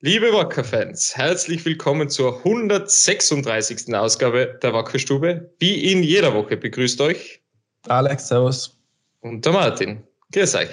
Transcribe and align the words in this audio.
Liebe 0.00 0.32
Wacker-Fans, 0.32 1.16
herzlich 1.16 1.64
willkommen 1.64 2.08
zur 2.08 2.38
136. 2.38 3.92
Ausgabe 3.96 4.56
der 4.62 4.72
Wackerstube. 4.72 5.52
Wie 5.58 5.90
in 5.90 6.04
jeder 6.04 6.32
Woche 6.34 6.56
begrüßt 6.56 7.00
euch 7.00 7.42
Alex, 7.88 8.28
Servus. 8.28 8.78
Und 9.22 9.44
der 9.44 9.52
Martin. 9.52 10.04
Grüß 10.32 10.54
euch. 10.54 10.68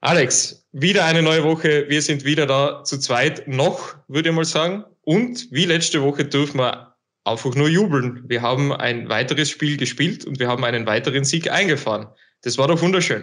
Alex, 0.00 0.66
wieder 0.72 1.04
eine 1.04 1.20
neue 1.20 1.44
Woche. 1.44 1.84
Wir 1.90 2.00
sind 2.00 2.24
wieder 2.24 2.46
da 2.46 2.82
zu 2.82 2.98
zweit 2.98 3.46
noch, 3.46 3.94
würde 4.08 4.30
ich 4.30 4.34
mal 4.34 4.46
sagen. 4.46 4.86
Und 5.02 5.48
wie 5.50 5.66
letzte 5.66 6.02
Woche 6.02 6.24
dürfen 6.24 6.58
wir 6.58 6.96
einfach 7.24 7.54
nur 7.54 7.68
jubeln. 7.68 8.24
Wir 8.26 8.40
haben 8.40 8.72
ein 8.72 9.10
weiteres 9.10 9.50
Spiel 9.50 9.76
gespielt 9.76 10.24
und 10.24 10.40
wir 10.40 10.48
haben 10.48 10.64
einen 10.64 10.86
weiteren 10.86 11.24
Sieg 11.24 11.50
eingefahren. 11.50 12.06
Das 12.40 12.56
war 12.56 12.68
doch 12.68 12.80
wunderschön. 12.80 13.22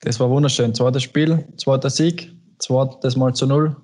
Das 0.00 0.18
war 0.20 0.30
wunderschön. 0.30 0.74
Zweites 0.74 1.02
Spiel, 1.02 1.46
zweiter 1.58 1.90
Sieg, 1.90 2.32
zweites 2.60 3.14
Mal 3.14 3.34
zu 3.34 3.46
null. 3.46 3.76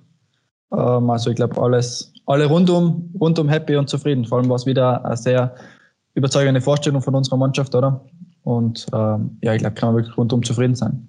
Ähm, 0.71 1.09
also 1.09 1.29
ich 1.29 1.35
glaube, 1.35 1.61
alles, 1.61 2.13
alle 2.25 2.45
rundum, 2.45 3.13
rundum 3.19 3.49
happy 3.49 3.75
und 3.75 3.89
zufrieden. 3.89 4.25
Vor 4.25 4.39
allem 4.39 4.49
war 4.49 4.55
es 4.55 4.65
wieder 4.65 5.03
eine 5.05 5.17
sehr 5.17 5.55
überzeugende 6.13 6.61
Vorstellung 6.61 7.01
von 7.01 7.15
unserer 7.15 7.37
Mannschaft, 7.37 7.73
oder? 7.75 8.05
Und 8.43 8.85
ähm, 8.93 9.37
ja, 9.43 9.53
ich 9.53 9.59
glaube, 9.59 9.75
kann 9.75 9.89
man 9.89 9.97
wirklich 9.97 10.17
rundum 10.17 10.43
zufrieden 10.43 10.75
sein. 10.75 11.07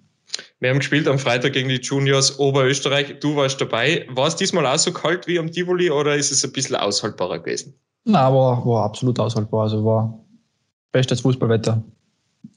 Wir 0.60 0.70
haben 0.70 0.78
gespielt 0.78 1.08
am 1.08 1.18
Freitag 1.18 1.54
gegen 1.54 1.68
die 1.68 1.80
Juniors 1.80 2.38
Oberösterreich. 2.38 3.18
Du 3.20 3.36
warst 3.36 3.60
dabei. 3.60 4.06
War 4.10 4.28
es 4.28 4.36
diesmal 4.36 4.66
auch 4.66 4.78
so 4.78 4.92
kalt 4.92 5.26
wie 5.26 5.38
am 5.38 5.50
Tivoli 5.50 5.90
oder 5.90 6.16
ist 6.16 6.30
es 6.30 6.44
ein 6.44 6.52
bisschen 6.52 6.76
aushaltbarer 6.76 7.40
gewesen? 7.40 7.74
Nein, 8.04 8.32
war, 8.32 8.64
war 8.64 8.84
absolut 8.84 9.18
aushaltbar. 9.18 9.64
Also 9.64 9.84
war 9.84 10.18
bestes 10.92 11.20
Fußballwetter. 11.20 11.82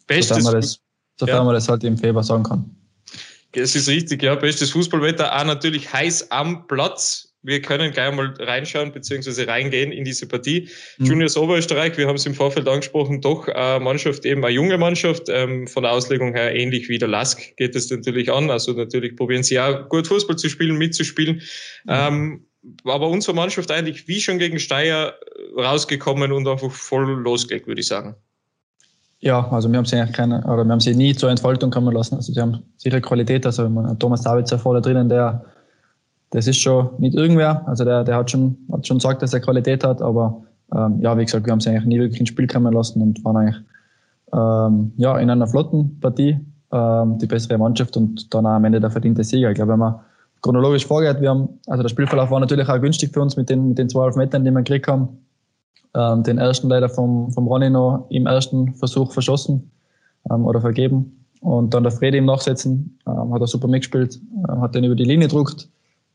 Bestes 0.07 0.37
sofern 0.37 0.43
man 0.43 0.61
das, 0.61 0.79
sofern 1.19 1.35
ja. 1.37 1.43
man 1.43 1.53
das 1.53 1.67
halt 1.67 1.83
im 1.83 1.97
Februar 1.97 2.23
sagen 2.23 2.43
kann. 2.43 2.69
Es 3.57 3.75
ist 3.75 3.87
richtig, 3.87 4.23
ja. 4.23 4.35
Bestes 4.35 4.71
Fußballwetter. 4.71 5.35
Auch 5.35 5.45
natürlich 5.45 5.91
heiß 5.91 6.31
am 6.31 6.67
Platz. 6.67 7.31
Wir 7.41 7.62
können 7.62 7.91
gleich 7.91 8.12
mal 8.13 8.34
reinschauen 8.39 8.91
bzw. 8.91 9.43
reingehen 9.43 9.91
in 9.91 10.03
diese 10.03 10.27
Partie. 10.27 10.67
Mhm. 10.97 11.05
Juniors 11.05 11.37
Oberösterreich, 11.37 11.95
wir 11.95 12.07
haben 12.07 12.15
es 12.15 12.25
im 12.25 12.34
Vorfeld 12.34 12.67
angesprochen, 12.67 13.21
doch 13.21 13.47
eine 13.47 13.84
Mannschaft, 13.84 14.25
eben 14.25 14.43
eine 14.43 14.53
junge 14.53 14.79
Mannschaft. 14.79 15.29
Ähm, 15.29 15.67
von 15.67 15.84
der 15.84 15.91
Auslegung 15.91 16.34
her 16.34 16.55
ähnlich 16.55 16.89
wie 16.89 16.97
der 16.97 17.07
Lask 17.07 17.55
geht 17.57 17.75
es 17.75 17.91
natürlich 17.91 18.31
an. 18.31 18.49
Also 18.49 18.73
natürlich 18.73 19.15
probieren 19.15 19.43
sie 19.43 19.59
auch 19.59 19.87
gut 19.90 20.07
Fußball 20.07 20.37
zu 20.37 20.49
spielen, 20.49 20.77
mitzuspielen. 20.77 21.35
Mhm. 21.85 21.91
Ähm, 21.91 22.45
aber 22.84 23.09
unsere 23.09 23.35
Mannschaft 23.35 23.69
eigentlich 23.69 24.07
wie 24.07 24.19
schon 24.19 24.40
gegen 24.40 24.57
Steyr 24.59 25.13
rausgekommen 25.55 26.31
und 26.31 26.47
einfach 26.47 26.71
voll 26.71 27.05
losgelegt, 27.21 27.67
würde 27.67 27.81
ich 27.81 27.87
sagen. 27.87 28.15
Ja, 29.26 29.48
also 29.49 29.71
wir 29.71 29.79
haben 29.79 29.85
sie 29.85 29.95
eigentlich 29.95 30.15
keine, 30.15 30.43
oder 30.43 30.63
wir 30.63 30.71
haben 30.71 30.79
sie 30.79 30.93
nie 30.93 31.15
zur 31.15 31.31
Entfaltung 31.31 31.71
kommen 31.71 31.91
lassen. 31.91 32.13
Also 32.13 32.31
sie 32.31 32.40
haben 32.40 32.59
sicher 32.77 33.01
Qualität. 33.01 33.43
Also 33.48 33.68
man, 33.68 33.98
Thomas 33.98 34.21
Savitzer 34.21 34.59
vorne 34.59 34.81
drinnen, 34.81 35.09
der, 35.09 35.43
das 36.29 36.45
ist 36.45 36.59
schon 36.59 36.90
nicht 36.99 37.15
irgendwer. 37.15 37.68
Also 37.68 37.84
der, 37.85 38.03
der 38.03 38.18
hat 38.18 38.29
schon, 38.29 38.55
hat 38.71 38.85
schon 38.85 38.98
gesagt, 38.99 39.23
dass 39.23 39.34
er 39.34 39.40
Qualität 39.40 39.84
hat, 39.84 39.99
aber 39.99 40.43
ähm, 40.76 40.99
ja, 41.01 41.18
wie 41.18 41.26
gesagt, 41.26 41.48
wir 41.48 41.51
haben 41.51 41.59
sie 41.59 41.70
eigentlich 41.70 41.85
nie 41.85 41.99
wirklich 41.99 42.20
ins 42.20 42.29
Spiel 42.29 42.46
kommen 42.46 42.71
lassen 42.71 43.01
und 43.01 43.26
waren 43.26 43.37
eigentlich 43.37 43.63
ähm, 44.31 44.91
ja, 44.98 45.18
in 45.18 45.31
einer 45.31 45.48
flotten 45.48 45.99
Partie 45.99 46.40
ähm, 46.71 47.18
die 47.18 47.26
bessere 47.26 47.57
Mannschaft 47.57 47.98
und 47.98 48.31
dann 48.31 48.46
auch 48.46 48.51
am 48.51 48.65
Ende 48.65 48.79
der 48.79 48.91
verdiente 48.91 49.23
Sieger. 49.23 49.49
Ich 49.49 49.55
glaube, 49.55 49.71
wenn 49.71 49.79
man 49.79 49.96
chronologisch 50.43 50.85
vorgeht, 50.85 51.20
wir 51.20 51.31
haben, 51.31 51.49
also 51.65 51.81
der 51.81 51.90
Spielverlauf 51.90 52.29
war 52.29 52.40
natürlich 52.40 52.70
auch 52.70 52.79
günstig 52.79 53.12
für 53.12 53.23
uns 53.23 53.35
mit 53.37 53.49
den, 53.49 53.70
mit 53.70 53.79
den 53.79 53.90
12 53.90 54.18
Metern, 54.18 54.46
die 54.46 54.51
wir 54.51 54.62
gekriegt 54.62 54.87
haben. 54.87 55.18
Ähm, 55.96 56.24
den 56.24 56.38
ersten 56.38 56.68
leider 56.68 56.90
vom, 56.90 57.32
vom 57.32 57.48
Ronny 57.48 57.70
noch 57.70 58.05
im 58.10 58.26
ersten 58.26 58.74
Versuch 58.76 59.13
verschossen 59.13 59.71
ähm, 60.29 60.46
oder 60.46 60.60
vergeben. 60.60 61.26
Und 61.41 61.74
dann 61.74 61.84
der 61.84 61.91
Fredi 61.91 62.18
im 62.18 62.26
Nachsetzen 62.26 62.99
ähm, 63.07 63.34
hat 63.34 63.41
er 63.41 63.48
super 63.48 63.68
mitgespielt, 63.68 64.19
ähm, 64.50 64.62
hat 64.62 64.75
den 64.75 64.84
über 64.84 64.96
die 64.96 65.06
Linie 65.06 65.28
gedruckt. 65.28 65.69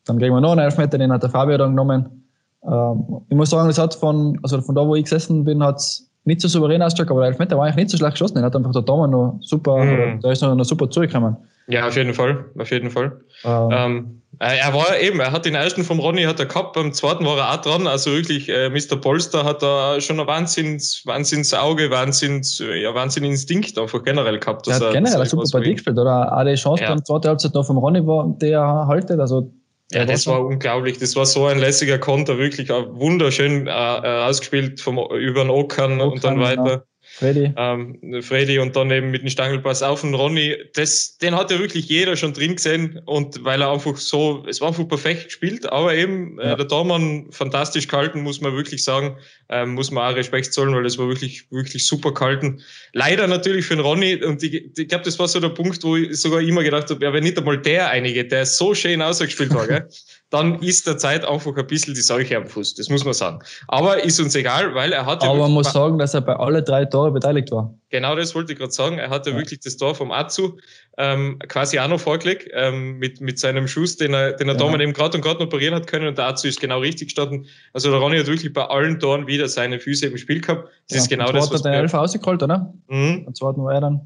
Dann 0.04 0.18
kriegen 0.18 0.34
wir 0.34 0.40
noch 0.40 0.52
einen 0.52 0.60
Elfmeter, 0.60 0.98
den 0.98 1.12
hat 1.12 1.22
der 1.22 1.30
Fabio 1.30 1.56
dann 1.56 1.70
genommen. 1.70 2.24
Ähm, 2.64 3.22
ich 3.28 3.36
muss 3.36 3.50
sagen, 3.50 3.68
das 3.68 3.78
hat 3.78 3.94
von, 3.94 4.38
also 4.42 4.60
von 4.60 4.74
da, 4.74 4.86
wo 4.86 4.94
ich 4.96 5.04
gesessen 5.04 5.44
bin, 5.44 5.62
hat 5.62 5.76
es 5.76 6.09
nicht 6.24 6.40
so 6.40 6.48
souverän 6.48 6.82
ausgeschaut, 6.82 7.10
aber 7.10 7.20
der 7.20 7.30
Elfmeter 7.30 7.56
war 7.56 7.64
eigentlich 7.64 7.76
nicht 7.76 7.90
so 7.90 7.96
schlecht 7.96 8.12
geschossen. 8.12 8.36
Den 8.36 8.44
hat 8.44 8.54
einfach 8.54 8.72
der 8.72 8.82
Daumen 8.82 9.10
noch 9.10 9.38
super, 9.40 9.84
mhm. 9.84 10.20
da 10.20 10.30
ist 10.30 10.42
noch, 10.42 10.54
noch 10.54 10.64
super 10.64 10.90
zurückgekommen. 10.90 11.36
Ja, 11.68 11.86
auf 11.86 11.96
jeden 11.96 12.14
Fall, 12.14 12.44
auf 12.58 12.70
jeden 12.70 12.90
Fall. 12.90 13.20
Ähm, 13.44 13.68
ähm 13.70 14.20
äh, 14.38 14.58
er 14.58 14.72
war 14.72 14.98
eben, 14.98 15.20
er 15.20 15.32
hat 15.32 15.44
den 15.44 15.54
ersten 15.54 15.84
vom 15.84 15.98
Ronny 15.98 16.22
hat 16.22 16.40
er 16.40 16.46
gehabt, 16.46 16.72
beim 16.72 16.94
zweiten 16.94 17.26
war 17.26 17.36
er 17.36 17.52
auch 17.52 17.60
dran. 17.60 17.86
Also 17.86 18.10
wirklich, 18.10 18.48
äh, 18.48 18.70
Mr. 18.70 18.96
Polster 18.96 19.44
hat 19.44 19.62
da 19.62 20.00
schon 20.00 20.18
ein 20.18 20.26
Wahnsinns, 20.26 21.02
Wahnsinnsauge, 21.04 21.90
Wahnsinns, 21.90 22.58
ja, 22.58 22.94
Wahnsinninstinkt 22.94 23.78
einfach 23.78 24.02
generell 24.02 24.38
gehabt. 24.38 24.66
Er 24.66 24.76
hat 24.76 24.82
er, 24.82 24.92
generell 24.92 25.16
eine 25.16 25.26
super 25.26 25.44
Partie 25.50 25.74
gespielt, 25.74 25.98
oder? 25.98 26.34
Auch 26.34 26.44
die 26.44 26.54
Chance 26.54 26.82
ja. 26.82 26.88
beim 26.88 27.04
zweiten 27.04 27.28
Halbzeit 27.28 27.52
noch 27.52 27.66
vom 27.66 27.76
Ronny 27.76 28.06
war, 28.06 28.34
der 28.40 28.62
haltet, 28.62 29.20
also. 29.20 29.52
Ja, 29.92 30.04
das 30.04 30.26
war 30.26 30.44
unglaublich. 30.44 30.98
Das 30.98 31.16
war 31.16 31.26
so 31.26 31.46
ein 31.46 31.58
lässiger 31.58 31.98
Konter, 31.98 32.38
wirklich 32.38 32.68
wunderschön 32.68 33.66
äh, 33.66 33.70
äh, 33.70 34.24
ausgespielt 34.24 34.80
vom, 34.80 34.98
über 35.12 35.42
den 35.42 35.50
Okan 35.50 36.00
und 36.00 36.22
dann 36.22 36.38
weiter. 36.38 36.86
Freddy. 37.20 37.52
Ähm, 37.54 38.22
Freddy 38.22 38.58
und 38.58 38.74
dann 38.74 38.90
eben 38.90 39.10
mit 39.10 39.20
dem 39.20 39.28
Stangelpass 39.28 39.82
auf 39.82 40.00
den 40.00 40.14
Ronny. 40.14 40.56
Das, 40.72 41.18
den 41.18 41.36
hat 41.36 41.50
ja 41.50 41.58
wirklich 41.58 41.86
jeder 41.86 42.16
schon 42.16 42.32
drin 42.32 42.56
gesehen 42.56 42.98
und 43.04 43.44
weil 43.44 43.60
er 43.60 43.70
einfach 43.70 43.98
so, 43.98 44.42
es 44.48 44.62
war 44.62 44.68
einfach 44.68 44.88
perfekt 44.88 45.26
gespielt, 45.26 45.70
aber 45.70 45.94
eben 45.94 46.40
äh, 46.40 46.46
ja. 46.46 46.52
äh, 46.54 46.56
der 46.56 46.66
Tormann 46.66 47.26
fantastisch 47.30 47.88
gehalten, 47.88 48.22
muss 48.22 48.40
man 48.40 48.56
wirklich 48.56 48.82
sagen, 48.82 49.18
ähm, 49.50 49.74
muss 49.74 49.90
man 49.90 50.10
auch 50.10 50.16
Respekt 50.16 50.54
zollen, 50.54 50.74
weil 50.74 50.82
das 50.82 50.96
war 50.96 51.08
wirklich, 51.08 51.44
wirklich 51.50 51.86
super 51.86 52.14
gehalten. 52.14 52.62
Leider 52.94 53.26
natürlich 53.26 53.66
für 53.66 53.76
den 53.76 53.84
Ronny 53.84 54.24
und 54.24 54.42
ich, 54.42 54.78
ich 54.78 54.88
glaube, 54.88 55.04
das 55.04 55.18
war 55.18 55.28
so 55.28 55.40
der 55.40 55.50
Punkt, 55.50 55.84
wo 55.84 55.96
ich 55.96 56.16
sogar 56.16 56.40
immer 56.40 56.62
gedacht 56.62 56.88
habe, 56.88 57.04
ja, 57.04 57.12
wenn 57.12 57.24
nicht 57.24 57.36
einmal 57.36 57.58
der 57.58 57.90
einige, 57.90 58.24
der 58.24 58.46
so 58.46 58.74
schön 58.74 59.02
ausgespielt 59.02 59.52
war, 59.52 59.66
gell? 59.66 59.86
dann 60.30 60.60
ist 60.60 60.86
der 60.86 60.96
Zeit 60.96 61.24
einfach 61.24 61.56
ein 61.56 61.66
bisschen 61.66 61.94
die 61.94 62.00
Seuche 62.00 62.36
am 62.36 62.46
Fuß. 62.46 62.74
Das 62.74 62.88
muss 62.88 63.04
man 63.04 63.14
sagen. 63.14 63.40
Aber 63.66 64.02
ist 64.02 64.20
uns 64.20 64.34
egal, 64.36 64.74
weil 64.74 64.92
er 64.92 65.04
hatte. 65.04 65.26
Aber 65.26 65.38
man 65.40 65.52
muss 65.52 65.72
sagen, 65.72 65.98
dass 65.98 66.14
er 66.14 66.20
bei 66.20 66.36
alle 66.36 66.62
drei 66.62 66.84
Tore 66.84 67.10
beteiligt 67.10 67.50
war. 67.50 67.74
Genau 67.90 68.14
das 68.14 68.34
wollte 68.36 68.52
ich 68.52 68.58
gerade 68.58 68.72
sagen. 68.72 68.98
Er 68.98 69.10
hatte 69.10 69.30
ja. 69.30 69.36
wirklich 69.36 69.58
das 69.58 69.76
Tor 69.76 69.96
vom 69.96 70.12
Azu 70.12 70.58
ähm, 70.98 71.40
quasi 71.48 71.80
auch 71.80 71.88
noch 71.88 71.98
vorgelegt 71.98 72.48
ähm, 72.52 72.98
mit, 72.98 73.20
mit 73.20 73.40
seinem 73.40 73.66
Schuss, 73.66 73.96
den 73.96 74.14
er, 74.14 74.32
den 74.32 74.48
er 74.48 74.54
ja. 74.54 74.60
damals 74.60 74.82
eben 74.82 74.92
gerade 74.92 75.16
und 75.16 75.24
gerade 75.24 75.42
noch 75.42 75.50
parieren 75.50 75.74
hat 75.74 75.88
können 75.88 76.06
und 76.06 76.16
der 76.16 76.26
Azu 76.26 76.46
ist 76.46 76.60
genau 76.60 76.78
richtig 76.78 77.08
gestanden. 77.08 77.46
Also 77.72 77.90
der 77.90 77.98
Ronny 77.98 78.18
hat 78.18 78.28
wirklich 78.28 78.52
bei 78.52 78.64
allen 78.64 79.00
Toren 79.00 79.26
wieder 79.26 79.48
seine 79.48 79.80
Füße 79.80 80.06
im 80.06 80.16
Spiel 80.16 80.40
gehabt. 80.40 80.68
Das 80.88 80.96
ja, 80.96 81.02
ist 81.02 81.08
genau 81.08 81.32
das, 81.32 81.50
was... 81.50 81.60
hat 81.60 81.66
er 81.66 81.72
den 81.72 81.80
Elf 81.80 81.94
ausgeholt, 81.94 82.42
oder? 82.42 82.72
Mhm. 82.88 83.24
Und 83.26 83.36
zwar 83.36 83.56
war 83.56 83.74
er 83.74 83.80
dann 83.80 84.00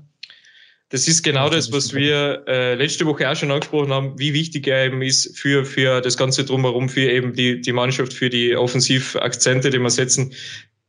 das 0.90 1.08
ist 1.08 1.22
genau 1.22 1.48
das, 1.48 1.72
was 1.72 1.94
wir 1.94 2.44
äh, 2.46 2.74
letzte 2.74 3.06
Woche 3.06 3.28
auch 3.28 3.34
schon 3.34 3.50
angesprochen 3.50 3.92
haben, 3.92 4.18
wie 4.18 4.34
wichtig 4.34 4.66
er 4.68 4.86
eben 4.86 5.02
ist 5.02 5.36
für, 5.38 5.64
für 5.64 6.00
das 6.00 6.16
Ganze 6.16 6.44
drumherum, 6.44 6.88
für 6.88 7.10
eben 7.10 7.32
die, 7.32 7.60
die 7.60 7.72
Mannschaft, 7.72 8.12
für 8.12 8.30
die 8.30 8.54
Offensivakzente, 8.54 9.70
die 9.70 9.78
wir 9.78 9.90
setzen. 9.90 10.32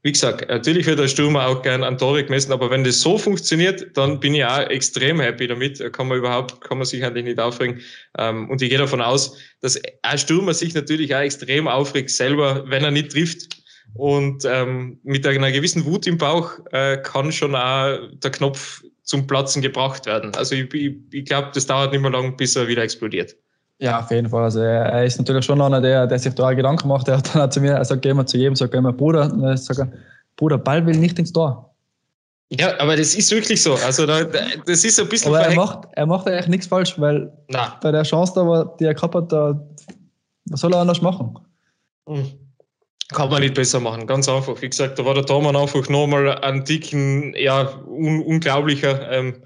Wie 0.06 0.12
gesagt, 0.12 0.48
natürlich 0.48 0.86
wird 0.86 1.00
der 1.00 1.08
Stürmer 1.08 1.48
auch 1.48 1.64
gern 1.64 1.84
an 1.84 1.98
Tore 1.98 2.24
gemessen, 2.24 2.52
aber 2.52 2.70
wenn 2.70 2.84
das 2.84 3.02
so 3.02 3.18
funktioniert, 3.18 3.98
dann 3.98 4.20
bin 4.20 4.36
ich 4.36 4.46
auch 4.46 4.70
extrem 4.70 5.20
happy 5.20 5.48
damit. 5.48 5.80
Da 5.80 5.90
kann 5.90 6.08
man 6.08 6.20
überhaupt, 6.20 6.62
kann 6.62 6.78
man 6.78 6.86
sich 6.86 7.04
eigentlich 7.04 7.26
nicht 7.26 7.40
aufregen. 7.40 7.82
Ähm, 8.20 8.48
und 8.48 8.62
ich 8.62 8.70
gehe 8.70 8.78
davon 8.78 9.02
aus, 9.02 9.36
dass 9.62 9.82
ein 10.04 10.18
Stürmer 10.20 10.54
sich 10.54 10.76
natürlich 10.76 11.16
auch 11.16 11.22
extrem 11.22 11.68
aufregt 11.68 12.12
selber, 12.12 12.66
wenn 12.68 12.84
er 12.84 12.92
nicht 12.92 13.14
trifft. 13.14 13.64
Und 13.96 14.46
ähm, 14.46 15.00
mit 15.04 15.26
einer 15.26 15.52
gewissen 15.52 15.86
Wut 15.86 16.06
im 16.06 16.20
Bauch 16.20 16.52
äh, 16.72 16.98
kann 16.98 17.32
schon 17.32 17.56
auch 17.56 17.98
der 18.14 18.30
Knopf 18.30 18.84
zum 19.06 19.26
Platzen 19.26 19.62
gebracht 19.62 20.06
werden. 20.06 20.36
Also 20.36 20.56
ich, 20.56 20.74
ich, 20.74 20.96
ich 21.12 21.26
glaube, 21.26 21.50
das 21.54 21.66
dauert 21.66 21.92
nicht 21.92 22.02
mehr 22.02 22.12
lang, 22.12 22.36
bis 22.36 22.56
er 22.56 22.68
wieder 22.68 22.84
explodiert. 22.84 23.36
Ja, 23.80 24.00
auf 24.00 24.12
jeden 24.12 24.30
Fall. 24.30 24.44
Also 24.44 24.62
er 24.62 25.04
ist 25.06 25.18
natürlich 25.18 25.46
schon 25.46 25.62
einer, 25.62 25.82
der, 25.82 26.08
der 26.08 26.20
sich 26.20 26.34
da 26.34 26.54
Gedanken 26.54 26.88
macht. 26.88 27.08
Er 27.08 27.18
hat 27.18 27.36
dann 27.36 27.52
zu 27.52 27.62
mir, 27.62 27.74
er 27.74 27.86
sagt 27.86 28.06
immer 28.06 28.26
zu 28.26 28.38
jedem, 28.38 28.56
sagt 28.56 28.74
immer, 28.74 28.94
Bruder, 28.94 29.58
sagt 29.58 29.94
Bruder, 30.36 30.58
Ball 30.58 30.86
will 30.86 30.98
nicht 30.98 31.20
ins 31.20 31.32
Tor. 31.32 31.76
Ja, 32.50 32.80
aber 32.80 32.96
das 32.96 33.16
ist 33.16 33.32
wirklich 33.32 33.62
so. 33.62 33.74
Also 33.74 34.06
da, 34.06 34.24
das 34.24 34.84
ist 34.84 35.00
ein 35.00 35.10
bisschen. 35.10 35.34
Aber 35.34 35.46
er 35.46 35.56
macht, 35.56 35.88
er 35.94 36.06
macht 36.06 36.28
eigentlich 36.28 36.48
nichts 36.48 36.68
falsch, 36.68 37.00
weil 37.00 37.32
Na. 37.48 37.78
bei 37.82 37.92
der 37.92 38.04
Chance, 38.04 38.34
da, 38.36 38.76
die 38.80 38.86
er 38.86 38.94
gehabt 38.94 39.16
hat, 39.16 39.32
da, 39.32 39.60
was 40.46 40.60
soll 40.62 40.74
er 40.74 40.80
anders 40.80 41.02
machen? 41.02 41.38
Mhm. 42.08 42.45
Kann 43.14 43.30
man 43.30 43.42
nicht 43.42 43.54
besser 43.54 43.80
machen, 43.80 44.08
ganz 44.08 44.28
einfach. 44.28 44.62
Wie 44.62 44.70
gesagt, 44.70 44.98
da 44.98 45.06
war 45.06 45.14
der 45.14 45.26
Tormann 45.26 45.56
einfach 45.56 45.88
nochmal 45.90 46.40
ein 46.40 46.66
Ticken, 46.66 47.36
ja, 47.36 47.80
un 47.86 48.22
unglaublicher. 48.22 49.12
Ähm, 49.12 49.44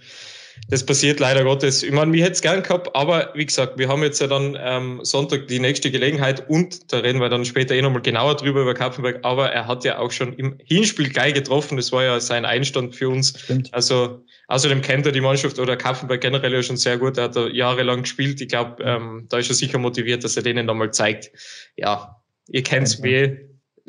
das 0.69 0.85
passiert 0.85 1.19
leider 1.19 1.43
Gottes. 1.43 1.83
Ich 1.83 1.91
meine, 1.91 2.13
wir 2.13 2.23
hätten 2.23 2.33
es 2.33 2.41
gern 2.41 2.61
gehabt, 2.61 2.95
aber 2.95 3.31
wie 3.33 3.45
gesagt, 3.45 3.77
wir 3.77 3.87
haben 3.87 4.03
jetzt 4.03 4.21
ja 4.21 4.27
dann 4.27 4.57
ähm, 4.59 4.99
Sonntag 5.03 5.47
die 5.47 5.59
nächste 5.59 5.89
Gelegenheit 5.89 6.47
und 6.47 6.91
da 6.93 6.99
reden 6.99 7.19
wir 7.19 7.29
dann 7.29 7.43
später 7.43 7.73
eh 7.73 7.81
nochmal 7.81 8.01
genauer 8.01 8.35
drüber 8.35 8.61
über 8.61 8.73
Kapfenberg, 8.73 9.19
aber 9.23 9.51
er 9.51 9.67
hat 9.67 9.83
ja 9.83 9.97
auch 9.97 10.11
schon 10.11 10.33
im 10.33 10.57
Hinspiel 10.63 11.09
gleich 11.09 11.33
getroffen. 11.33 11.77
Das 11.77 11.91
war 11.91 12.03
ja 12.03 12.19
sein 12.19 12.45
Einstand 12.45 12.95
für 12.95 13.09
uns. 13.09 13.33
Stimmt. 13.39 13.73
Also 13.73 14.23
außerdem 14.47 14.81
kennt 14.81 15.05
er 15.05 15.11
die 15.11 15.21
Mannschaft 15.21 15.57
oder 15.59 15.75
Kapfenberg 15.75 16.21
generell 16.21 16.53
ja 16.53 16.61
schon 16.61 16.77
sehr 16.77 16.97
gut. 16.97 17.17
Er 17.17 17.25
hat 17.25 17.35
da 17.35 17.47
jahrelang 17.47 18.03
gespielt. 18.03 18.39
Ich 18.39 18.49
glaube, 18.49 18.83
ähm, 18.83 19.25
da 19.29 19.39
ist 19.39 19.49
er 19.49 19.55
sicher 19.55 19.79
motiviert, 19.79 20.23
dass 20.23 20.37
er 20.37 20.43
denen 20.43 20.67
nochmal 20.67 20.91
zeigt. 20.91 21.31
Ja, 21.77 22.21
ihr 22.47 22.63
kennt's, 22.63 23.01
ja. 23.03 23.27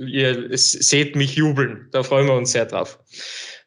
Ihr 0.00 0.48
seht 0.56 1.16
mich 1.16 1.34
jubeln. 1.34 1.88
Da 1.92 2.02
freuen 2.02 2.26
wir 2.26 2.34
uns 2.34 2.52
sehr 2.52 2.66
drauf. 2.66 2.98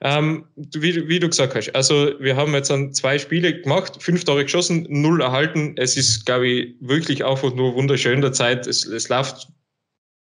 Ähm, 0.01 0.45
wie, 0.55 1.07
wie, 1.07 1.19
du 1.19 1.29
gesagt 1.29 1.55
hast, 1.55 1.73
also 1.73 2.11
wir 2.19 2.35
haben 2.35 2.53
jetzt 2.53 2.69
dann 2.69 2.91
zwei 2.91 3.17
Spiele 3.17 3.61
gemacht, 3.61 4.03
fünf 4.03 4.25
Tore 4.25 4.43
geschossen, 4.43 4.85
null 4.89 5.21
erhalten. 5.21 5.75
Es 5.77 5.95
ist, 5.95 6.25
glaube 6.25 6.47
ich, 6.47 6.75
wirklich 6.81 7.23
einfach 7.23 7.53
nur 7.53 7.73
wunderschön 7.75 8.19
der 8.19 8.33
Zeit. 8.33 8.67
Es, 8.67 8.85
es 8.85 9.07
läuft 9.07 9.47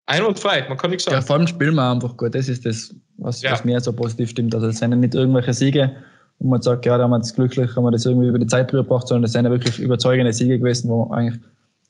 einwandfrei, 0.06 0.66
man 0.68 0.76
kann 0.76 0.90
nichts 0.90 1.04
sagen. 1.04 1.16
Ja, 1.16 1.22
vor 1.22 1.36
allem 1.36 1.46
spielen 1.46 1.76
wir 1.76 1.88
einfach 1.88 2.16
gut. 2.16 2.34
Das 2.34 2.48
ist 2.48 2.66
das, 2.66 2.92
was, 3.18 3.42
ja. 3.42 3.52
was 3.52 3.64
mir 3.64 3.80
so 3.80 3.92
positiv 3.92 4.30
stimmt. 4.30 4.54
Also 4.54 4.66
es 4.66 4.78
sind 4.78 4.90
ja 4.90 4.96
nicht 4.96 5.14
irgendwelche 5.14 5.54
Siege, 5.54 5.94
wo 6.40 6.48
man 6.48 6.62
sagt, 6.62 6.84
ja, 6.84 6.98
da 6.98 7.04
haben 7.04 7.10
wir 7.10 7.18
jetzt 7.18 7.36
glücklich, 7.36 7.76
haben 7.76 7.84
wir 7.84 7.92
das 7.92 8.06
irgendwie 8.06 8.26
über 8.26 8.40
die 8.40 8.48
Zeit 8.48 8.72
drüber 8.72 8.82
gebracht, 8.82 9.06
sondern 9.06 9.22
das 9.22 9.32
sind 9.32 9.44
ja 9.44 9.52
wirklich 9.52 9.78
überzeugende 9.78 10.32
Siege 10.32 10.58
gewesen, 10.58 10.88
wo 10.88 11.08
eigentlich, 11.12 11.40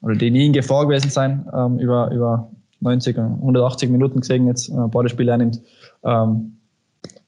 oder 0.03 0.17
die 0.17 0.31
nie 0.31 0.47
in 0.47 0.53
Gefahr 0.53 0.87
gewesen 0.87 1.09
sein, 1.09 1.49
ähm, 1.55 1.79
über, 1.79 2.11
über 2.11 2.51
90 2.81 3.17
und 3.19 3.35
180 3.41 3.91
Minuten 3.91 4.21
gesehen 4.21 4.47
jetzt, 4.47 4.69
äh, 4.69 4.75
beide 4.91 5.09
Spiele 5.09 5.33
einnimmt. 5.33 5.61
Ähm, 6.05 6.57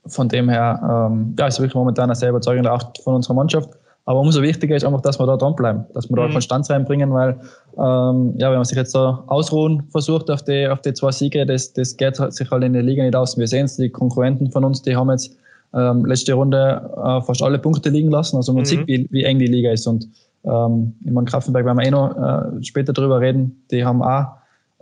von 0.06 0.28
dem 0.28 0.48
her, 0.48 1.08
ähm, 1.10 1.34
ja, 1.38 1.46
ist 1.46 1.60
wirklich 1.60 1.74
momentan 1.74 2.04
eine 2.04 2.16
sehr 2.16 2.30
überzeugende 2.30 2.70
Acht 2.70 2.98
von 3.02 3.14
unserer 3.14 3.34
Mannschaft. 3.34 3.70
Aber 4.04 4.18
umso 4.18 4.42
wichtiger 4.42 4.74
ist 4.74 4.84
einfach, 4.84 5.00
dass 5.00 5.20
wir 5.20 5.26
da 5.26 5.36
dranbleiben, 5.36 5.84
dass 5.94 6.10
wir 6.10 6.16
da 6.16 6.26
mhm. 6.26 6.32
Konstanz 6.32 6.68
reinbringen, 6.70 7.12
weil 7.12 7.38
ähm, 7.78 8.34
ja, 8.36 8.50
wenn 8.50 8.56
man 8.56 8.64
sich 8.64 8.76
jetzt 8.76 8.94
da 8.96 9.22
ausruhen 9.28 9.84
versucht 9.90 10.28
auf 10.28 10.42
die, 10.42 10.66
auf 10.66 10.80
die 10.80 10.92
zwei 10.92 11.12
Siege, 11.12 11.46
das, 11.46 11.72
das 11.72 11.96
geht 11.96 12.16
sich 12.16 12.50
halt 12.50 12.64
in 12.64 12.72
der 12.72 12.82
Liga 12.82 13.04
nicht 13.04 13.14
aus. 13.14 13.38
Wir 13.38 13.46
sehen 13.46 13.66
es, 13.66 13.76
die 13.76 13.90
Konkurrenten 13.90 14.50
von 14.50 14.64
uns, 14.64 14.82
die 14.82 14.96
haben 14.96 15.08
jetzt 15.10 15.36
ähm, 15.72 16.04
letzte 16.04 16.34
Runde 16.34 16.90
äh, 16.96 17.20
fast 17.22 17.42
alle 17.42 17.60
Punkte 17.60 17.90
liegen 17.90 18.10
lassen. 18.10 18.36
Also 18.36 18.52
man 18.52 18.62
mhm. 18.62 18.66
sieht, 18.66 18.86
wie, 18.88 19.06
wie 19.12 19.22
eng 19.22 19.38
die 19.38 19.46
Liga 19.46 19.70
ist. 19.70 19.86
Und 19.86 20.08
ähm, 20.44 20.94
ich 21.04 21.12
meine, 21.12 21.26
Kraftwerk 21.26 21.64
werden 21.64 21.78
wir 21.78 21.86
eh 21.86 21.90
noch 21.92 22.16
äh, 22.16 22.64
später 22.64 22.92
drüber 22.92 23.20
reden, 23.20 23.62
die 23.70 23.84
haben 23.84 24.02
auch 24.02 24.26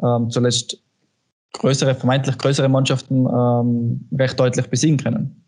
ähm, 0.03 0.31
zuletzt 0.31 0.79
größere, 1.53 1.95
vermeintlich 1.95 2.39
größere 2.39 2.69
Mannschaften 2.69 3.27
ähm, 3.27 4.09
recht 4.19 4.39
deutlich 4.39 4.67
besiegen 4.67 4.99
können. 4.99 5.45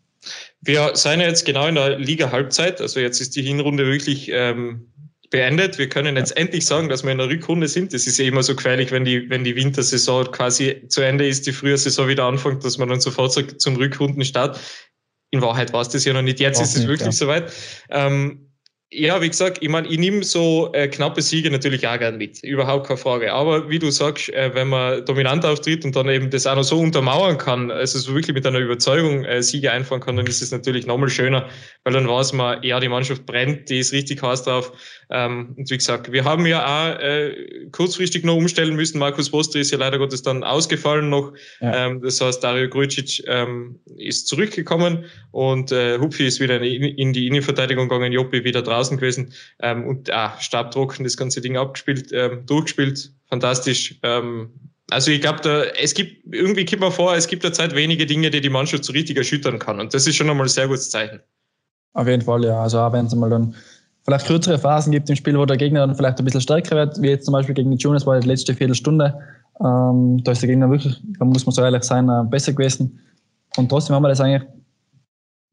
Wir 0.61 0.91
sind 0.93 1.19
ja 1.19 1.27
jetzt 1.27 1.45
genau 1.45 1.67
in 1.67 1.75
der 1.75 1.99
Liga-Halbzeit, 1.99 2.79
also 2.79 2.99
jetzt 2.99 3.19
ist 3.19 3.35
die 3.35 3.41
Hinrunde 3.41 3.85
wirklich 3.85 4.29
ähm, 4.31 4.87
beendet. 5.29 5.77
Wir 5.77 5.89
können 5.89 6.15
jetzt 6.15 6.29
ja. 6.29 6.37
endlich 6.37 6.65
sagen, 6.65 6.87
dass 6.87 7.03
wir 7.03 7.11
in 7.11 7.17
der 7.17 7.27
Rückrunde 7.27 7.67
sind. 7.67 7.93
Das 7.93 8.07
ist 8.07 8.19
ja 8.19 8.25
immer 8.25 8.43
so 8.43 8.55
gefährlich, 8.55 8.91
wenn 8.91 9.03
die, 9.03 9.29
wenn 9.29 9.43
die 9.43 9.55
Wintersaison 9.55 10.31
quasi 10.31 10.87
zu 10.87 11.01
Ende 11.01 11.27
ist, 11.27 11.47
die 11.47 11.51
Frühjahrsaison 11.51 12.07
wieder 12.07 12.25
anfängt, 12.25 12.63
dass 12.63 12.77
man 12.77 12.87
dann 12.87 13.01
sofort 13.01 13.33
zum 13.33 13.75
Rückrundenstart. 13.75 14.59
In 15.31 15.41
Wahrheit 15.41 15.73
war 15.73 15.81
es 15.81 15.89
das 15.89 16.05
ja 16.05 16.13
noch 16.13 16.21
nicht. 16.21 16.39
Jetzt 16.39 16.61
ist 16.61 16.77
es 16.77 16.87
wirklich 16.87 17.07
ja. 17.07 17.11
soweit. 17.11 17.51
Ähm, 17.89 18.52
ja, 18.93 19.21
wie 19.21 19.29
gesagt, 19.29 19.57
ich 19.61 19.69
meine, 19.69 19.87
ich 19.87 19.97
nehme 19.97 20.23
so 20.23 20.69
äh, 20.73 20.87
knappe 20.87 21.21
Siege 21.21 21.49
natürlich 21.49 21.87
auch 21.87 21.97
gern 21.97 22.17
mit. 22.17 22.43
Überhaupt 22.43 22.87
keine 22.87 22.97
Frage. 22.97 23.33
Aber 23.33 23.69
wie 23.69 23.79
du 23.79 23.89
sagst, 23.89 24.29
äh, 24.29 24.51
wenn 24.53 24.69
man 24.69 25.05
dominant 25.05 25.45
auftritt 25.45 25.83
und 25.83 25.95
dann 25.95 26.07
eben 26.09 26.29
das 26.29 26.45
auch 26.45 26.55
noch 26.55 26.63
so 26.63 26.79
untermauern 26.79 27.37
kann, 27.37 27.71
also 27.71 27.99
so 27.99 28.13
wirklich 28.13 28.35
mit 28.35 28.45
einer 28.45 28.59
Überzeugung 28.59 29.25
äh, 29.25 29.41
Siege 29.41 29.71
einfahren 29.71 30.01
kann, 30.01 30.15
dann 30.15 30.27
ist 30.27 30.41
es 30.41 30.51
natürlich 30.51 30.85
nochmal 30.85 31.09
schöner, 31.09 31.49
weil 31.83 31.93
dann 31.93 32.07
weiß 32.07 32.33
man, 32.33 32.61
ja, 32.63 32.79
die 32.79 32.89
Mannschaft 32.89 33.25
brennt, 33.25 33.69
die 33.69 33.79
ist 33.79 33.93
richtig 33.93 34.21
heiß 34.21 34.43
drauf. 34.43 34.71
Ähm, 35.09 35.53
und 35.57 35.69
wie 35.69 35.77
gesagt, 35.77 36.11
wir 36.11 36.23
haben 36.23 36.45
ja 36.45 36.65
auch 36.65 36.99
äh, 36.99 37.67
kurzfristig 37.71 38.23
noch 38.23 38.35
umstellen 38.35 38.75
müssen. 38.75 38.99
Markus 38.99 39.29
Bostri 39.29 39.61
ist 39.61 39.71
ja 39.71 39.77
leider 39.77 39.97
Gottes 39.97 40.23
dann 40.23 40.43
ausgefallen 40.43 41.09
noch. 41.09 41.33
Ja. 41.61 41.87
Ähm, 41.87 42.01
das 42.01 42.21
heißt, 42.21 42.43
Dario 42.43 42.69
Grujic 42.69 43.23
ähm, 43.27 43.79
ist 43.97 44.27
zurückgekommen 44.27 45.05
und 45.31 45.71
äh, 45.71 45.99
Hupfi 45.99 46.25
ist 46.25 46.39
wieder 46.39 46.61
in, 46.61 46.83
in 46.83 47.13
die 47.13 47.27
Innenverteidigung 47.27 47.89
gegangen, 47.89 48.11
Joppi 48.11 48.43
wieder 48.43 48.61
draußen 48.61 48.82
draußen 48.83 48.97
gewesen 48.97 49.33
ähm, 49.59 49.87
und 49.87 50.11
ah, 50.11 50.33
stabtrocken 50.39 51.03
das 51.03 51.17
ganze 51.17 51.41
Ding 51.41 51.57
abgespielt, 51.57 52.11
ähm, 52.11 52.45
durchgespielt, 52.45 53.11
fantastisch. 53.27 53.99
Ähm, 54.03 54.51
also 54.89 55.11
ich 55.11 55.21
glaube, 55.21 55.39
da 55.41 55.63
es 55.63 55.93
gibt 55.93 56.33
irgendwie 56.33 56.65
kommt 56.65 56.81
man 56.81 56.91
vor, 56.91 57.15
es 57.15 57.27
gibt 57.27 57.43
derzeit 57.43 57.73
wenige 57.75 58.05
Dinge, 58.05 58.29
die 58.29 58.41
die 58.41 58.49
Mannschaft 58.49 58.83
so 58.83 58.93
richtig 58.93 59.17
erschüttern 59.17 59.59
kann 59.59 59.79
und 59.79 59.93
das 59.93 60.07
ist 60.07 60.15
schon 60.15 60.29
einmal 60.29 60.45
ein 60.45 60.49
sehr 60.49 60.67
gutes 60.67 60.89
Zeichen. 60.89 61.21
Auf 61.93 62.07
jeden 62.07 62.23
Fall, 62.23 62.43
ja. 62.43 62.61
Also 62.61 62.79
auch 62.79 62.91
wenn 62.91 63.05
es 63.05 63.15
mal 63.15 63.29
dann 63.29 63.55
vielleicht 64.03 64.25
kürzere 64.27 64.57
Phasen 64.57 64.91
gibt 64.91 65.09
im 65.09 65.15
Spiel, 65.15 65.37
wo 65.37 65.45
der 65.45 65.57
Gegner 65.57 65.85
dann 65.85 65.95
vielleicht 65.95 66.19
ein 66.19 66.25
bisschen 66.25 66.41
stärker 66.41 66.75
wird, 66.75 67.01
wie 67.01 67.09
jetzt 67.09 67.25
zum 67.25 67.33
Beispiel 67.33 67.55
gegen 67.55 67.71
die 67.71 67.77
Jonas 67.77 68.05
war 68.05 68.19
die 68.19 68.27
letzte 68.27 68.53
Viertelstunde. 68.53 69.17
Ähm, 69.63 70.21
da 70.23 70.31
ist 70.31 70.41
der 70.41 70.49
Gegner 70.49 70.69
wirklich, 70.69 70.99
da 71.19 71.25
muss 71.25 71.45
man 71.45 71.53
so 71.53 71.61
ehrlich 71.61 71.83
sein, 71.83 72.09
äh, 72.09 72.23
besser 72.25 72.53
gewesen. 72.53 72.99
Und 73.55 73.69
trotzdem 73.69 73.95
haben 73.95 74.03
wir 74.03 74.09
das 74.09 74.19
eigentlich 74.19 74.49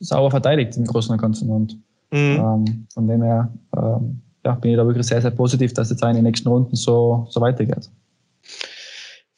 sauber 0.01 0.31
verteidigt 0.31 0.77
im 0.77 0.87
Großen 0.87 1.13
und 1.13 1.21
Ganzen. 1.21 1.51
Und 1.51 1.79
Mhm. 2.13 2.19
Ähm, 2.19 2.87
von 2.93 3.07
dem 3.07 3.23
her 3.23 3.53
ähm, 3.77 4.21
ja, 4.45 4.55
bin 4.55 4.73
ich 4.73 4.77
da 4.77 4.87
wirklich 4.87 5.07
sehr, 5.07 5.21
sehr 5.21 5.31
positiv, 5.31 5.73
dass 5.75 5.91
jetzt 5.91 6.03
in 6.03 6.15
den 6.15 6.25
nächsten 6.25 6.49
Runden 6.49 6.75
so, 6.75 7.27
so 7.29 7.41
weitergeht. 7.41 7.91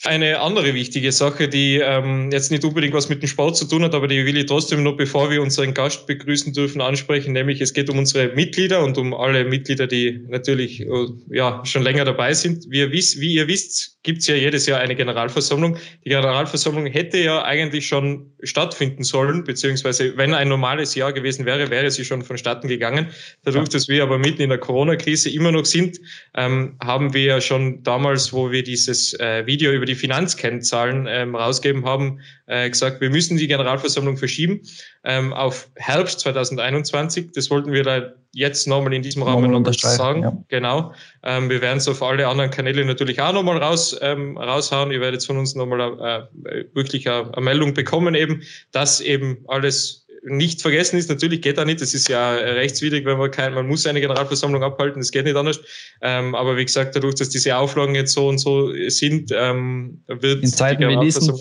Eine 0.05 0.41
andere 0.41 0.75
wichtige 0.75 1.13
Sache, 1.13 1.49
die 1.49 1.77
ähm, 1.77 2.33
jetzt 2.33 2.51
nicht 2.51 2.65
unbedingt 2.65 2.93
was 2.93 3.09
mit 3.09 3.23
dem 3.23 3.29
Sport 3.29 3.57
zu 3.57 3.67
tun 3.67 3.85
hat, 3.85 3.95
aber 3.95 4.09
die 4.09 4.27
will 4.27 4.37
ich 4.37 4.47
trotzdem 4.47 4.83
noch, 4.83 4.97
bevor 4.97 5.31
wir 5.31 5.41
unseren 5.41 5.75
Gast 5.75 6.09
begrüßen 6.09 6.53
dürfen, 6.53 6.81
ansprechen, 6.81 7.33
nämlich 7.33 7.61
es 7.61 7.73
geht 7.73 7.89
um 7.89 7.99
unsere 7.99 8.35
Mitglieder 8.35 8.83
und 8.83 8.99
um 8.99 9.15
alle 9.15 9.45
Mitglieder, 9.45 9.87
die 9.87 10.25
natürlich 10.29 10.81
äh, 10.81 10.87
ja 11.31 11.65
schon 11.65 11.83
länger 11.83 12.05
dabei 12.05 12.35
sind. 12.35 12.67
Wie 12.69 12.79
ihr 12.79 12.91
wisst, 12.91 13.21
wie 13.21 13.35
ihr 13.35 13.47
wisst 13.47 13.93
gibt 14.03 14.21
es 14.21 14.27
ja 14.27 14.35
jedes 14.35 14.67
Jahr 14.67 14.81
eine 14.81 14.97
Generalversammlung. 14.97 15.77
Die 16.05 16.11
Generalversammlung 16.11 16.87
hätte 16.87 17.19
ja 17.19 17.45
eigentlich 17.45 17.87
schon 17.87 18.33
stattfinden 18.43 19.05
sollen, 19.05 19.45
beziehungsweise 19.45 20.17
wenn 20.17 20.35
ein 20.35 20.49
normales 20.49 20.95
Jahr 20.95 21.13
gewesen 21.13 21.47
wäre, 21.47 21.71
wäre 21.71 21.91
sie 21.91 22.05
schon 22.05 22.23
vonstatten 22.23 22.69
gegangen. 22.69 23.09
Dadurch, 23.45 23.69
dass 23.69 23.89
wir 23.89 24.03
aber 24.03 24.19
mitten 24.19 24.43
in 24.43 24.49
der 24.49 24.59
Corona-Krise 24.59 25.31
immer 25.31 25.53
noch 25.53 25.65
sind, 25.65 26.01
ähm, 26.35 26.77
haben 26.83 27.15
wir 27.15 27.25
ja 27.25 27.41
schon 27.41 27.83
damals, 27.85 28.33
wo 28.33 28.51
wir 28.51 28.63
dieses 28.65 29.15
äh, 29.21 29.47
Video 29.47 29.71
über 29.73 29.87
die 29.87 29.92
Finanzkennzahlen 29.95 31.07
ähm, 31.09 31.35
rausgeben 31.35 31.85
haben, 31.85 32.21
äh, 32.47 32.69
gesagt, 32.69 33.01
wir 33.01 33.11
müssen 33.11 33.37
die 33.37 33.47
Generalversammlung 33.47 34.17
verschieben 34.17 34.63
ähm, 35.05 35.33
auf 35.33 35.69
Herbst 35.77 36.21
2021. 36.21 37.33
Das 37.33 37.51
wollten 37.51 37.73
wir 37.73 37.83
da 37.83 38.13
jetzt 38.35 38.67
nochmal 38.67 38.95
in 38.95 39.03
diesem 39.03 39.23
Rahmen 39.23 39.51
nochmal 39.51 39.75
sagen. 39.75 40.23
Ja. 40.23 40.37
Genau. 40.49 40.95
Ähm, 41.23 41.51
wir 41.51 41.61
werden 41.61 41.79
es 41.79 41.89
auf 41.89 42.03
alle 42.03 42.27
anderen 42.27 42.51
Kanäle 42.51 42.85
natürlich 42.85 43.21
auch 43.21 43.33
nochmal 43.33 43.59
raus, 43.59 43.97
ähm, 44.01 44.37
raushauen. 44.39 44.91
Ihr 44.91 45.01
werdet 45.01 45.25
von 45.25 45.37
uns 45.37 45.55
nochmal 45.55 46.29
äh, 46.45 46.65
wirklich 46.75 47.09
eine, 47.09 47.33
eine 47.35 47.45
Meldung 47.45 47.75
bekommen, 47.75 48.15
eben, 48.15 48.43
dass 48.71 49.01
eben 49.01 49.39
alles 49.49 50.02
nicht 50.23 50.63
vergessen 50.63 50.99
ist, 50.99 51.09
natürlich 51.09 51.43
geht 51.43 51.59
da 51.59 51.65
nicht, 51.65 51.81
das 51.81 51.95
ist 51.95 52.09
ja 52.09 52.33
rechtswidrig, 52.35 53.05
wenn 53.05 53.19
man 53.19 53.31
kein, 53.31 53.55
man 53.55 53.67
muss 53.67 53.87
eine 53.87 54.01
Generalversammlung 54.01 54.63
abhalten, 54.63 55.01
das 55.01 55.11
geht 55.11 55.25
nicht 55.25 55.37
anders. 55.37 55.61
Ähm, 56.01 56.35
aber 56.35 56.57
wie 56.57 56.65
gesagt, 56.65 56.95
dadurch, 56.95 57.17
dass 57.17 57.29
diese 57.29 57.57
Auflagen 57.57 57.95
jetzt 57.95 58.13
so 58.13 58.29
und 58.29 58.39
so 58.39 58.73
sind, 58.89 59.33
ähm, 59.35 60.03
wird 60.07 60.43
in 60.43 60.49
Zeiten 60.49 60.89
wie 60.89 61.05
diesen 61.05 61.37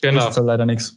genau. 0.00 0.28
ist 0.28 0.36
leider 0.36 0.66
nichts. 0.66 0.96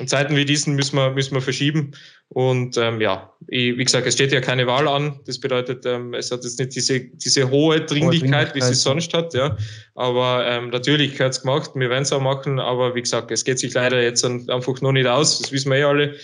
In 0.00 0.08
Zeiten 0.08 0.34
wie 0.34 0.44
diesen 0.44 0.74
müssen 0.74 0.96
wir, 0.96 1.12
müssen 1.12 1.34
wir 1.34 1.40
verschieben. 1.40 1.92
Und 2.28 2.76
ähm, 2.76 3.00
ja, 3.00 3.32
wie 3.46 3.76
gesagt, 3.76 4.08
es 4.08 4.14
steht 4.14 4.32
ja 4.32 4.40
keine 4.40 4.66
Wahl 4.66 4.88
an. 4.88 5.20
Das 5.26 5.38
bedeutet, 5.38 5.86
ähm, 5.86 6.14
es 6.14 6.32
hat 6.32 6.42
jetzt 6.42 6.58
nicht 6.58 6.74
diese, 6.74 6.98
diese 6.98 7.48
hohe 7.48 7.80
Dringlichkeit, 7.80 8.56
wie 8.56 8.58
es 8.58 8.82
sonst 8.82 9.14
hat. 9.14 9.34
Ja. 9.34 9.56
Aber 9.94 10.44
ähm, 10.48 10.70
natürlich 10.70 11.12
gehört 11.12 11.34
es 11.34 11.42
gemacht, 11.42 11.70
wir 11.76 11.90
werden 11.90 12.02
es 12.02 12.12
auch 12.12 12.20
machen. 12.20 12.58
Aber 12.58 12.96
wie 12.96 13.02
gesagt, 13.02 13.30
es 13.30 13.44
geht 13.44 13.60
sich 13.60 13.72
leider 13.74 14.02
jetzt 14.02 14.24
einfach 14.24 14.80
noch 14.80 14.90
nicht 14.90 15.06
aus. 15.06 15.38
Das 15.38 15.52
wissen 15.52 15.70
wir 15.70 15.78
eh 15.78 15.84
alle. 15.84 16.16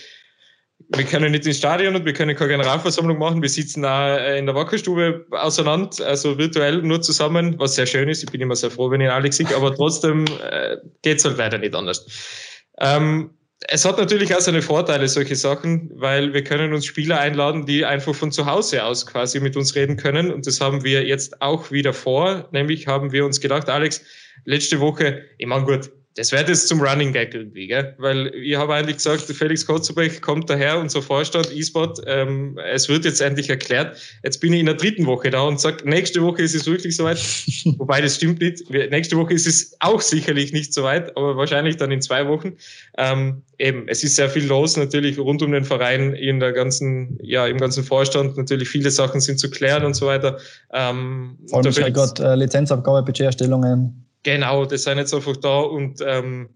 Wir 0.89 1.03
können 1.05 1.31
nicht 1.31 1.45
ins 1.45 1.57
Stadion 1.57 1.95
und 1.95 2.05
wir 2.05 2.13
können 2.13 2.35
keine 2.35 2.49
Generalversammlung 2.49 3.17
machen. 3.17 3.41
Wir 3.41 3.49
sitzen 3.49 3.85
auch 3.85 4.17
in 4.37 4.45
der 4.45 4.55
Wackerstube 4.55 5.25
auseinander, 5.31 6.05
also 6.05 6.37
virtuell 6.37 6.81
nur 6.81 7.01
zusammen, 7.01 7.55
was 7.59 7.75
sehr 7.75 7.85
schön 7.85 8.09
ist. 8.09 8.23
Ich 8.23 8.31
bin 8.31 8.41
immer 8.41 8.55
sehr 8.55 8.71
froh, 8.71 8.89
wenn 8.91 9.01
ich 9.01 9.09
alle 9.09 9.31
sehe, 9.31 9.47
aber 9.55 9.75
trotzdem 9.75 10.25
äh, 10.49 10.77
geht 11.01 11.19
es 11.19 11.25
halt 11.25 11.37
leider 11.37 11.57
nicht 11.57 11.75
anders. 11.75 12.05
Ähm, 12.79 13.31
es 13.67 13.85
hat 13.85 13.97
natürlich 13.97 14.33
auch 14.35 14.39
seine 14.39 14.61
Vorteile, 14.61 15.07
solche 15.07 15.35
Sachen, 15.35 15.91
weil 15.93 16.33
wir 16.33 16.43
können 16.43 16.73
uns 16.73 16.85
Spieler 16.85 17.19
einladen, 17.19 17.65
die 17.65 17.85
einfach 17.85 18.15
von 18.15 18.31
zu 18.31 18.45
Hause 18.45 18.83
aus 18.83 19.05
quasi 19.05 19.39
mit 19.39 19.55
uns 19.55 19.75
reden 19.75 19.97
können. 19.97 20.31
Und 20.31 20.47
das 20.47 20.59
haben 20.59 20.83
wir 20.83 21.05
jetzt 21.05 21.41
auch 21.41 21.71
wieder 21.71 21.93
vor. 21.93 22.49
Nämlich 22.51 22.87
haben 22.87 23.11
wir 23.11 23.23
uns 23.23 23.39
gedacht, 23.39 23.69
Alex, 23.69 24.01
letzte 24.45 24.79
Woche, 24.79 25.23
ich 25.37 25.45
meine, 25.45 25.65
gut, 25.65 25.91
das 26.15 26.33
wird 26.33 26.49
jetzt 26.49 26.67
zum 26.67 26.81
Running 26.81 27.13
Gag 27.13 27.33
irgendwie, 27.33 27.67
gell? 27.67 27.95
weil 27.97 28.27
ich 28.35 28.57
habe 28.57 28.73
eigentlich 28.73 28.97
gesagt, 28.97 29.21
Felix 29.21 29.65
Kotzebeck 29.65 30.21
kommt 30.21 30.49
daher, 30.49 30.77
unser 30.77 31.01
Vorstand, 31.01 31.49
E-Sport, 31.55 32.01
ähm, 32.05 32.59
es 32.69 32.89
wird 32.89 33.05
jetzt 33.05 33.21
endlich 33.21 33.49
erklärt. 33.49 33.97
Jetzt 34.23 34.39
bin 34.39 34.51
ich 34.51 34.59
in 34.59 34.65
der 34.65 34.75
dritten 34.75 35.05
Woche 35.05 35.29
da 35.29 35.41
und 35.43 35.61
sage, 35.61 35.87
nächste 35.89 36.21
Woche 36.21 36.41
ist 36.41 36.53
es 36.53 36.65
wirklich 36.65 36.97
soweit. 36.97 37.17
Wobei 37.77 38.01
das 38.01 38.17
stimmt 38.17 38.41
nicht. 38.41 38.69
Nächste 38.69 39.15
Woche 39.15 39.33
ist 39.33 39.47
es 39.47 39.73
auch 39.79 40.01
sicherlich 40.01 40.51
nicht 40.51 40.73
soweit, 40.73 41.15
aber 41.15 41.37
wahrscheinlich 41.37 41.77
dann 41.77 41.91
in 41.91 42.01
zwei 42.01 42.27
Wochen. 42.27 42.57
Ähm, 42.97 43.43
eben, 43.57 43.87
es 43.87 44.03
ist 44.03 44.17
sehr 44.17 44.29
viel 44.29 44.45
los 44.45 44.75
natürlich 44.75 45.17
rund 45.17 45.41
um 45.41 45.53
den 45.53 45.63
Verein 45.63 46.13
in 46.13 46.41
der 46.41 46.51
ganzen, 46.51 47.17
ja, 47.21 47.47
im 47.47 47.57
ganzen 47.57 47.85
Vorstand. 47.85 48.35
Natürlich 48.35 48.67
viele 48.67 48.91
Sachen 48.91 49.21
sind 49.21 49.39
zu 49.39 49.49
klären 49.49 49.85
und 49.85 49.93
so 49.93 50.07
weiter. 50.07 50.37
Ähm, 50.73 51.37
Vor 51.47 51.63
allem 51.63 51.73
halt 51.73 51.93
gerade 51.93 52.23
äh, 52.23 52.35
Lizenzabgabe, 52.35 53.03
Budgeterstellungen 53.03 54.01
Genau, 54.23 54.65
das 54.65 54.83
sind 54.83 54.97
jetzt 54.97 55.13
einfach 55.13 55.35
da 55.37 55.59
und 55.59 55.99
ähm, 56.05 56.49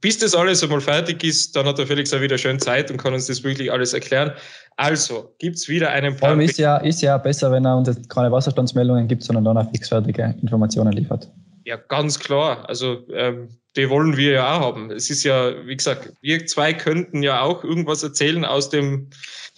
bis 0.00 0.18
das 0.18 0.34
alles 0.34 0.62
einmal 0.62 0.80
fertig 0.80 1.22
ist, 1.22 1.54
dann 1.54 1.66
hat 1.66 1.78
der 1.78 1.86
Felix 1.86 2.12
auch 2.12 2.20
wieder 2.20 2.38
schön 2.38 2.58
Zeit 2.58 2.90
und 2.90 2.96
kann 2.96 3.14
uns 3.14 3.26
das 3.26 3.44
wirklich 3.44 3.70
alles 3.70 3.94
erklären. 3.94 4.32
Also, 4.76 5.32
gibt 5.38 5.56
es 5.56 5.68
wieder 5.68 5.90
einen 5.90 6.16
Plan. 6.16 6.40
Ist 6.40 6.58
ja, 6.58 6.78
ist 6.78 7.02
ja 7.02 7.16
besser, 7.18 7.52
wenn 7.52 7.64
er 7.64 7.76
uns 7.76 7.88
jetzt 7.88 8.08
keine 8.10 8.32
Wasserstandsmeldungen 8.32 9.06
gibt, 9.06 9.22
sondern 9.22 9.44
dann 9.44 9.58
auch 9.58 9.70
fixfertige 9.70 10.34
Informationen 10.42 10.92
liefert. 10.92 11.30
Ja, 11.64 11.76
ganz 11.76 12.18
klar. 12.18 12.68
Also 12.68 13.06
ähm, 13.12 13.48
die 13.76 13.88
wollen 13.88 14.16
wir 14.16 14.32
ja 14.32 14.56
auch 14.56 14.60
haben. 14.60 14.90
Es 14.90 15.10
ist 15.10 15.24
ja, 15.24 15.52
wie 15.66 15.76
gesagt, 15.76 16.12
wir 16.20 16.46
zwei 16.46 16.72
könnten 16.72 17.22
ja 17.22 17.42
auch 17.42 17.62
irgendwas 17.62 18.02
erzählen 18.02 18.44
aus 18.44 18.70
dem. 18.70 19.08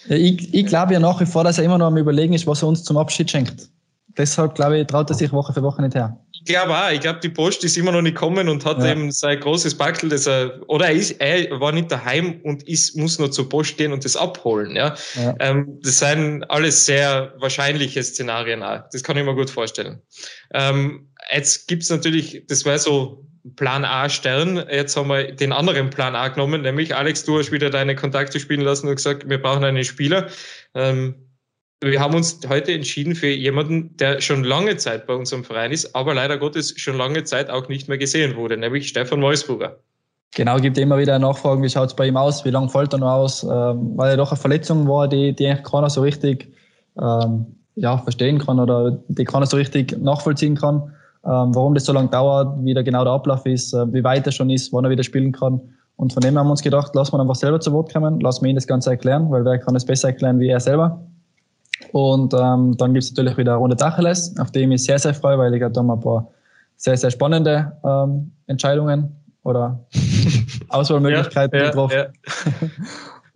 Ja, 0.09 0.17
ich, 0.17 0.53
ich 0.55 0.67
glaube 0.67 0.93
ja 0.93 1.01
nach 1.01 1.21
wie 1.21 1.27
vor, 1.27 1.45
dass 1.45 1.59
er 1.59 1.65
immer 1.65 1.79
noch 1.79 1.87
am 1.87 1.97
Überlegen 1.97 2.35
ist, 2.35 2.47
was 2.47 2.63
er 2.63 2.69
uns 2.69 2.85
zum 2.85 2.97
Abschied 2.97 3.31
schenkt. 3.31 3.69
Deshalb 4.19 4.57
glaube 4.57 4.79
ich, 4.79 4.87
traut 4.89 5.09
er 5.11 5.15
sich 5.15 5.33
Woche 5.33 5.53
für 5.53 5.63
Woche 5.63 5.81
nicht 5.81 5.95
her. 5.95 6.19
Ich 6.33 6.45
glaube 6.45 6.77
auch. 6.77 6.91
Ich 6.91 7.01
glaube, 7.01 7.21
die 7.21 7.29
Post 7.29 7.63
ist 7.63 7.77
immer 7.77 7.93
noch 7.93 8.03
nicht 8.03 8.17
gekommen 8.17 8.49
und 8.49 8.65
hat 8.65 8.79
ja. 8.81 8.91
eben 8.91 9.13
sein 9.13 9.39
großes 9.39 9.77
Backel, 9.77 10.09
das 10.09 10.27
er, 10.27 10.61
oder 10.69 10.87
er, 10.87 10.93
ist, 10.93 11.13
er 11.21 11.61
war 11.61 11.71
nicht 11.71 11.91
daheim 11.91 12.41
und 12.43 12.67
ist, 12.69 12.97
muss 12.97 13.19
nur 13.19 13.31
zur 13.31 13.49
Post 13.49 13.77
gehen 13.77 13.93
und 13.93 14.05
das 14.05 14.17
abholen. 14.17 14.75
Ja? 14.75 14.97
ja. 15.15 15.35
Ähm, 15.39 15.79
das 15.83 16.01
sind 16.01 16.43
alles 16.51 16.85
sehr 16.85 17.33
wahrscheinliche 17.39 18.03
Szenarien 18.03 18.63
auch. 18.63 18.81
Das 18.93 19.05
kann 19.05 19.17
ich 19.17 19.25
mir 19.25 19.35
gut 19.35 19.51
vorstellen. 19.51 20.03
Ähm, 20.53 21.09
jetzt 21.33 21.69
gibt's 21.69 21.89
natürlich, 21.89 22.45
das 22.49 22.65
war 22.65 22.79
so 22.79 23.25
Plan 23.57 23.85
A 23.85 24.09
Stern. 24.09 24.65
Jetzt 24.71 24.97
haben 24.97 25.09
wir 25.09 25.33
den 25.33 25.53
anderen 25.53 25.91
Plan 25.91 26.17
A 26.17 26.29
genommen, 26.29 26.63
nämlich 26.63 26.95
Alex, 26.97 27.25
du 27.25 27.39
hast 27.39 27.53
wieder 27.53 27.71
deine 27.71 27.95
Kontakte 27.95 28.41
spielen 28.41 28.63
lassen 28.63 28.89
und 28.89 28.97
gesagt, 28.97 29.29
wir 29.29 29.41
brauchen 29.41 29.65
einen 29.65 29.85
Spieler. 29.85 30.29
Ähm, 30.75 31.28
wir 31.81 32.01
haben 32.01 32.15
uns 32.15 32.41
heute 32.49 32.73
entschieden 32.73 33.15
für 33.15 33.29
jemanden, 33.29 33.97
der 33.99 34.21
schon 34.21 34.43
lange 34.43 34.77
Zeit 34.77 35.07
bei 35.07 35.15
unserem 35.15 35.45
Verein 35.45 35.71
ist, 35.71 35.95
aber 35.95 36.15
leider 36.15 36.37
Gottes 36.37 36.75
schon 36.77 36.97
lange 36.97 37.23
Zeit 37.25 37.51
auch 37.51 37.69
nicht 37.69 37.89
mehr 37.89 37.99
gesehen 37.99 38.37
wurde, 38.37 38.57
nämlich 38.57 38.89
Stefan 38.89 39.23
Wolfsburger. 39.23 39.79
Genau, 40.35 40.57
gibt 40.59 40.77
immer 40.77 40.99
wieder 40.99 41.19
Nachfragen, 41.19 41.63
wie 41.63 41.69
schaut 41.69 41.89
es 41.89 41.95
bei 41.95 42.07
ihm 42.07 42.17
aus, 42.17 42.45
wie 42.45 42.51
lange 42.51 42.69
fällt 42.69 42.93
er 42.93 42.99
noch 42.99 43.13
aus, 43.13 43.45
ähm, 43.45 43.97
weil 43.97 44.11
er 44.11 44.17
doch 44.17 44.31
eine 44.31 44.41
Verletzung 44.41 44.87
war, 44.89 45.09
die, 45.09 45.33
die 45.35 45.47
eigentlich 45.47 45.65
keiner 45.65 45.89
so 45.89 46.03
richtig 46.03 46.53
ähm, 47.01 47.47
ja, 47.77 47.97
verstehen 47.99 48.39
kann 48.39 48.59
oder 48.59 48.99
die 49.09 49.25
keiner 49.25 49.47
so 49.47 49.57
richtig 49.57 49.97
nachvollziehen 49.99 50.57
kann, 50.57 50.93
ähm, 51.25 51.55
warum 51.55 51.75
das 51.75 51.85
so 51.85 51.93
lange 51.93 52.09
dauert, 52.09 52.57
wie 52.65 52.75
da 52.75 52.83
genau 52.83 53.05
der 53.05 53.13
Ablauf 53.15 53.47
ist, 53.47 53.73
äh, 53.73 53.91
wie 53.93 54.05
weit 54.05 54.27
er 54.27 54.33
schon 54.33 54.51
ist, 54.51 54.73
wann 54.73 54.85
er 54.85 54.91
wieder 54.91 55.05
spielen 55.05 55.33
kann. 55.33 55.61
Und 55.97 56.13
von 56.13 56.21
dem 56.21 56.37
haben 56.39 56.47
wir 56.47 56.53
uns 56.53 56.63
gedacht, 56.63 56.95
lassen 56.95 57.13
wir 57.13 57.21
einfach 57.21 57.35
selber 57.35 57.61
zu 57.61 57.73
Wort 57.73 57.93
kommen, 57.93 58.21
lassen 58.21 58.45
wir 58.45 58.51
ihn 58.51 58.57
das 58.57 58.67
Ganze 58.67 58.91
erklären, 58.91 59.31
weil 59.31 59.45
wer 59.45 59.59
kann 59.59 59.77
es 59.77 59.85
besser 59.85 60.09
erklären 60.09 60.39
wie 60.41 60.49
er 60.49 60.61
selber. 60.61 61.01
Und 61.93 62.35
ähm, 62.35 62.77
dann 62.77 62.93
gibt 62.93 63.05
es 63.05 63.11
natürlich 63.13 63.37
wieder 63.37 63.53
eine 63.53 63.61
Runde 63.61 63.77
Tacheles, 63.77 64.37
auf 64.39 64.51
die 64.51 64.61
ich 64.61 64.69
mich 64.69 64.85
sehr, 64.85 64.99
sehr 64.99 65.15
freue, 65.15 65.39
weil 65.39 65.55
ich 65.55 65.61
da 65.61 65.67
haben 65.67 65.87
wir 65.87 65.95
ein 65.95 66.01
paar 66.01 66.31
sehr, 66.77 66.97
sehr 66.97 67.11
spannende 67.11 67.73
ähm, 67.85 68.33
Entscheidungen 68.47 69.17
oder 69.43 69.87
Auswahlmöglichkeiten 70.69 71.59
ja, 71.59 71.65
ja, 71.65 71.71
getroffen. 71.71 71.97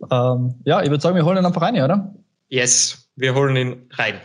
Ja. 0.09 0.33
ähm, 0.35 0.55
ja, 0.65 0.81
ich 0.81 0.89
würde 0.89 1.01
sagen, 1.01 1.15
wir 1.15 1.25
holen 1.25 1.37
ihn 1.37 1.45
einfach 1.45 1.61
rein, 1.61 1.75
oder? 1.75 2.13
Yes, 2.49 3.09
wir 3.15 3.33
holen 3.33 3.55
ihn 3.55 3.89
rein. 3.91 4.15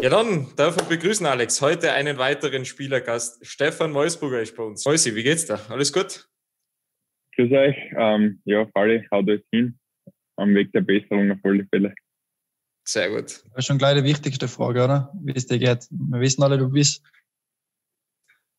Ja, 0.00 0.10
dann 0.10 0.48
darf 0.56 0.76
ich 0.76 0.88
begrüßen, 0.88 1.26
Alex. 1.26 1.60
Heute 1.60 1.92
einen 1.92 2.18
weiteren 2.18 2.64
Spielergast. 2.64 3.44
Stefan 3.46 3.94
Wolfsburger 3.94 4.40
ist 4.40 4.56
bei 4.56 4.62
uns. 4.62 4.84
Wolsi, 4.84 5.14
wie 5.14 5.22
geht's 5.22 5.46
da? 5.46 5.60
Alles 5.68 5.92
gut? 5.92 6.28
Grüß 7.36 7.52
euch. 7.52 7.76
Ähm, 7.96 8.40
ja, 8.44 8.66
Falle, 8.74 9.04
haut 9.10 9.28
euch 9.28 9.42
hin. 9.52 9.78
Am 10.36 10.54
Weg 10.54 10.72
der 10.72 10.80
Besserung 10.80 11.30
auf 11.30 11.38
alle 11.44 11.66
Fälle. 11.66 11.94
Sehr 12.84 13.10
gut. 13.10 13.24
Das 13.24 13.58
ist 13.58 13.66
schon 13.66 13.78
gleich 13.78 13.96
die 13.96 14.04
wichtigste 14.04 14.48
Frage, 14.48 14.82
oder? 14.84 15.12
Wie 15.22 15.32
es 15.32 15.46
dir 15.46 15.58
geht. 15.58 15.86
Wir 15.90 16.20
wissen 16.20 16.42
alle, 16.42 16.58
du 16.58 16.68
bist 16.68 17.02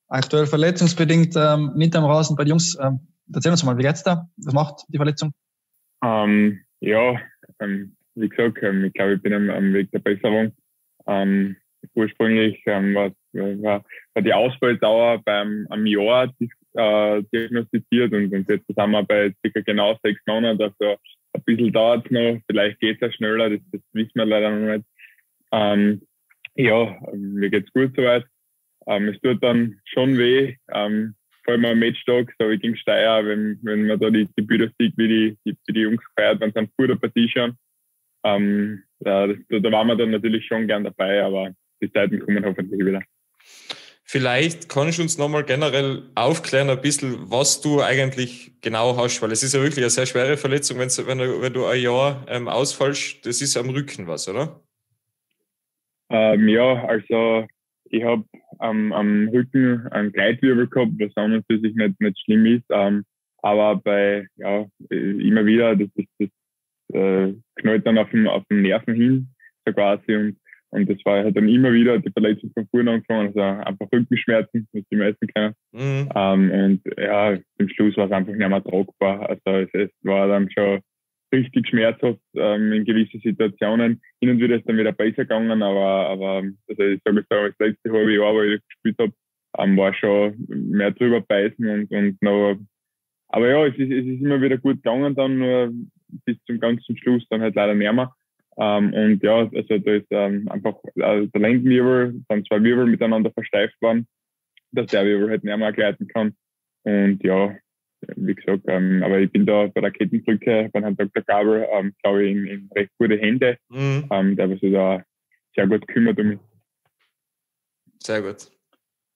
aktuell 0.08 0.46
verletzungsbedingt 0.46 1.36
ähm, 1.36 1.72
nicht 1.76 1.96
am 1.96 2.06
Rasen 2.06 2.36
bei 2.36 2.44
den 2.44 2.52
Jungs. 2.52 2.78
Ähm, 2.80 3.00
erzähl 3.34 3.52
uns 3.52 3.64
mal, 3.64 3.78
wie 3.78 3.84
geht's 3.84 4.04
da? 4.04 4.30
Was 4.38 4.54
macht 4.54 4.86
die 4.88 4.98
Verletzung? 4.98 5.34
Ähm, 6.04 6.62
ja, 6.80 7.20
ähm, 7.60 7.96
wie 8.16 8.30
gesagt, 8.30 8.60
ähm, 8.62 8.86
ich 8.86 8.94
glaube, 8.94 9.16
ich 9.16 9.22
bin 9.22 9.34
am, 9.34 9.50
am, 9.50 9.74
Weg 9.74 9.92
der 9.92 10.00
Besserung. 10.00 10.54
Ähm, 11.08 11.56
ursprünglich 11.96 12.62
ähm, 12.66 12.94
war, 12.96 13.12
war, 13.34 13.84
war, 14.14 14.22
die 14.22 14.34
Ausfalldauer 14.34 15.22
beim 15.24 15.68
am 15.70 15.86
Jahr 15.86 16.32
äh, 16.76 17.24
diagnostiziert 17.34 18.14
und, 18.14 18.34
und 18.34 18.50
jetzt 18.50 18.68
sind 18.68 18.78
wir 18.78 19.04
bei 19.04 19.34
circa 19.42 19.62
genau 19.62 19.98
sechs 20.04 20.22
Monaten. 20.26 20.62
Also 20.62 20.98
ein 21.34 21.44
bisschen 21.46 21.72
dauert 21.72 22.06
es 22.06 22.12
noch, 22.12 22.40
vielleicht 22.48 22.80
geht 22.80 22.96
es 22.96 23.02
ja 23.02 23.12
schneller, 23.12 23.50
das, 23.50 23.60
das, 23.72 23.82
wissen 23.94 24.12
wir 24.16 24.26
leider 24.26 24.52
noch 24.52 24.74
nicht. 24.74 24.86
Ähm, 25.52 26.02
ja, 26.56 27.00
mir 27.14 27.50
geht's 27.50 27.72
gut 27.74 27.94
soweit. 27.96 28.26
Ähm, 28.88 29.08
es 29.10 29.20
tut 29.22 29.42
dann 29.44 29.80
schon 29.86 30.18
weh, 30.18 30.56
ähm, 30.72 31.16
vor 31.44 31.54
allem 31.54 31.66
am 31.66 31.80
Matchtag, 31.80 32.34
so 32.40 32.50
wie 32.50 32.58
gegen 32.58 32.76
Steyr, 32.78 33.26
wenn, 33.26 33.60
wenn 33.64 33.88
man 33.88 34.00
da 34.00 34.10
die, 34.10 34.28
die 34.38 34.42
Bilder 34.42 34.70
sieht, 34.80 34.98
wie 34.98 35.08
die, 35.08 35.38
die, 35.46 35.58
wie 35.68 35.74
die 35.74 35.82
Jungs 35.82 36.04
feiert, 36.18 36.40
wenn 36.40 36.52
sie 36.52 36.60
eine 36.60 36.70
gute 36.78 36.96
Partie 36.96 37.30
schauen. 37.30 37.58
Ähm, 38.24 38.84
das, 39.00 39.36
da 39.50 39.72
waren 39.72 39.88
wir 39.88 39.96
dann 39.96 40.12
natürlich 40.12 40.46
schon 40.46 40.68
gern 40.68 40.84
dabei, 40.84 41.24
aber 41.24 41.54
die 41.82 41.92
Zeiten 41.92 42.20
kommen 42.20 42.46
hoffentlich 42.46 42.86
wieder. 42.86 43.02
Vielleicht 44.06 44.70
kannst 44.70 45.00
du 45.00 45.02
uns 45.02 45.18
nochmal 45.18 45.44
generell 45.44 46.04
aufklären, 46.14 46.70
ein 46.70 46.82
bisschen, 46.82 47.32
was 47.32 47.62
du 47.62 47.82
eigentlich 47.82 48.52
genau 48.62 48.98
hast, 48.98 49.22
weil 49.22 49.32
es 49.32 49.44
ist 49.44 49.54
ja 49.54 49.62
wirklich 49.62 49.84
eine 49.84 49.90
sehr 49.90 50.06
schwere 50.06 50.38
Verletzung, 50.38 50.78
wenn 50.78 50.90
du, 50.90 51.42
wenn 51.42 51.54
du 51.54 51.66
ein 51.66 51.82
Jahr 51.82 52.26
ähm, 52.28 52.48
ausfallst. 52.48 53.26
Das 53.26 53.42
ist 53.42 53.56
am 53.56 53.70
Rücken 53.70 54.08
was, 54.08 54.28
oder? 54.28 54.60
Ähm, 56.10 56.48
ja, 56.50 56.86
also 56.86 57.48
ich 57.86 58.04
habe 58.04 58.26
ähm, 58.62 58.92
am 58.92 59.30
Rücken 59.30 59.88
einen 59.88 60.12
Gleitwirbel 60.12 60.68
gehabt, 60.68 60.92
was 61.00 61.44
für 61.48 61.60
sich 61.60 61.74
nicht, 61.76 62.00
nicht 62.00 62.20
schlimm 62.20 62.46
ist. 62.46 62.66
Ähm, 62.70 63.06
aber 63.42 63.76
bei, 63.78 64.28
ja, 64.36 64.66
immer 64.90 65.46
wieder, 65.46 65.76
das, 65.76 65.90
das, 65.96 66.06
das 66.20 66.30
äh, 66.94 67.34
knallt 67.56 67.86
dann 67.86 67.98
auf 67.98 68.10
dem, 68.12 68.28
auf 68.28 68.44
Nerven 68.50 68.96
hin, 68.96 69.28
so 69.66 69.74
quasi. 69.74 70.16
Und 70.16 70.38
und 70.74 70.90
das 70.90 70.98
war 71.06 71.24
halt 71.24 71.38
dann 71.38 71.48
immer 71.48 71.72
wieder 71.72 72.00
die 72.00 72.12
Verletzung 72.12 72.52
von 72.54 72.68
vorne 72.72 72.92
angefangen, 72.92 73.28
also 73.28 73.40
einfach 73.40 73.88
Rückenschmerzen, 73.94 74.68
was 74.74 74.84
die 74.92 74.96
meisten 74.96 75.28
kennen. 75.28 75.54
Mhm. 75.72 76.10
Ähm, 76.16 76.52
und 76.52 76.82
ja, 76.98 77.38
zum 77.58 77.70
Schluss 77.70 77.98
war 77.98 78.06
es 78.06 78.12
einfach 78.12 78.34
nicht 78.34 78.50
mehr 78.50 78.64
tragbar. 78.64 79.30
Also 79.30 79.42
es, 79.46 79.70
es 79.74 79.92
war 80.02 80.28
dann 80.28 80.50
schon 80.52 80.82
richtig 81.32 81.68
schmerzhaft 81.68 82.20
ähm, 82.36 82.74
in 82.74 82.86
gewissen 82.86 83.20
Situationen. 83.22 84.02
Hin 84.22 84.32
und 84.32 84.40
wieder 84.40 84.56
ist 84.56 84.68
dann 84.68 84.78
wieder 84.78 84.92
besser 84.92 85.24
gegangen, 85.24 85.62
aber, 85.62 86.10
aber 86.10 86.44
also 86.68 86.84
ich 86.84 87.02
sage 87.04 87.18
jetzt 87.18 87.32
das 87.32 87.54
letzte 87.60 87.92
halbe 87.92 88.14
Jahr, 88.14 88.34
wo 88.34 88.42
ich 88.42 88.62
gespielt 88.68 88.98
habe, 89.00 89.14
ähm, 89.58 89.78
war 89.78 89.94
schon 89.94 90.36
mehr 90.48 90.92
drüber 90.92 91.22
beißen 91.22 91.68
und, 91.68 91.92
und 91.92 92.22
noch. 92.22 92.58
Aber 93.30 93.50
ja, 93.50 93.66
es 93.66 93.76
ist, 93.76 93.92
es 93.92 94.06
ist 94.06 94.22
immer 94.22 94.42
wieder 94.42 94.58
gut 94.58 94.78
gegangen, 94.78 95.16
dann 95.16 95.38
nur 95.38 95.72
bis 96.26 96.38
zum 96.46 96.60
ganzen 96.60 96.98
Schluss 96.98 97.26
dann 97.30 97.42
halt 97.42 97.56
leider 97.56 97.74
nicht 97.74 97.94
mehr. 97.94 98.14
Ähm, 98.58 98.94
und 98.94 99.24
ja, 99.24 99.38
also 99.38 99.78
da 99.78 99.92
ist 99.92 100.08
ähm, 100.12 100.48
einfach 100.50 100.76
äh, 100.96 101.28
der 101.28 101.42
Lendenwirbel, 101.42 102.22
dann 102.28 102.46
zwei 102.46 102.62
Wirbel 102.64 102.86
miteinander 102.86 103.32
versteift 103.32 103.76
worden, 103.82 104.08
dass 104.72 104.88
der 104.88 105.06
Wirbel 105.06 105.30
halt 105.30 105.44
nicht 105.44 105.58
mehr 105.58 105.74
gleiten 105.74 106.08
kann. 106.08 106.36
Und 106.84 107.24
ja, 107.24 107.56
wie 108.16 108.36
gesagt, 108.36 108.64
ähm, 108.68 109.02
aber 109.04 109.20
ich 109.20 109.32
bin 109.32 109.46
da 109.46 109.68
bei 109.68 109.82
der 109.82 109.92
Kettenbrücke 109.92 110.70
bei 110.72 110.82
Herrn 110.82 110.98
Dr. 110.98 111.24
Gabel, 111.24 111.68
ähm, 111.72 111.94
glaube 112.04 112.26
ich, 112.26 112.32
in, 112.32 112.46
in, 112.46 112.70
recht 112.76 112.92
gute 113.00 113.18
Hände, 113.18 113.58
mhm. 113.70 114.08
ähm, 114.12 114.36
der 114.36 114.50
sich 114.50 114.72
da 114.72 115.04
sehr 115.56 115.68
gut 115.68 115.88
kümmert 115.88 116.20
um 116.20 116.28
mich. 116.28 116.40
Sehr 118.02 118.22
gut. 118.22 118.52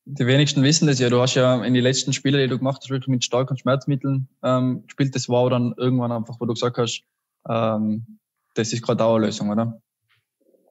Die 0.06 0.26
wenigsten 0.26 0.64
wissen 0.64 0.88
das 0.88 1.00
ja. 1.00 1.10
Du 1.10 1.20
hast 1.20 1.36
ja 1.36 1.64
in 1.66 1.74
die 1.74 1.82
letzten 1.82 2.14
Spiele, 2.14 2.42
die 2.42 2.48
du 2.48 2.58
gemacht 2.58 2.78
hast, 2.82 2.90
wirklich 2.90 3.10
mit 3.10 3.26
starken 3.26 3.58
Schmerzmitteln 3.58 4.30
ähm, 4.42 4.84
gespielt. 4.86 5.14
Das 5.14 5.28
war 5.28 5.50
dann 5.50 5.74
irgendwann 5.76 6.14
einfach, 6.14 6.40
wo 6.40 6.46
du 6.46 6.54
gesagt 6.54 6.78
hast, 6.78 7.04
ähm, 7.50 8.20
das 8.58 8.74
ist 8.74 8.86
keine 8.86 8.98
Dauerlösung, 8.98 9.50
oder? 9.50 9.80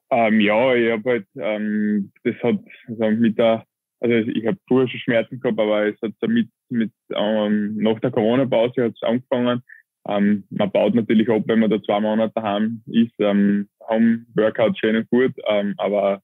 Ähm, 0.09 0.39
ja, 0.39 0.73
ich 0.73 0.91
habe 0.91 1.09
halt, 1.09 1.27
ähm, 1.35 2.11
das 2.23 2.35
hat 2.43 2.59
also 2.87 3.11
mit 3.11 3.37
der, 3.37 3.65
also 3.99 4.15
ich 4.15 4.45
habe 4.45 4.57
früher 4.67 4.87
schon 4.87 4.99
Schmerzen 4.99 5.39
gehabt, 5.39 5.59
aber 5.59 5.87
es 5.87 6.01
hat 6.01 6.13
so 6.21 6.27
mit, 6.27 6.49
ähm, 6.69 7.77
nach 7.77 7.99
der 7.99 8.11
Corona-Pause 8.11 8.85
hat 8.85 8.93
es 8.93 9.03
angefangen. 9.03 9.61
Ähm, 10.07 10.45
man 10.49 10.71
baut 10.71 10.95
natürlich 10.95 11.29
ab, 11.29 11.43
wenn 11.47 11.59
man 11.59 11.69
da 11.69 11.81
zwei 11.81 11.99
Monate 11.99 12.31
daheim 12.35 12.81
ist, 12.87 13.13
ähm, 13.19 13.67
Home-Workout 13.89 14.77
schön 14.77 14.95
und 14.95 15.09
gut, 15.09 15.33
ähm, 15.49 15.73
aber 15.77 16.21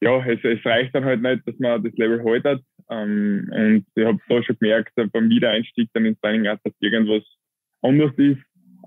ja, 0.00 0.24
es, 0.26 0.38
es 0.44 0.64
reicht 0.64 0.94
dann 0.94 1.04
halt 1.04 1.22
nicht, 1.22 1.46
dass 1.46 1.58
man 1.58 1.82
das 1.82 1.92
Level 1.94 2.22
haltet. 2.24 2.62
Ähm, 2.90 3.50
und 3.52 3.86
ich 3.94 4.04
habe 4.04 4.18
da 4.28 4.42
schon 4.42 4.56
gemerkt, 4.60 4.92
beim 4.94 5.28
Wiedereinstieg 5.28 5.90
dann 5.92 6.04
ins 6.04 6.20
Training, 6.20 6.44
dass 6.44 6.60
irgendwas 6.80 7.24
anders 7.82 8.12
ist. 8.16 8.40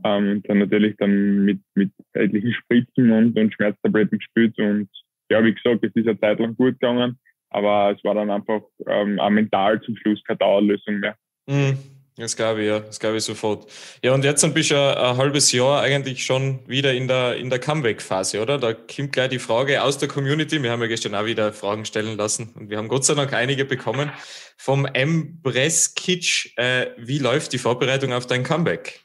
Ähm, 0.03 0.41
dann 0.43 0.59
natürlich 0.59 0.95
dann 0.97 1.45
mit, 1.45 1.59
mit 1.75 1.91
etlichen 2.13 2.53
Spritzen 2.53 3.11
und, 3.11 3.37
und 3.37 3.53
Schmerztabletten 3.53 4.17
gespielt. 4.17 4.57
Und 4.59 4.89
ja, 5.29 5.43
wie 5.43 5.53
gesagt, 5.53 5.83
es 5.83 5.95
ist 5.95 6.07
eine 6.07 6.19
Zeit 6.19 6.39
lang 6.39 6.55
gut 6.55 6.79
gegangen, 6.79 7.19
aber 7.49 7.95
es 7.95 8.03
war 8.03 8.15
dann 8.15 8.31
einfach 8.31 8.61
ähm, 8.87 9.19
auch 9.19 9.29
mental 9.29 9.81
zum 9.81 9.95
Schluss 9.97 10.23
keine 10.23 10.39
Dauerlösung 10.39 10.99
mehr. 10.99 11.15
Mhm. 11.47 11.77
Das 12.17 12.35
glaube 12.35 12.61
ich, 12.61 12.67
ja. 12.67 12.79
Das 12.79 12.99
glaube 12.99 13.17
ich 13.17 13.23
sofort. 13.23 13.71
Ja, 14.03 14.13
und 14.13 14.23
jetzt 14.23 14.41
bist 14.53 14.71
du 14.71 14.75
ein, 14.75 14.97
ein 14.97 15.17
halbes 15.17 15.51
Jahr 15.51 15.81
eigentlich 15.81 16.25
schon 16.25 16.59
wieder 16.67 16.93
in 16.93 17.07
der, 17.07 17.37
in 17.37 17.49
der 17.49 17.59
Comeback-Phase, 17.59 18.41
oder? 18.41 18.57
Da 18.57 18.73
kommt 18.73 19.13
gleich 19.13 19.29
die 19.29 19.39
Frage 19.39 19.81
aus 19.81 19.97
der 19.97 20.09
Community. 20.09 20.61
Wir 20.61 20.71
haben 20.71 20.81
ja 20.81 20.87
gestern 20.87 21.15
auch 21.15 21.25
wieder 21.25 21.53
Fragen 21.53 21.85
stellen 21.85 22.17
lassen 22.17 22.53
und 22.55 22.69
wir 22.69 22.77
haben 22.77 22.89
Gott 22.89 23.05
sei 23.05 23.15
Dank 23.15 23.33
einige 23.33 23.65
bekommen. 23.65 24.11
Vom 24.57 24.85
M. 24.85 25.39
Bresskitsch, 25.41 26.51
äh, 26.57 26.87
wie 26.97 27.17
läuft 27.17 27.53
die 27.53 27.57
Vorbereitung 27.57 28.11
auf 28.13 28.27
dein 28.27 28.43
Comeback? 28.43 29.01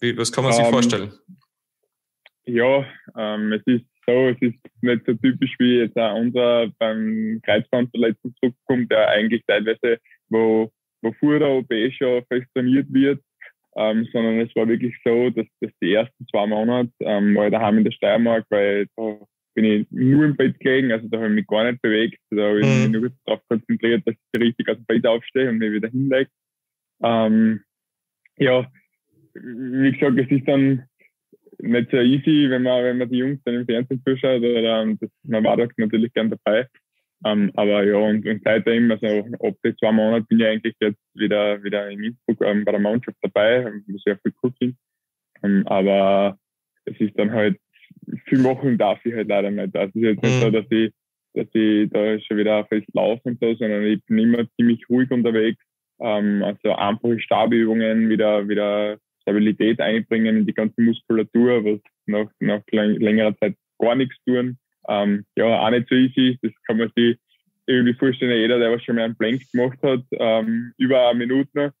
Wie, 0.00 0.16
was 0.16 0.30
kann 0.32 0.44
man 0.44 0.52
sich 0.52 0.62
um, 0.62 0.66
ähm, 0.66 0.72
vorstellen? 0.72 1.12
Ja, 2.44 2.86
ähm, 3.16 3.52
es 3.52 3.62
ist 3.66 3.86
so, 4.06 4.28
es 4.28 4.40
ist 4.40 4.58
nicht 4.82 5.04
so 5.06 5.14
typisch 5.14 5.54
wie 5.58 5.78
jetzt 5.78 5.96
auch 5.98 6.16
unser 6.16 6.68
beim 6.78 7.40
Kreuzbandverletzten 7.44 8.34
zurückkommt, 8.36 8.90
der 8.90 9.08
eigentlich 9.08 9.42
teilweise, 9.46 9.98
wo, 10.28 10.70
wo 11.02 11.12
vorher 11.18 11.48
OP 11.48 11.72
schon 11.92 12.24
fest 12.26 12.46
trainiert 12.54 12.86
wird, 12.90 13.20
ähm, 13.76 14.06
sondern 14.12 14.40
es 14.40 14.54
war 14.54 14.68
wirklich 14.68 14.94
so, 15.04 15.30
dass, 15.30 15.46
dass 15.60 15.72
die 15.82 15.94
ersten 15.94 16.26
zwei 16.28 16.46
Monate 16.46 16.92
ähm, 17.00 17.34
war 17.34 17.46
ich 17.46 17.52
daheim 17.52 17.78
in 17.78 17.84
der 17.84 17.92
Steiermark, 17.92 18.46
weil 18.48 18.86
da 18.96 19.18
bin 19.54 19.64
ich 19.64 19.86
nur 19.90 20.24
im 20.24 20.36
Bett 20.36 20.60
gelegen, 20.60 20.92
also 20.92 21.08
da 21.08 21.18
habe 21.18 21.28
ich 21.28 21.34
mich 21.34 21.46
gar 21.46 21.64
nicht 21.64 21.82
bewegt, 21.82 22.18
da 22.30 22.48
habe 22.48 22.60
ich 22.60 22.66
mich 22.66 22.86
mhm. 22.86 22.92
nur 22.92 23.10
darauf 23.24 23.42
konzentriert, 23.48 24.06
dass 24.06 24.14
ich 24.14 24.40
richtig 24.40 24.68
aus 24.68 24.76
dem 24.76 24.86
Bett 24.86 25.06
aufstehe 25.06 25.48
und 25.48 25.58
mich 25.58 25.72
wieder 25.72 25.88
hinlege. 25.88 26.30
Ähm, 27.02 27.62
ja, 28.38 28.70
wie 29.42 29.92
gesagt, 29.92 30.18
es 30.18 30.30
ist 30.30 30.48
dann 30.48 30.84
nicht 31.58 31.90
so 31.90 31.98
easy, 31.98 32.50
wenn 32.50 32.62
man, 32.62 32.84
wenn 32.84 32.98
man 32.98 33.08
die 33.08 33.18
Jungs 33.18 33.40
dann 33.44 33.54
im 33.54 33.66
Fernsehen 33.66 34.02
zuschaut, 34.06 34.42
oder, 34.42 34.82
um, 34.82 34.98
das, 34.98 35.10
man 35.24 35.44
war 35.44 35.56
da 35.56 35.66
natürlich 35.76 36.12
gern 36.12 36.30
dabei. 36.30 36.66
Um, 37.24 37.50
aber 37.54 37.82
ja, 37.82 37.96
und, 37.96 38.26
und 38.26 38.42
seitdem, 38.44 38.90
also 38.90 39.06
ab 39.40 39.54
die 39.64 39.74
zwei 39.76 39.90
Monate 39.90 40.26
bin 40.28 40.40
ich 40.40 40.46
eigentlich 40.46 40.74
jetzt 40.80 41.00
wieder, 41.14 41.62
wieder 41.64 41.88
in 41.88 42.02
Innsbruck 42.04 42.40
um, 42.42 42.64
bei 42.64 42.72
der 42.72 42.80
Mannschaft 42.80 43.16
dabei, 43.22 43.64
was 43.64 44.02
sehr 44.02 44.18
viel 44.18 44.32
cool 44.42 44.52
finde. 44.58 44.76
Um, 45.42 45.66
aber 45.66 46.38
es 46.84 47.00
ist 47.00 47.18
dann 47.18 47.32
halt, 47.32 47.58
viel 48.26 48.38
machen 48.38 48.76
darf 48.76 49.04
ich 49.04 49.14
halt 49.14 49.28
leider 49.28 49.50
nicht. 49.50 49.74
Also 49.74 49.92
es 49.94 49.96
ist 49.96 50.02
jetzt 50.02 50.22
mhm. 50.22 50.28
nicht 50.28 50.40
so, 50.42 50.50
dass 50.50 50.66
ich, 50.70 50.92
dass 51.34 51.46
ich 51.54 51.90
da 51.90 52.20
schon 52.20 52.36
wieder 52.36 52.64
fest 52.66 52.86
laufe 52.92 53.22
und 53.24 53.40
so, 53.40 53.54
sondern 53.54 53.82
ich 53.84 54.04
bin 54.04 54.18
immer 54.18 54.46
ziemlich 54.56 54.88
ruhig 54.90 55.10
unterwegs. 55.10 55.62
also 55.98 56.72
einfache 56.74 57.18
Stabübungen, 57.18 58.10
wieder, 58.10 58.46
wieder 58.46 58.98
Stabilität 59.26 59.80
einbringen 59.80 60.36
in 60.36 60.46
die 60.46 60.54
ganze 60.54 60.80
Muskulatur, 60.80 61.64
was 61.64 61.80
nach, 62.06 62.30
nach 62.38 62.62
längerer 62.70 63.36
Zeit 63.38 63.56
gar 63.78 63.96
nichts 63.96 64.16
tun. 64.24 64.56
Ähm, 64.88 65.24
ja, 65.36 65.60
auch 65.60 65.70
nicht 65.70 65.88
so 65.88 65.96
easy. 65.96 66.38
Das 66.42 66.52
kann 66.66 66.78
man 66.78 66.92
sich 66.94 67.18
irgendwie 67.66 67.94
vorstellen, 67.94 68.40
jeder, 68.40 68.60
der 68.60 68.70
was 68.70 68.84
schon 68.84 68.94
mal 68.94 69.04
einen 69.04 69.16
Plank 69.16 69.42
gemacht 69.52 69.78
hat, 69.82 70.04
ähm, 70.12 70.72
über 70.78 71.08
eine 71.08 71.18
Minute, 71.18 71.72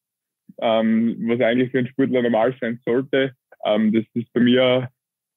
ähm, 0.60 1.16
was 1.28 1.40
eigentlich 1.40 1.70
für 1.70 1.78
einen 1.78 1.86
Sportler 1.86 2.22
normal 2.22 2.54
sein 2.60 2.80
sollte. 2.84 3.32
Ähm, 3.64 3.92
das 3.92 4.04
ist 4.14 4.32
bei 4.32 4.40
mir 4.40 4.88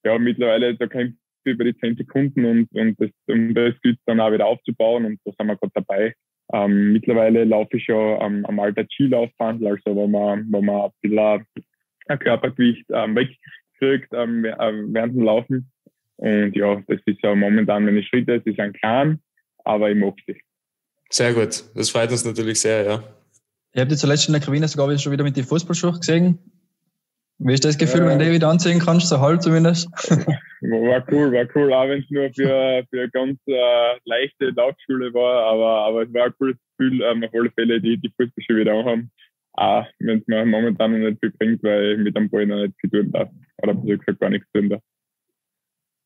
ja 0.04 0.18
mittlerweile, 0.18 0.76
da 0.76 0.88
kämpft 0.88 1.18
über 1.46 1.64
die 1.64 1.78
10 1.78 1.98
Sekunden 1.98 2.46
und, 2.46 2.72
und 2.74 3.00
das, 3.00 3.10
um 3.28 3.54
das 3.54 3.80
gilt 3.82 4.00
dann 4.06 4.20
auch 4.20 4.32
wieder 4.32 4.48
aufzubauen 4.48 5.06
und 5.06 5.20
da 5.26 5.32
sind 5.38 5.48
wir 5.48 5.56
gerade 5.56 5.72
dabei. 5.76 6.14
Ähm, 6.52 6.94
mittlerweile 6.94 7.44
laufe 7.44 7.78
ich 7.78 7.86
schon 7.86 8.20
am, 8.22 8.46
am 8.46 8.60
alter 8.60 8.86
Skilaufband, 8.92 9.64
also 9.64 9.96
wo 9.96 10.08
man, 10.08 10.48
wo 10.52 10.62
man 10.62 10.82
ein 10.82 10.92
bisschen 11.02 11.46
Körpergewicht 12.18 12.86
ähm, 12.90 13.16
wegkriegt 13.16 14.10
ähm, 14.14 14.44
während 14.44 15.16
dem 15.16 15.24
Laufen. 15.24 15.72
Und 16.18 16.56
ja, 16.56 16.82
das 16.88 17.00
ist 17.06 17.22
ja 17.24 17.34
momentan 17.34 17.86
meine 17.86 18.04
Schritte, 18.04 18.36
es 18.36 18.46
ist 18.46 18.60
ein 18.60 18.74
Plan, 18.74 19.20
aber 19.64 19.90
ich 19.90 19.98
mag 19.98 20.16
sie. 20.28 20.42
Sehr 21.10 21.34
gut, 21.34 21.64
das 21.76 21.90
freut 21.90 22.12
uns 22.12 22.26
natürlich 22.26 22.60
sehr, 22.60 22.84
ja. 22.84 23.04
Ich 23.72 23.80
habe 23.80 23.90
dich 23.90 24.00
zuletzt 24.00 24.28
in 24.28 24.34
der 24.34 24.42
Kabine 24.42 24.68
sogar 24.68 24.98
schon 24.98 25.12
wieder 25.12 25.24
mit 25.24 25.38
den 25.38 25.46
Fußballschuhen 25.46 26.00
gesehen. 26.00 26.40
Wie 27.38 27.54
ist 27.54 27.64
das 27.64 27.78
Gefühl, 27.78 28.02
ja. 28.02 28.08
wenn 28.08 28.20
du 28.20 28.26
die 28.26 28.32
wieder 28.34 28.50
anziehen 28.50 28.80
kannst, 28.80 29.08
so 29.08 29.22
halb 29.22 29.42
zumindest? 29.42 29.88
War 30.62 31.06
cool, 31.10 31.32
war 31.32 31.46
cool, 31.56 31.72
auch 31.72 31.88
wenn 31.88 32.02
es 32.02 32.10
nur 32.10 32.30
für, 32.34 32.84
für 32.90 33.00
eine 33.00 33.10
ganz 33.12 33.40
äh, 33.46 33.98
leichte 34.04 34.50
Laufschule 34.50 35.14
war, 35.14 35.46
aber, 35.46 35.86
aber 35.88 36.02
es 36.04 36.14
war 36.14 36.26
ein 36.26 36.34
cooles 36.38 36.58
Gefühl, 36.78 37.02
ähm, 37.02 37.24
auf 37.24 37.34
alle 37.34 37.50
Fälle 37.52 37.80
die, 37.80 37.96
die 37.96 38.10
Fußballschuhe 38.10 38.58
wieder 38.58 38.74
anhaben 38.74 39.10
auch 39.60 39.86
wenn 40.00 40.20
es 40.20 40.28
mir 40.28 40.46
momentan 40.46 40.92
noch 40.92 41.10
nicht 41.10 41.20
viel 41.20 41.32
bringt, 41.32 41.64
weil 41.64 41.92
ich 41.92 41.98
mit 42.00 42.16
dem 42.16 42.30
Ball 42.30 42.46
noch 42.46 42.62
nicht 42.62 42.80
viel 42.80 42.90
tun 42.90 43.12
darf. 43.12 43.30
Oder 43.62 43.74
besser 43.74 43.98
gesagt 43.98 44.20
gar 44.20 44.30
nichts 44.30 44.50
tun 44.54 44.70
darf. 44.70 44.82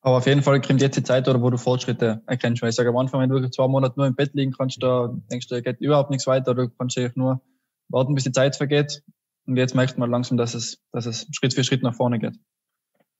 Aber 0.01 0.17
auf 0.17 0.25
jeden 0.25 0.41
Fall 0.41 0.59
kommt 0.59 0.81
jetzt 0.81 0.97
die 0.97 1.03
Zeit, 1.03 1.29
oder 1.29 1.41
wo 1.41 1.49
du 1.49 1.57
Fortschritte 1.57 2.21
erkennst. 2.25 2.61
Weil 2.61 2.69
ich 2.69 2.75
sage 2.75 2.89
am 2.89 2.97
Anfang, 2.97 3.21
wenn 3.21 3.29
du 3.29 3.49
zwei 3.49 3.67
Monate 3.67 3.93
nur 3.95 4.07
im 4.07 4.15
Bett 4.15 4.31
liegen 4.33 4.53
kannst, 4.53 4.81
da 4.81 5.15
denkst 5.31 5.47
du, 5.47 5.55
da 5.55 5.61
geht 5.61 5.79
überhaupt 5.81 6.09
nichts 6.09 6.25
weiter. 6.25 6.55
Du 6.55 6.67
kannst 6.69 6.97
eigentlich 6.97 7.15
nur 7.15 7.41
warten, 7.89 8.15
bis 8.15 8.23
die 8.23 8.31
Zeit 8.31 8.55
vergeht. 8.55 9.03
Und 9.45 9.55
jetzt 9.55 9.75
merkst 9.75 9.95
du 9.95 9.99
mal 9.99 10.09
langsam, 10.09 10.37
dass 10.37 10.55
es, 10.55 10.83
dass 10.91 11.05
es 11.05 11.27
Schritt 11.31 11.53
für 11.53 11.63
Schritt 11.63 11.83
nach 11.83 11.95
vorne 11.95 12.19
geht. 12.19 12.35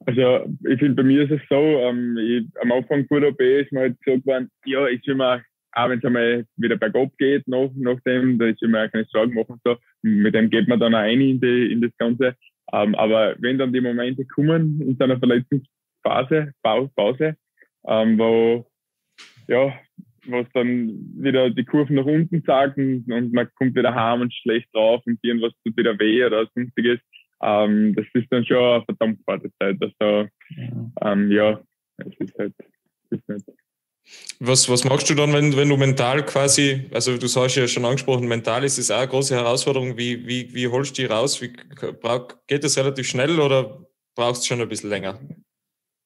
Also 0.06 0.46
ich 0.68 0.80
finde, 0.80 0.96
bei 0.96 1.04
mir 1.04 1.24
ist 1.24 1.32
es 1.32 1.48
so, 1.48 1.56
ähm, 1.56 2.18
ich, 2.18 2.46
am 2.60 2.72
Anfang 2.72 3.06
vor 3.08 3.22
der 3.22 3.30
OP 3.30 3.40
ist 3.40 3.72
mir 3.72 3.82
halt 3.82 4.02
gesagt 4.02 4.26
worden, 4.26 4.50
ja, 4.66 4.88
ich 4.88 5.06
will 5.08 5.16
mir 5.16 5.44
auch 5.76 5.90
wenn 5.90 6.00
es 6.00 6.06
einmal 6.06 6.46
wieder 6.56 6.78
bergab 6.78 7.18
geht, 7.18 7.48
nach, 7.48 7.70
nach 7.76 8.00
dem, 8.06 8.38
da 8.38 8.48
ist 8.48 8.62
immer 8.62 8.88
keine 8.90 9.06
Sorgen 9.06 9.34
machen. 9.34 9.60
So. 9.64 9.76
Mit 10.04 10.36
dem 10.36 10.50
geht 10.50 10.68
man 10.68 10.80
dann 10.80 10.96
auch 10.96 11.00
ein 11.00 11.22
in, 11.22 11.42
die, 11.42 11.72
in 11.72 11.82
das 11.82 11.92
Ganze. 11.98 12.36
Ähm, 12.72 12.96
aber 12.96 13.36
wenn 13.40 13.58
dann 13.58 13.74
die 13.74 13.82
Momente 13.82 14.26
kommen 14.26 14.82
in 14.82 14.96
so 14.98 15.04
einer 15.04 15.20
Verletzungsphase, 15.20 16.54
Pause, 16.62 17.36
ähm, 17.88 18.18
wo, 18.18 18.68
ja, 19.48 19.74
was 20.26 20.48
dann 20.54 20.90
wieder 21.18 21.50
die 21.50 21.66
Kurven 21.66 21.96
nach 21.96 22.06
unten 22.06 22.42
sagen 22.44 23.06
und 23.10 23.34
man 23.34 23.50
kommt 23.56 23.76
wieder 23.76 23.94
heim 23.94 24.22
und 24.22 24.34
schlecht 24.34 24.74
drauf 24.74 25.02
und 25.06 25.20
irgendwas 25.22 25.54
tut 25.64 25.76
wieder 25.78 25.98
weh 26.00 26.24
oder 26.26 26.48
sonstiges. 26.56 27.00
Ähm, 27.42 27.94
das 27.96 28.06
ist 28.14 28.32
dann 28.32 28.46
schon 28.46 28.58
eine 28.58 28.86
verdammt 28.86 29.20
harte 29.28 29.52
Zeit. 29.60 29.78
Also, 29.82 30.30
ähm, 31.02 31.32
ja, 31.32 31.62
es 31.98 32.16
ist 32.20 32.38
halt, 32.40 32.54
es 33.10 33.20
ist 33.20 33.30
nicht. 33.30 33.63
Was, 34.40 34.70
was 34.70 34.84
machst 34.84 35.10
du 35.10 35.16
dann, 35.16 35.34
wenn, 35.34 35.56
wenn 35.56 35.70
du 35.70 35.78
mental 35.78 36.26
quasi, 36.26 36.90
also 36.94 37.18
du 37.18 37.28
hast 37.28 37.56
ja 37.56 37.68
schon 37.68 37.86
angesprochen, 37.86 38.28
mental 38.28 38.64
ist 38.64 38.78
es 38.78 38.92
auch 38.92 38.98
eine 38.98 39.08
große 39.08 39.36
Herausforderung. 39.36 39.98
Wie, 39.98 40.28
wie, 40.28 40.54
wie 40.54 40.68
holst 40.68 40.98
du 40.98 41.04
die 41.04 41.08
raus? 41.08 41.42
Wie, 41.42 41.54
geht 42.48 42.64
das 42.64 42.78
relativ 42.78 43.08
schnell 43.08 43.40
oder 43.40 43.86
brauchst 44.16 44.44
du 44.44 44.48
schon 44.48 44.62
ein 44.62 44.68
bisschen 44.68 44.90
länger? 44.90 45.20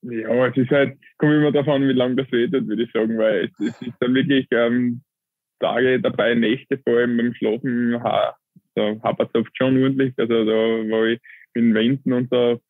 Ja, 0.04 0.48
es 0.48 0.56
ist 0.56 0.70
halt, 0.70 0.98
kommt 1.18 1.34
immer 1.34 1.52
davon, 1.52 1.88
wie 1.88 1.94
lange 1.94 2.18
das 2.18 2.32
redet, 2.32 2.68
würde 2.68 2.84
ich 2.84 2.92
sagen, 2.92 3.18
weil 3.18 3.46
es, 3.46 3.68
es 3.68 3.82
ist 3.82 3.98
dann 4.00 4.14
wirklich 4.14 4.48
ähm, 4.52 5.02
Tage 5.60 6.00
dabei, 6.00 6.36
Nächte 6.36 6.78
vor 6.84 6.98
allem 6.98 7.18
beim 7.18 7.34
Schlafen, 7.34 8.00
so 8.76 9.02
hapert 9.04 9.32
es 9.34 9.42
oft 9.42 9.58
schon 9.58 9.82
ordentlich. 9.82 10.14
Also 10.18 10.46
da 10.46 10.52
wo 10.52 11.06
ich 11.06 11.20
in 11.56 11.74
Wänden 11.74 12.14
und 12.14 12.30
so, 12.30 12.62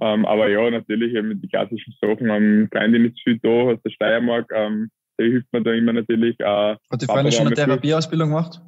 ähm, 0.00 0.24
aber 0.24 0.48
ja, 0.48 0.70
natürlich 0.70 1.14
eben 1.14 1.40
die 1.40 1.48
klassischen 1.48 1.94
Sachen. 2.00 2.28
Ähm, 2.30 2.68
Freundin 2.72 3.06
ist 3.06 3.20
viel 3.22 3.38
da 3.42 3.48
aus 3.48 3.78
der 3.84 3.90
Steiermark. 3.90 4.50
Ähm, 4.54 4.90
die 5.18 5.24
hilft 5.24 5.52
mir 5.52 5.62
da 5.62 5.72
immer 5.72 5.92
natürlich. 5.92 6.38
Äh, 6.40 6.44
Hat 6.44 7.02
die 7.02 7.06
Freundin 7.06 7.32
schon 7.32 7.46
eine 7.46 7.54
Therapieausbildung 7.54 8.28
gemacht? 8.28 8.60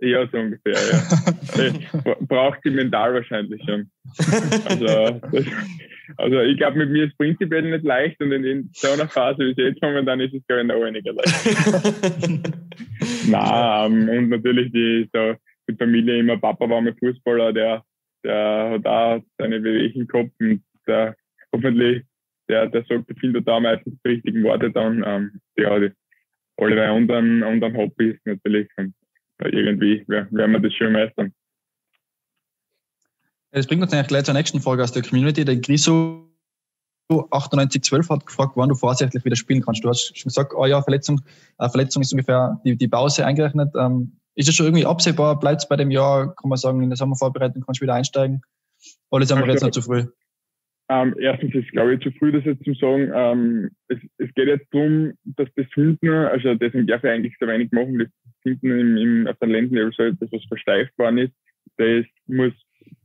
Ja, 0.00 0.26
so 0.32 0.38
ungefähr, 0.38 0.74
ja. 0.74 2.14
Braucht 2.20 2.58
die 2.64 2.70
mental 2.70 3.14
wahrscheinlich 3.14 3.62
schon. 3.64 3.88
Also, 4.64 5.20
das, 5.30 5.44
also 6.16 6.40
ich 6.40 6.56
glaube, 6.56 6.78
mit 6.78 6.90
mir 6.90 7.04
ist 7.04 7.16
prinzipiell 7.16 7.62
nicht 7.62 7.84
leicht 7.84 8.20
und 8.20 8.32
in, 8.32 8.44
in 8.44 8.70
so 8.72 8.88
einer 8.90 9.08
Phase 9.08 9.38
wie 9.38 9.50
es 9.52 9.56
jetzt 9.56 9.80
momentan 9.80 10.18
ist, 10.18 10.34
ist 10.34 10.40
es 10.40 10.46
glaube 10.48 10.62
ich 10.62 10.68
noch 10.68 10.84
weniger 10.84 11.12
leicht. 11.12 12.50
Nein, 13.28 13.92
um, 13.92 14.08
und 14.08 14.28
natürlich 14.30 14.72
die, 14.72 15.08
so, 15.12 15.34
die 15.68 15.76
Familie 15.76 16.18
immer, 16.18 16.36
Papa 16.36 16.68
war 16.68 16.80
mal 16.80 16.94
Fußballer, 16.98 17.52
der 17.52 17.84
der 18.24 18.70
hat 18.70 18.86
auch 18.86 19.22
seine 19.38 19.60
Bewegung 19.60 20.06
gehabt 20.06 20.32
und 20.40 20.62
der 20.86 21.16
hoffentlich, 21.52 22.04
der, 22.48 22.68
der 22.68 22.84
sagt, 22.84 23.12
findet 23.18 23.46
da 23.46 23.60
meistens 23.60 23.94
die 24.04 24.10
richtigen 24.10 24.42
Worte 24.44 24.70
dann. 24.70 25.02
Ähm, 25.06 25.40
ja, 25.56 25.78
die, 25.78 25.92
alle 26.56 26.88
anderen, 26.88 27.42
anderen 27.42 27.76
Hobbys 27.76 28.18
natürlich. 28.24 28.68
Und 28.76 28.94
irgendwie 29.44 30.04
werden 30.08 30.52
wir 30.52 30.60
das 30.60 30.74
schon 30.74 30.92
meistern. 30.92 31.32
Das 33.50 33.66
bringt 33.66 33.82
uns 33.82 33.92
eigentlich 33.92 34.08
gleich 34.08 34.24
zur 34.24 34.34
nächsten 34.34 34.60
Frage 34.60 34.82
aus 34.82 34.92
der 34.92 35.02
Community. 35.02 35.44
Der 35.44 35.56
Griso 35.56 36.28
9812 37.10 38.08
hat 38.08 38.26
gefragt, 38.26 38.52
wann 38.54 38.70
du 38.70 38.74
vorsätzlich 38.74 39.24
wieder 39.24 39.36
spielen 39.36 39.62
kannst. 39.62 39.84
Du 39.84 39.88
hast 39.88 40.16
schon 40.16 40.30
gesagt, 40.30 40.52
oh 40.56 40.64
ja, 40.64 40.80
Verletzung, 40.80 41.20
äh, 41.58 41.68
Verletzung 41.68 42.02
ist 42.02 42.12
ungefähr 42.12 42.60
die, 42.64 42.76
die 42.76 42.88
Pause 42.88 43.26
eingerechnet. 43.26 43.70
Ähm, 43.78 44.18
ist 44.34 44.48
es 44.48 44.54
schon 44.54 44.66
irgendwie 44.66 44.86
absehbar? 44.86 45.38
Bleibt 45.38 45.62
es 45.62 45.68
bei 45.68 45.76
dem 45.76 45.90
Jahr? 45.90 46.34
Kann 46.34 46.48
man 46.48 46.58
sagen, 46.58 46.82
in 46.82 46.90
der 46.90 46.96
Sommervorbereitung 46.96 47.62
kannst 47.62 47.80
du 47.80 47.84
wieder 47.84 47.94
einsteigen? 47.94 48.42
Oder 49.10 49.24
ist 49.24 49.32
einfach 49.32 49.48
jetzt 49.48 49.62
noch 49.62 49.70
zu 49.70 49.82
früh? 49.82 50.06
Ähm, 50.88 51.14
erstens 51.18 51.54
ist, 51.54 51.70
glaube 51.70 51.94
ich, 51.94 52.00
zu 52.00 52.10
früh, 52.12 52.32
das 52.32 52.44
jetzt 52.44 52.64
zu 52.64 52.74
sagen. 52.74 53.10
Ähm, 53.14 53.70
es, 53.88 53.98
es, 54.18 54.34
geht 54.34 54.48
jetzt 54.48 54.66
darum, 54.72 55.12
dass 55.24 55.48
das 55.56 55.66
hinten, 55.74 56.08
also 56.08 56.54
deswegen 56.54 56.86
darf 56.86 57.04
ich 57.04 57.10
eigentlich 57.10 57.36
so 57.38 57.46
wenig 57.46 57.70
machen, 57.72 57.98
das 57.98 58.08
hinten 58.42 58.70
im, 58.70 58.96
im, 58.96 59.26
auf 59.26 59.36
der 59.38 59.48
Lendenlevel 59.48 59.92
so 59.96 60.02
etwas, 60.02 60.30
was 60.32 60.44
versteift 60.46 60.92
worden 60.98 61.18
ist, 61.18 61.32
das 61.76 62.04
muss 62.26 62.52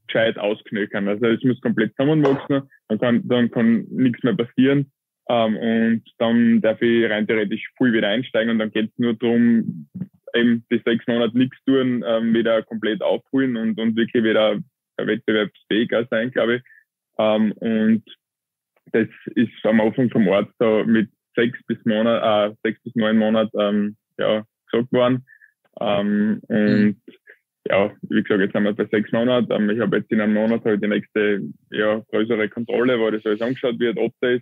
gescheit 0.08 0.38
ausknöchern. 0.38 1.08
Also 1.08 1.28
es 1.28 1.44
muss 1.44 1.62
komplett 1.62 1.96
zusammenwachsen, 1.96 2.64
dann 2.88 3.00
kann, 3.00 3.28
dann 3.28 3.52
kann 3.52 3.86
nichts 3.90 4.24
mehr 4.24 4.36
passieren. 4.36 4.92
Ähm, 5.30 5.58
und 5.58 6.04
dann 6.18 6.62
darf 6.62 6.82
ich 6.82 7.10
rein 7.10 7.28
theoretisch 7.28 7.70
früh 7.78 7.94
wieder 7.94 8.08
einsteigen 8.08 8.52
und 8.52 8.60
dann 8.60 8.72
geht 8.72 8.90
es 8.92 8.98
nur 8.98 9.14
darum, 9.14 9.88
eben 10.34 10.66
die 10.72 10.82
sechs 10.86 11.06
Monate 11.08 11.38
nichts 11.38 11.58
tun, 11.66 12.04
ähm, 12.06 12.34
wieder 12.34 12.62
komplett 12.64 13.02
aufholen 13.02 13.58
und, 13.58 13.80
und 13.80 13.96
wirklich 13.96 14.24
wieder 14.24 14.60
wettbewerbsfähiger 14.98 16.08
sein, 16.10 16.32
glaube 16.32 16.56
ich. 16.56 16.62
Ähm, 17.18 17.52
und 17.54 18.04
das 18.92 19.08
ist 19.36 19.52
am 19.64 19.82
Anfang 19.82 20.10
vom 20.10 20.28
Ort 20.28 20.50
so 20.60 20.84
mit 20.86 21.10
sechs 21.36 21.60
bis 21.68 21.84
Monat, 21.86 22.52
äh, 22.52 22.56
sechs 22.64 22.82
bis 22.84 22.96
neun 22.96 23.18
Monaten 23.18 23.58
ähm, 23.60 23.98
ja, 24.18 24.44
gesagt 24.72 24.92
worden. 24.92 25.26
Ähm, 25.80 26.42
und 26.48 27.02
ja, 27.70 27.94
wie 28.02 28.24
gesagt, 28.24 28.42
jetzt 28.42 28.54
sind 28.54 28.64
wir 28.64 28.74
bei 28.74 28.86
sechs 28.86 29.12
Monaten. 29.12 29.52
Ähm, 29.52 29.70
ich 29.70 29.80
habe 29.80 29.98
jetzt 29.98 30.12
in 30.12 30.22
einem 30.22 30.34
Monat 30.34 30.64
halt 30.64 30.84
die 30.84 30.88
nächste 30.88 31.42
ja, 31.72 32.02
größere 32.12 32.50
Kontrolle, 32.50 33.00
wo 33.00 33.10
das 33.12 33.26
alles 33.26 33.42
angeschaut 33.42 33.80
wird, 33.80 33.98
ob 33.98 34.14
das 34.22 34.42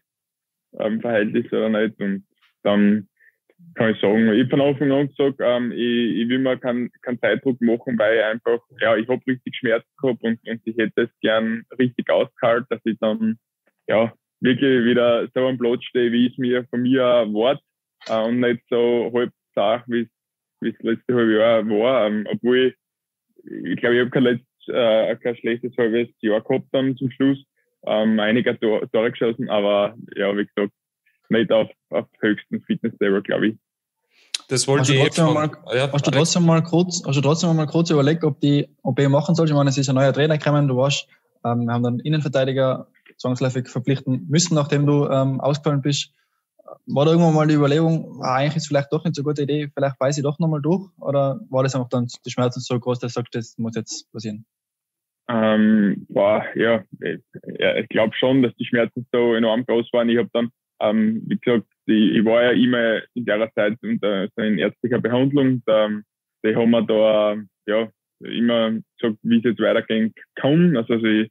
ähm, 0.80 1.02
verhältnis 1.02 1.52
oder 1.52 1.70
nicht. 1.70 2.00
Und 2.00 2.26
dann 2.64 3.08
kann 3.74 3.94
ich 3.94 4.02
sagen. 4.02 4.32
Ich 4.34 4.42
habe 4.42 4.50
von 4.50 4.62
Anfang 4.62 4.92
an 4.92 5.08
gesagt, 5.10 5.40
ähm, 5.40 5.72
ich, 5.72 6.22
ich 6.22 6.30
will 6.30 6.40
mir 6.40 6.58
keinen 6.58 6.92
kein 7.02 7.20
Zeitdruck 7.20 7.60
machen, 7.62 7.98
weil 7.98 8.18
ich 8.18 8.24
einfach, 8.24 8.60
ja, 8.80 8.96
ich 8.96 9.08
habe 9.08 9.22
richtig 9.28 9.56
Schmerzen 9.56 9.90
gehabt 10.02 10.24
und, 10.24 10.40
und 10.48 10.62
ich 10.64 10.78
hätte 10.78 11.04
es 11.04 11.10
gern 11.22 11.64
richtig 11.78 12.10
ausgehalten, 12.10 12.68
dass 12.70 12.82
ich 12.86 12.98
dann, 13.00 13.38
ja, 13.88 14.14
wirklich 14.42 14.86
wieder 14.86 15.28
so 15.34 15.48
am 15.48 15.58
Platz 15.58 15.84
stehe, 15.84 16.12
wie 16.12 16.28
es 16.28 16.38
mir 16.38 16.66
von 16.66 16.82
mir 16.82 17.02
erwartet 17.02 17.64
äh, 18.08 18.22
und 18.22 18.40
nicht 18.40 18.64
so 18.70 19.12
halb 19.14 19.32
zart, 19.54 19.84
wie 19.88 20.08
es 20.62 20.76
letzte 20.80 21.16
halbe 21.16 21.38
Jahr 21.38 21.68
war. 21.68 22.08
Ähm, 22.08 22.28
obwohl 22.32 22.74
ich, 23.44 23.78
glaube, 23.78 23.96
ich 23.96 24.02
habe 24.02 24.10
kein, 24.10 24.42
äh, 24.68 25.16
kein 25.18 25.36
schlechtes 25.38 25.76
halbes 25.78 26.10
Jahr 26.22 26.42
gehabt 26.42 26.68
dann 26.72 26.96
zum 26.98 27.12
Schluss. 27.12 27.44
Ähm, 27.88 28.20
einige 28.20 28.58
Tore 28.60 29.12
geschossen, 29.12 29.50
aber 29.50 29.96
ja, 30.16 30.36
wie 30.36 30.46
gesagt, 30.46 30.74
nicht 31.30 31.52
auf, 31.52 31.70
auf 31.90 32.06
höchstem 32.20 32.62
Fitnesslevel, 32.64 33.22
glaube 33.22 33.48
ich. 33.48 33.58
Das 34.48 34.68
wollte 34.68 34.94
ich 34.94 35.02
trotzdem 35.02 35.34
mal, 35.34 35.50
ja, 35.74 35.92
hast 35.92 36.06
du 36.06 36.12
trotzdem 36.12 36.46
mal 36.46 36.62
kurz, 36.62 37.02
hast 37.06 37.16
du 37.16 37.22
trotzdem 37.22 37.56
mal 37.56 37.66
kurz 37.66 37.90
überlegt, 37.90 38.24
ob 38.24 38.40
die 38.42 38.68
OP 38.84 39.00
machen 39.10 39.34
soll? 39.34 39.48
Ich 39.48 39.54
meine, 39.54 39.70
es 39.70 39.78
ist 39.78 39.90
ein 39.90 39.96
neuer 39.96 40.14
Trainer 40.14 40.38
gekommen, 40.38 40.68
du 40.68 40.78
warst, 40.78 41.08
ähm, 41.44 41.66
wir 41.66 41.74
haben 41.74 41.84
dann 41.84 42.00
Innenverteidiger 42.00 42.88
zwangsläufig 43.18 43.68
verpflichten 43.70 44.28
müssen, 44.30 44.56
nachdem 44.56 44.86
du 44.86 45.08
ähm, 45.08 45.42
ausgefallen 45.42 45.82
bist. 45.82 46.14
War 46.88 47.06
da 47.06 47.12
irgendwann 47.12 47.34
mal 47.34 47.48
die 47.48 47.56
Überlegung, 47.56 48.20
ah, 48.22 48.36
eigentlich 48.36 48.58
ist 48.58 48.64
es 48.64 48.68
vielleicht 48.68 48.92
doch 48.92 49.04
nicht 49.04 49.16
so 49.16 49.22
eine 49.22 49.30
gute 49.30 49.44
Idee, 49.44 49.72
vielleicht 49.74 49.98
beiße 49.98 50.20
ich 50.20 50.24
doch 50.24 50.38
nochmal 50.38 50.62
durch? 50.62 50.90
Oder 51.00 51.40
war 51.50 51.64
das 51.64 51.76
einfach 51.76 51.90
dann 51.90 52.08
die 52.26 52.32
Schmerzen 52.32 52.60
so 52.60 52.80
groß, 52.80 53.00
dass 53.00 53.14
du 53.14 53.20
sagst, 53.20 53.36
das 53.36 53.58
muss 53.58 53.76
jetzt 53.76 54.12
passieren? 54.12 54.46
Ähm, 55.28 56.06
boah, 56.10 56.46
ja, 56.56 56.84
ich, 57.02 57.22
ja, 57.60 57.76
ich 57.78 57.90
glaube 57.90 58.16
schon, 58.16 58.44
dass 58.44 58.54
die 58.56 58.66
Schmerzen 58.66 59.08
so 59.12 59.34
enorm 59.34 59.66
groß 59.66 59.92
waren. 59.94 60.10
Ich 60.10 60.18
habe 60.18 60.30
dann, 60.34 60.50
ähm, 60.82 61.24
wie 61.28 61.38
gesagt, 61.38 61.68
die, 61.88 62.18
ich 62.18 62.26
war 62.26 62.44
ja 62.44 62.52
immer 62.52 63.02
in 63.14 63.26
der 63.26 63.52
Zeit 63.54 63.78
unter 63.82 64.28
so 64.36 64.42
in 64.42 64.58
ärztlicher 64.58 65.00
Behandlung. 65.00 65.62
Da, 65.66 65.90
die 66.44 66.56
haben 66.56 66.72
mir 66.72 66.86
da 66.86 67.36
ja 67.68 67.90
immer 68.20 68.72
gesagt, 69.00 69.20
wie 69.24 69.38
es 69.38 69.44
jetzt 69.44 69.62
weitergehen 69.62 70.14
kann. 70.36 70.76
Also, 70.76 70.94
also 70.94 71.06
ich, 71.06 71.30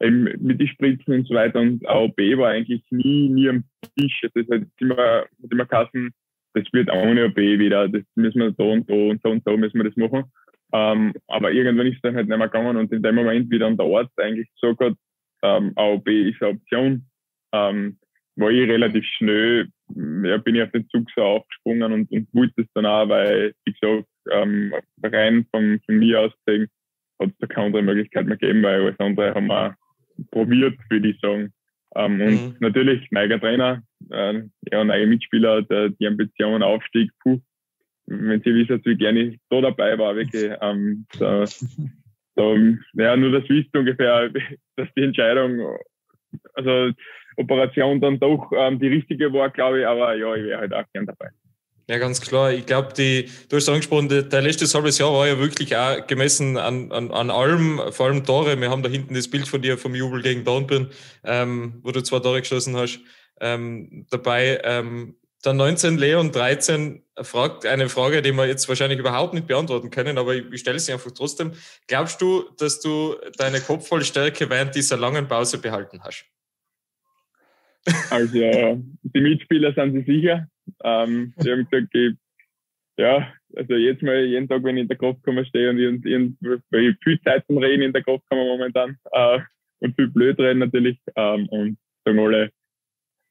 eben 0.00 0.24
mit 0.40 0.60
den 0.60 0.68
Spritzen 0.68 1.14
und 1.14 1.28
so 1.28 1.34
weiter. 1.34 1.60
Und 1.60 1.86
AOB 1.86 2.18
war 2.38 2.50
eigentlich 2.50 2.82
nie, 2.90 3.28
nie 3.28 3.48
am 3.48 3.64
Tisch. 3.96 4.20
Das 4.22 4.32
ist 4.34 4.50
halt 4.50 4.66
immer, 4.78 4.96
hat 4.96 5.50
immer 5.50 5.66
Kassen, 5.66 6.10
das 6.54 6.64
wird 6.72 6.90
ohne 6.90 7.26
OP 7.26 7.36
wieder, 7.36 7.88
das 7.88 8.02
müssen 8.16 8.40
wir 8.40 8.52
da 8.52 8.64
und 8.64 8.88
da 8.90 8.94
und 8.94 9.22
so 9.22 9.30
und 9.30 9.44
so 9.44 9.56
müssen 9.56 9.78
wir 9.78 9.84
das 9.84 9.96
machen. 9.96 10.24
Ähm, 10.72 11.12
aber 11.26 11.52
irgendwann 11.52 11.86
ist 11.86 11.96
es 11.96 12.02
dann 12.02 12.14
halt 12.14 12.28
nicht 12.28 12.38
mehr 12.38 12.48
gegangen 12.48 12.76
und 12.76 12.92
in 12.92 13.02
dem 13.02 13.14
Moment, 13.14 13.50
wie 13.50 13.58
dann 13.58 13.76
der 13.76 13.86
Arzt 13.86 14.18
eigentlich 14.18 14.48
gesagt 14.60 14.80
hat, 14.80 14.94
ähm, 15.42 15.72
AOB 15.76 16.08
ist 16.08 16.42
eine 16.42 16.52
Option, 16.52 17.06
ähm, 17.52 17.98
war 18.36 18.50
ich 18.50 18.68
relativ 18.68 19.04
schnell, 19.16 19.68
ja, 20.24 20.36
bin 20.38 20.54
ich 20.54 20.62
auf 20.62 20.70
den 20.70 20.88
Zug 20.88 21.08
so 21.14 21.22
aufgesprungen 21.22 21.92
und, 21.92 22.10
und 22.10 22.28
wollte 22.32 22.62
es 22.62 22.68
dann 22.74 22.86
auch, 22.86 23.08
weil, 23.08 23.54
wie 23.64 23.72
gesagt, 23.72 24.06
ähm, 24.30 24.72
rein 25.02 25.46
von, 25.50 25.80
von 25.84 25.96
mir 25.96 26.20
aus 26.20 26.32
gesehen, 26.44 26.68
hat 27.20 27.30
es 27.30 27.38
da 27.38 27.46
keine 27.46 27.66
andere 27.66 27.82
Möglichkeit 27.82 28.26
mehr 28.26 28.36
gegeben, 28.36 28.62
weil 28.62 28.82
alles 28.82 29.00
andere 29.00 29.34
haben 29.34 29.46
wir 29.48 29.76
probiert, 30.30 30.78
würde 30.88 31.08
ich 31.08 31.20
sagen. 31.20 31.52
Ähm, 31.96 32.20
und 32.20 32.30
mhm. 32.30 32.56
natürlich 32.60 33.10
neuer 33.10 33.40
Trainer, 33.40 33.82
äh, 34.10 34.42
ja, 34.70 34.84
neue 34.84 35.06
Mitspieler, 35.06 35.62
der, 35.62 35.90
die 35.90 36.06
Ambition 36.06 36.62
Aufstieg, 36.62 37.10
puh, 37.22 37.40
wenn 38.06 38.42
Sie 38.42 38.54
wissen, 38.54 38.80
wie 38.84 38.96
gerne 38.96 39.20
ich 39.20 39.40
da 39.50 39.60
dabei 39.60 39.98
war, 39.98 40.14
wirklich, 40.14 40.52
ähm, 40.60 41.06
da, 41.18 41.44
da, 42.36 42.56
ja, 42.94 43.16
nur 43.16 43.32
das 43.32 43.48
wisst 43.48 43.76
ungefähr, 43.76 44.30
dass 44.76 44.88
die 44.96 45.02
Entscheidung, 45.02 45.78
also 46.54 46.92
Operation 47.40 48.00
dann 48.00 48.18
doch 48.18 48.52
ähm, 48.56 48.78
die 48.78 48.88
richtige 48.88 49.32
war, 49.32 49.50
glaube 49.50 49.80
ich, 49.80 49.86
aber 49.86 50.14
ja, 50.14 50.34
ich 50.34 50.44
wäre 50.44 50.60
halt 50.60 50.74
auch 50.74 50.84
gern 50.92 51.06
dabei. 51.06 51.30
Ja, 51.90 51.98
ganz 51.98 52.20
klar. 52.20 52.52
Ich 52.52 52.66
glaube, 52.66 52.92
die, 52.92 53.28
du 53.48 53.56
hast 53.56 53.68
angesprochen, 53.68 54.08
der, 54.08 54.22
der 54.22 54.42
letzte 54.42 54.64
halbes 54.72 54.98
Jahr 54.98 55.12
war 55.12 55.26
ja 55.26 55.40
wirklich 55.40 55.76
auch 55.76 56.06
gemessen 56.06 56.56
an, 56.56 56.92
an, 56.92 57.10
an 57.10 57.30
allem, 57.32 57.80
vor 57.90 58.06
allem 58.06 58.24
Tore. 58.24 58.60
Wir 58.60 58.70
haben 58.70 58.84
da 58.84 58.88
hinten 58.88 59.14
das 59.14 59.28
Bild 59.28 59.48
von 59.48 59.60
dir 59.60 59.76
vom 59.76 59.96
Jubel 59.96 60.22
gegen 60.22 60.44
Dornbirn, 60.44 60.88
ähm, 61.24 61.80
wo 61.82 61.90
du 61.90 62.00
zwei 62.00 62.20
Tore 62.20 62.42
geschossen 62.42 62.76
hast, 62.76 63.00
ähm, 63.40 64.06
dabei. 64.08 64.60
Ähm, 64.62 65.16
dann 65.42 65.56
19 65.56 65.98
Leon 65.98 66.30
13 66.30 67.02
fragt 67.22 67.66
eine 67.66 67.88
Frage, 67.88 68.22
die 68.22 68.30
wir 68.32 68.46
jetzt 68.46 68.68
wahrscheinlich 68.68 69.00
überhaupt 69.00 69.34
nicht 69.34 69.48
beantworten 69.48 69.90
können, 69.90 70.16
aber 70.16 70.36
ich, 70.36 70.44
ich 70.52 70.60
stelle 70.60 70.78
sie 70.78 70.92
einfach 70.92 71.10
trotzdem. 71.10 71.54
Glaubst 71.88 72.20
du, 72.20 72.44
dass 72.58 72.80
du 72.80 73.16
deine 73.36 73.60
Kopfballstärke 73.60 74.48
während 74.48 74.76
dieser 74.76 74.96
langen 74.96 75.26
Pause 75.26 75.58
behalten 75.58 76.00
hast? 76.04 76.24
Also, 78.10 78.82
die 79.02 79.20
Mitspieler 79.20 79.72
sind 79.72 79.94
sich 79.94 80.06
sicher. 80.06 80.46
Ähm, 80.84 81.32
die 81.42 81.50
haben 81.50 81.68
gesagt, 81.68 81.94
ich, 81.94 82.14
ja, 82.98 83.32
also 83.56 83.74
jetzt 83.74 84.02
mal 84.02 84.24
jeden 84.24 84.48
Tag, 84.48 84.62
wenn 84.62 84.76
ich 84.76 84.82
in 84.82 84.88
der 84.88 84.98
Kraftkammer 84.98 85.44
stehe 85.44 85.70
und 85.70 86.04
ich 86.04 86.96
viel 87.02 87.20
Zeit 87.22 87.44
zum 87.46 87.58
Reden 87.58 87.82
in 87.82 87.92
der 87.92 88.02
Kraftkammer 88.02 88.44
momentan 88.44 88.96
äh, 89.12 89.40
und 89.80 89.94
viel 89.96 90.08
blöd 90.08 90.38
reden 90.38 90.58
natürlich 90.58 90.98
ähm, 91.16 91.48
und 91.48 91.78
sagen 92.04 92.18
alle, 92.18 92.50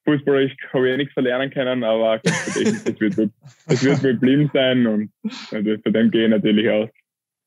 fußballerisch 0.06 0.56
habe 0.74 0.88
ich 0.88 0.94
eh 0.94 0.98
nichts 0.98 1.14
verlernen 1.14 1.52
können, 1.52 1.84
aber 1.84 2.20
das 2.24 2.56
wird, 2.56 3.32
das 3.68 3.84
wird 3.84 4.04
mir 4.04 4.14
blieben 4.16 4.50
sein 4.54 4.88
und, 4.88 5.12
und 5.52 5.84
von 5.84 5.94
dem 5.94 6.12
gehe 6.12 6.26
ich 6.26 6.30
natürlich 6.30 6.70
aus. 6.70 6.90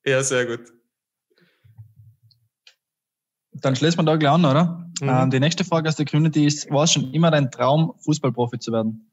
Ja, 0.04 0.22
sehr 0.22 0.46
gut. 0.46 0.72
Dann 3.62 3.76
schließen 3.76 3.98
wir 3.98 4.04
da 4.04 4.16
gleich 4.16 4.32
an, 4.32 4.44
oder? 4.44 4.90
Mhm. 5.00 5.08
Ähm, 5.08 5.30
die 5.30 5.40
nächste 5.40 5.64
Frage 5.64 5.88
aus 5.88 5.96
der 5.96 6.06
Community 6.06 6.44
ist, 6.44 6.70
war 6.70 6.84
es 6.84 6.92
schon 6.92 7.12
immer 7.12 7.30
dein 7.30 7.50
Traum, 7.50 7.94
Fußballprofi 8.04 8.58
zu 8.58 8.72
werden? 8.72 9.08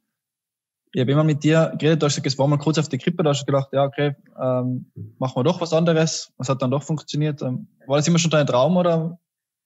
Ich 0.91 1.01
habe 1.01 1.11
immer 1.11 1.23
mit 1.23 1.43
dir 1.43 1.73
geredet, 1.77 2.01
du 2.01 2.07
hast 2.07 2.15
gesagt, 2.15 2.27
es 2.27 2.39
war 2.39 2.47
mal 2.47 2.57
kurz 2.57 2.79
auf 2.79 2.89
die 2.89 2.97
Krippe, 2.97 3.21
da 3.21 3.29
hast 3.29 3.41
du 3.41 3.45
gedacht, 3.45 3.69
ja, 3.71 3.83
okay, 3.83 4.15
ähm, 4.41 4.91
machen 5.19 5.35
wir 5.37 5.43
doch 5.43 5.61
was 5.61 5.71
anderes. 5.71 6.33
Was 6.37 6.49
hat 6.49 6.63
dann 6.63 6.71
doch 6.71 6.81
funktioniert? 6.81 7.43
Ähm, 7.43 7.67
war 7.85 7.97
das 7.97 8.07
immer 8.07 8.17
schon 8.17 8.31
dein 8.31 8.47
Traum 8.47 8.75
oder 8.75 9.19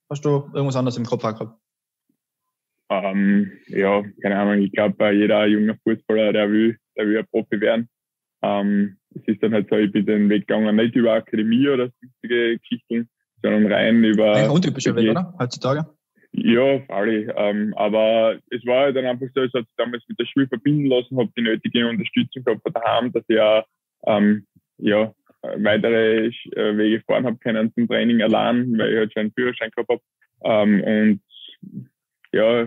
hast 0.10 0.26
du 0.26 0.50
irgendwas 0.54 0.76
anderes 0.76 0.98
im 0.98 1.06
Kopf 1.06 1.22
gehabt? 1.22 1.58
Ähm, 2.90 3.52
ja, 3.68 4.04
keine 4.22 4.38
Ahnung. 4.38 4.62
Ich 4.62 4.74
glaube, 4.74 5.12
jeder 5.12 5.48
junge 5.48 5.78
Fußballer, 5.84 6.34
der 6.34 6.52
will, 6.52 6.78
der 6.98 7.08
will 7.08 7.20
ein 7.20 7.28
Profi 7.28 7.60
werden. 7.62 7.90
Ähm, 8.42 8.98
es 9.16 9.22
ist 9.26 9.42
dann 9.42 9.54
halt 9.54 9.70
so, 9.70 9.78
ich 9.78 9.92
bin 9.94 10.06
den 10.06 10.30
Weg 10.30 10.48
gegangen, 10.48 10.76
nicht 10.76 10.96
über 10.96 11.14
Akademie 11.14 11.70
oder 11.70 11.90
sonstige 12.02 12.60
Geschichten, 12.60 13.10
sondern 13.44 13.72
rein 13.72 14.04
über. 14.04 14.34
Ein 14.34 14.50
untypischer 14.50 14.96
Weg, 14.96 15.12
oder? 15.12 15.34
Heutzutage? 15.38 15.86
Ja, 16.32 16.80
freilich. 16.88 17.30
Ähm, 17.36 17.74
aber 17.76 18.40
es 18.50 18.66
war 18.66 18.92
dann 18.92 19.06
einfach 19.06 19.28
so, 19.36 19.42
hat 19.44 19.52
sich 19.52 19.76
damals 19.78 20.04
mit 20.08 20.20
der 20.20 20.26
Schule 20.26 20.48
verbinden 20.48 20.88
lassen, 20.88 21.18
habe 21.18 21.30
die 21.38 21.44
nötige 21.44 21.88
Unterstützung 21.88 22.44
gehabt 22.44 22.64
von 22.64 22.74
daheim, 22.74 23.12
dass 23.12 23.24
ich 23.28 23.40
auch, 23.40 23.64
ähm, 24.08 24.48
ja, 24.80 25.14
weitere 25.58 26.28
äh, 26.28 26.78
Wege 26.78 27.04
fahren 27.06 27.26
habe 27.26 27.38
können 27.38 27.72
zum 27.74 27.88
Training 27.88 28.22
allein, 28.22 28.78
weil 28.78 28.92
ich 28.92 28.98
halt 28.98 29.14
schon 29.14 29.20
einen 29.22 29.34
Führerschein 29.34 29.70
gehabt 29.76 29.90
habe. 29.90 30.02
Ähm, 30.44 30.84
und 30.84 31.22
ja, 32.32 32.64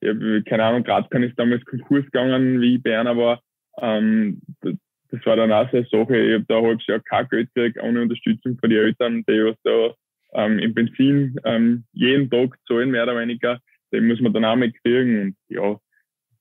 ich 0.00 0.08
hab, 0.08 0.46
keine 0.46 0.64
Ahnung, 0.64 0.84
gerade 0.84 1.08
kann 1.10 1.22
ich 1.22 1.34
damals 1.34 1.64
Konkurs 1.66 2.04
gegangen, 2.06 2.60
wie 2.60 2.76
ich 2.76 2.86
einer 2.86 3.16
war. 3.16 3.40
Ähm, 3.78 4.40
das 4.62 5.26
war 5.26 5.36
dann 5.36 5.52
auch 5.52 5.70
so 5.70 5.76
eine 5.76 5.86
Sache. 5.86 6.16
Ich 6.16 6.34
habe 6.34 6.44
da 6.48 6.58
ein 6.58 6.64
halbes 6.64 6.86
Jahr 6.86 7.00
kein 7.00 7.28
Geld 7.28 7.54
gekriegt, 7.54 7.82
ohne 7.82 8.02
Unterstützung 8.02 8.56
von 8.58 8.70
den 8.70 8.78
Eltern, 8.78 9.24
die 9.28 9.44
was 9.44 9.56
da 9.64 9.94
ähm, 10.34 10.58
im 10.58 10.74
Benzin 10.74 11.36
ähm, 11.44 11.84
jeden 11.92 12.30
Tag 12.30 12.56
zahlen, 12.66 12.90
mehr 12.90 13.04
oder 13.04 13.18
weniger. 13.18 13.58
Den 13.92 14.06
muss 14.06 14.20
man 14.20 14.32
dann 14.32 14.44
auch 14.44 14.56
mal 14.56 14.72
kriegen. 14.72 15.20
Und 15.20 15.36
ja, 15.48 15.78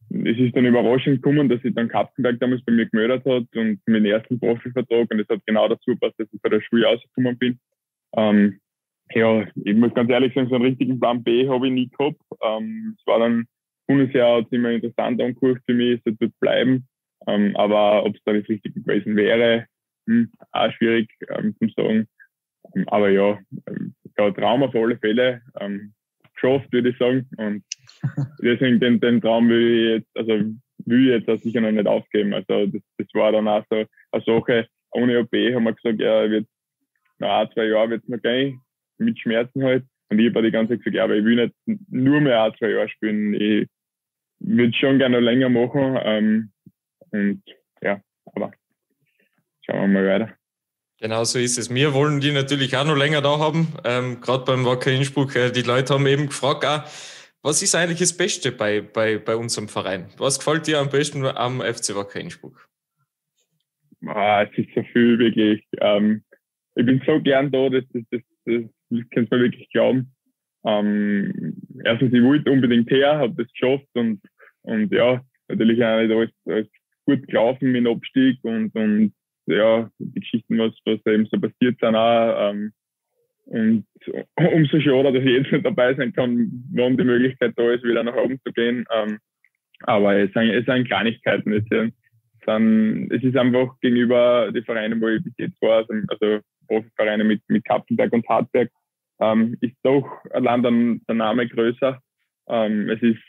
es 0.09 0.37
ist 0.37 0.55
dann 0.55 0.65
überraschend 0.65 1.21
gekommen, 1.21 1.49
dass 1.49 1.61
sich 1.61 1.73
dann 1.73 1.87
Kapfenberg 1.87 2.39
damals 2.39 2.63
bei 2.63 2.71
mir 2.73 2.85
gemeldet 2.87 3.25
hat 3.25 3.45
und 3.55 3.81
meinen 3.87 4.05
ersten 4.05 4.39
Profivertrag 4.39 5.11
und 5.11 5.19
es 5.19 5.29
hat 5.29 5.45
genau 5.45 5.67
dazu 5.67 5.91
gepasst, 5.91 6.15
dass 6.17 6.27
ich 6.31 6.41
bei 6.41 6.49
der 6.49 6.61
Schule 6.61 6.85
rausgekommen 6.85 7.37
bin. 7.37 7.59
Ähm, 8.15 8.59
ja, 9.13 9.45
ich 9.55 9.75
muss 9.75 9.93
ganz 9.93 10.09
ehrlich 10.09 10.33
sagen, 10.33 10.49
so 10.49 10.55
einen 10.55 10.65
richtigen 10.65 10.99
Plan 10.99 11.23
B 11.23 11.47
habe 11.47 11.67
ich 11.67 11.73
nie 11.73 11.89
gehabt. 11.89 12.21
Ähm, 12.41 12.95
es 12.97 13.05
war 13.07 13.19
dann 13.19 13.45
Bundesjahr 13.87 14.37
hat 14.37 14.51
immer 14.51 14.71
interessant 14.71 15.21
angehört 15.21 15.61
für 15.65 15.73
mich, 15.73 15.99
es 16.05 16.19
wird 16.19 16.39
bleiben. 16.39 16.87
Ähm, 17.27 17.55
aber 17.55 18.05
ob 18.05 18.15
es 18.15 18.23
dann 18.23 18.39
das 18.39 18.49
Richtige 18.49 18.79
gewesen 18.81 19.15
wäre, 19.15 19.65
hm, 20.07 20.31
auch 20.51 20.71
schwierig 20.73 21.09
ähm, 21.29 21.55
zu 21.59 21.67
sagen. 21.75 22.07
Ähm, 22.75 22.87
aber 22.87 23.09
ja, 23.09 23.39
ähm, 23.67 23.93
ja, 24.17 24.31
Traum 24.31 24.63
auf 24.63 24.75
alle 24.75 24.97
Fälle 24.97 25.41
ähm, 25.59 25.93
geschafft, 26.33 26.71
würde 26.71 26.89
ich 26.89 26.97
sagen. 26.97 27.27
Und 27.37 27.63
deswegen 28.41 28.79
den, 28.79 28.99
den 28.99 29.21
Traum 29.21 29.49
will 29.49 29.71
ich 29.71 29.89
jetzt, 29.99 30.17
also 30.17 30.45
will 30.85 31.01
ich 31.01 31.07
jetzt 31.07 31.29
auch 31.29 31.41
sicher 31.41 31.61
noch 31.61 31.71
nicht 31.71 31.87
aufgeben. 31.87 32.33
Also 32.33 32.67
das, 32.67 32.81
das 32.97 33.07
war 33.13 33.31
dann 33.31 33.47
auch 33.47 33.63
so 33.69 33.75
eine 33.75 34.23
Sache. 34.25 34.67
Ohne 34.91 35.19
OP 35.19 35.31
haben 35.31 35.63
wir 35.63 35.73
gesagt, 35.73 35.99
ja, 35.99 36.29
wird 36.29 36.47
nach 37.19 37.41
ein, 37.41 37.51
zwei 37.53 37.65
Jahren 37.65 37.91
wird 37.91 38.03
es 38.03 38.09
noch 38.09 38.21
gehen, 38.21 38.59
mit 38.97 39.19
Schmerzen 39.19 39.63
halt. 39.63 39.85
Und 40.09 40.19
ich 40.19 40.29
habe 40.29 40.41
die 40.41 40.51
ganze 40.51 40.73
Zeit 40.73 40.79
gesagt, 40.79 40.95
ja, 40.95 41.05
aber 41.05 41.15
ich 41.15 41.23
will 41.23 41.35
nicht 41.35 41.55
nur 41.89 42.19
mehr 42.19 42.43
ein, 42.43 42.53
zwei 42.57 42.71
Jahre 42.71 42.89
spielen. 42.89 43.33
Ich 43.33 43.67
würde 44.39 44.73
schon 44.73 44.97
gerne 44.97 45.17
noch 45.17 45.23
länger 45.23 45.49
machen. 45.49 45.97
Ähm, 46.03 46.51
und 47.11 47.43
ja, 47.81 48.01
aber 48.25 48.51
schauen 49.61 49.81
wir 49.81 50.01
mal 50.01 50.07
weiter. 50.07 50.40
Genau 51.01 51.23
so 51.23 51.39
ist 51.39 51.57
es. 51.57 51.73
Wir 51.73 51.95
wollen 51.95 52.19
die 52.19 52.31
natürlich 52.31 52.77
auch 52.77 52.85
noch 52.85 52.95
länger 52.95 53.23
da 53.23 53.39
haben. 53.39 53.69
Ähm, 53.83 54.21
Gerade 54.21 54.45
beim 54.45 54.65
Wacker 54.65 54.91
Innsbruck, 54.91 55.35
äh, 55.35 55.49
die 55.49 55.63
Leute 55.63 55.95
haben 55.95 56.05
eben 56.05 56.27
gefragt, 56.27 56.63
auch, 56.63 56.83
was 57.41 57.63
ist 57.63 57.73
eigentlich 57.73 57.97
das 57.97 58.15
Beste 58.15 58.51
bei, 58.51 58.81
bei, 58.81 59.17
bei 59.17 59.35
unserem 59.35 59.67
Verein? 59.67 60.05
Was 60.19 60.37
gefällt 60.37 60.67
dir 60.67 60.77
am 60.77 60.91
besten 60.91 61.25
am 61.25 61.59
FC 61.59 61.95
Wacker 61.95 62.19
Innsbruck? 62.19 62.69
Ah, 64.05 64.43
es 64.43 64.55
ist 64.55 64.69
so 64.75 64.83
viel 64.93 65.17
wirklich. 65.17 65.63
Ähm, 65.79 66.23
ich 66.75 66.85
bin 66.85 67.01
so 67.03 67.19
gern 67.19 67.51
da, 67.51 67.69
das, 67.69 67.83
das, 67.93 68.03
das, 68.11 68.21
das, 68.45 68.61
das 68.91 68.99
kannst 69.09 69.31
du 69.31 69.37
mir 69.37 69.43
wirklich 69.45 69.69
glauben. 69.71 70.13
Ähm, 70.65 71.55
erstens, 71.83 72.13
ich 72.13 72.21
wollte 72.21 72.51
unbedingt 72.51 72.91
her, 72.91 73.17
habe 73.17 73.43
das 73.43 73.51
geschafft 73.53 73.89
und, 73.95 74.21
und 74.61 74.93
ja, 74.93 75.25
natürlich 75.47 75.83
auch 75.83 75.99
nicht 75.99 76.11
alles, 76.11 76.31
alles 76.45 76.67
gut 77.07 77.25
gelaufen 77.25 77.71
mit 77.71 77.85
dem 77.85 77.91
Abstieg 77.91 78.37
und, 78.43 78.75
und 78.75 79.13
ja, 79.55 79.89
die 79.99 80.19
Geschichten, 80.19 80.57
was, 80.57 80.73
was 80.85 80.99
eben 81.05 81.25
so 81.25 81.39
passiert 81.39 81.79
sind 81.79 81.95
auch. 81.95 82.51
Ähm, 82.51 82.73
und 83.45 83.85
umso 84.37 84.79
schade, 84.79 85.11
dass 85.11 85.23
ich 85.23 85.29
jetzt 85.29 85.51
nicht 85.51 85.65
dabei 85.65 85.93
sein 85.95 86.13
kann, 86.13 86.49
wann 86.73 86.97
die 86.97 87.03
Möglichkeit 87.03 87.53
da 87.55 87.71
ist, 87.71 87.83
wieder 87.83 88.03
nach 88.03 88.15
oben 88.15 88.39
zu 88.45 88.51
gehen. 88.53 88.85
Ähm, 88.93 89.19
aber 89.83 90.15
es 90.15 90.31
sind, 90.33 90.49
es 90.49 90.65
sind 90.65 90.87
Kleinigkeiten. 90.87 91.53
Es, 91.53 91.65
sind, 91.65 93.11
es 93.11 93.23
ist 93.23 93.37
einfach 93.37 93.79
gegenüber 93.81 94.51
den 94.51 94.63
Vereinen, 94.63 95.01
wo 95.01 95.07
ich 95.07 95.23
bis 95.23 95.33
jetzt 95.37 95.61
war, 95.61 95.77
also, 95.77 95.93
also 96.07 96.39
Profivereine 96.67 97.23
mit, 97.23 97.41
mit 97.47 97.65
Kapfenberg 97.65 98.13
und 98.13 98.27
Hartberg, 98.27 98.69
ähm, 99.19 99.57
ist 99.61 99.75
doch 99.83 100.07
allein 100.31 100.63
dann 100.63 101.01
der 101.07 101.15
Name 101.15 101.47
größer. 101.47 101.99
Ähm, 102.47 102.89
es 102.89 103.01
ist 103.01 103.21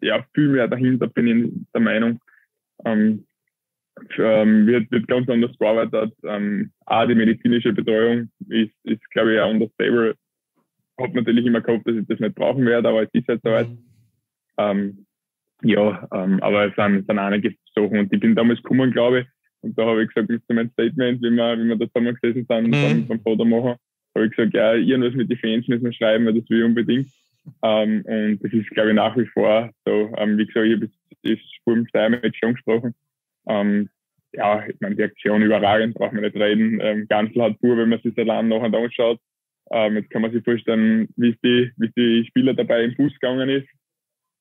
ja 0.00 0.24
viel 0.34 0.48
mehr 0.48 0.68
dahinter, 0.68 1.08
bin 1.08 1.26
ich 1.26 1.52
der 1.74 1.80
Meinung. 1.80 2.20
Ähm, 2.84 3.26
ähm, 4.18 4.66
wird, 4.66 4.90
wird 4.90 5.08
ganz 5.08 5.28
anders 5.28 5.56
gearbeitet. 5.58 6.14
Ähm, 6.24 6.70
auch 6.86 7.06
die 7.06 7.14
medizinische 7.14 7.72
Betreuung 7.72 8.30
ist, 8.48 8.74
ist 8.84 9.10
glaube 9.10 9.34
ich, 9.34 9.40
auch 9.40 9.50
understable. 9.50 10.14
Hab 10.98 11.14
natürlich 11.14 11.44
immer 11.46 11.60
gehofft, 11.60 11.86
dass 11.86 11.96
ich 11.96 12.06
das 12.06 12.20
nicht 12.20 12.34
brauchen 12.34 12.64
werde, 12.64 12.88
aber 12.88 13.02
es 13.02 13.10
ist 13.12 13.28
halt 13.28 13.40
soweit. 13.42 13.68
Mhm. 13.68 13.78
Ähm, 14.58 15.06
ja, 15.62 16.06
ähm, 16.12 16.42
aber 16.42 16.66
es 16.66 16.74
sind, 16.76 17.06
sind 17.06 17.18
einige 17.18 17.54
Sachen 17.74 17.98
und 17.98 18.12
ich 18.12 18.20
bin 18.20 18.34
damals 18.34 18.62
gekommen, 18.62 18.92
glaube 18.92 19.20
ich, 19.20 19.26
und 19.62 19.76
da 19.78 19.86
habe 19.86 20.02
ich 20.02 20.08
gesagt, 20.08 20.30
das 20.30 20.36
ist 20.36 20.52
mein 20.52 20.70
Statement, 20.70 21.20
wie 21.22 21.30
wir, 21.30 21.58
wie 21.58 21.68
wir 21.68 21.76
da 21.76 21.86
zusammen 21.88 22.16
gesessen 22.20 22.46
sind 22.48 22.68
mhm. 22.68 23.08
beim, 23.08 23.20
Foto 23.20 23.44
machen, 23.44 23.76
habe 24.14 24.26
ich 24.26 24.30
gesagt, 24.30 24.54
ja, 24.54 24.74
irgendwas 24.74 25.14
mit 25.14 25.30
den 25.30 25.38
Fans 25.38 25.66
müssen 25.68 25.84
wir 25.84 25.92
schreiben, 25.92 26.26
weil 26.26 26.34
das 26.34 26.48
will 26.48 26.60
ich 26.60 26.64
unbedingt. 26.64 27.06
Ähm, 27.62 28.02
und 28.04 28.38
das 28.42 28.52
ist, 28.52 28.70
glaube 28.70 28.90
ich, 28.90 28.94
nach 28.94 29.16
wie 29.16 29.26
vor 29.26 29.70
so. 29.84 30.12
Ähm, 30.16 30.38
wie 30.38 30.46
gesagt, 30.46 30.66
ich 30.66 30.74
habe 30.74 30.90
das 31.22 31.38
vor 31.64 31.74
dem 31.74 31.86
Steiermatch 31.86 32.38
schon 32.38 32.54
gesprochen. 32.54 32.94
Ähm, 33.48 33.88
ja, 34.32 34.66
ich 34.66 34.76
meine, 34.80 34.96
die 34.96 35.04
Aktion 35.04 35.42
überragend, 35.42 35.94
braucht 35.94 36.12
man 36.12 36.22
nicht 36.22 36.36
reden. 36.36 36.78
Ähm, 36.80 37.06
Ganzel 37.08 37.42
hat 37.42 37.60
pur, 37.60 37.76
wenn 37.76 37.88
man 37.88 38.00
sich 38.00 38.14
das 38.14 38.22
allein 38.28 38.48
nachher 38.48 38.72
anschaut. 38.72 39.18
Ähm, 39.70 39.96
jetzt 39.96 40.10
kann 40.10 40.22
man 40.22 40.32
sich 40.32 40.44
vorstellen, 40.44 41.08
wie 41.16 41.36
die, 41.42 41.72
wie 41.76 41.90
die 41.96 42.26
Spieler 42.26 42.54
dabei 42.54 42.84
im 42.84 42.94
Fuß 42.94 43.12
gegangen 43.14 43.48
ist. 43.48 43.68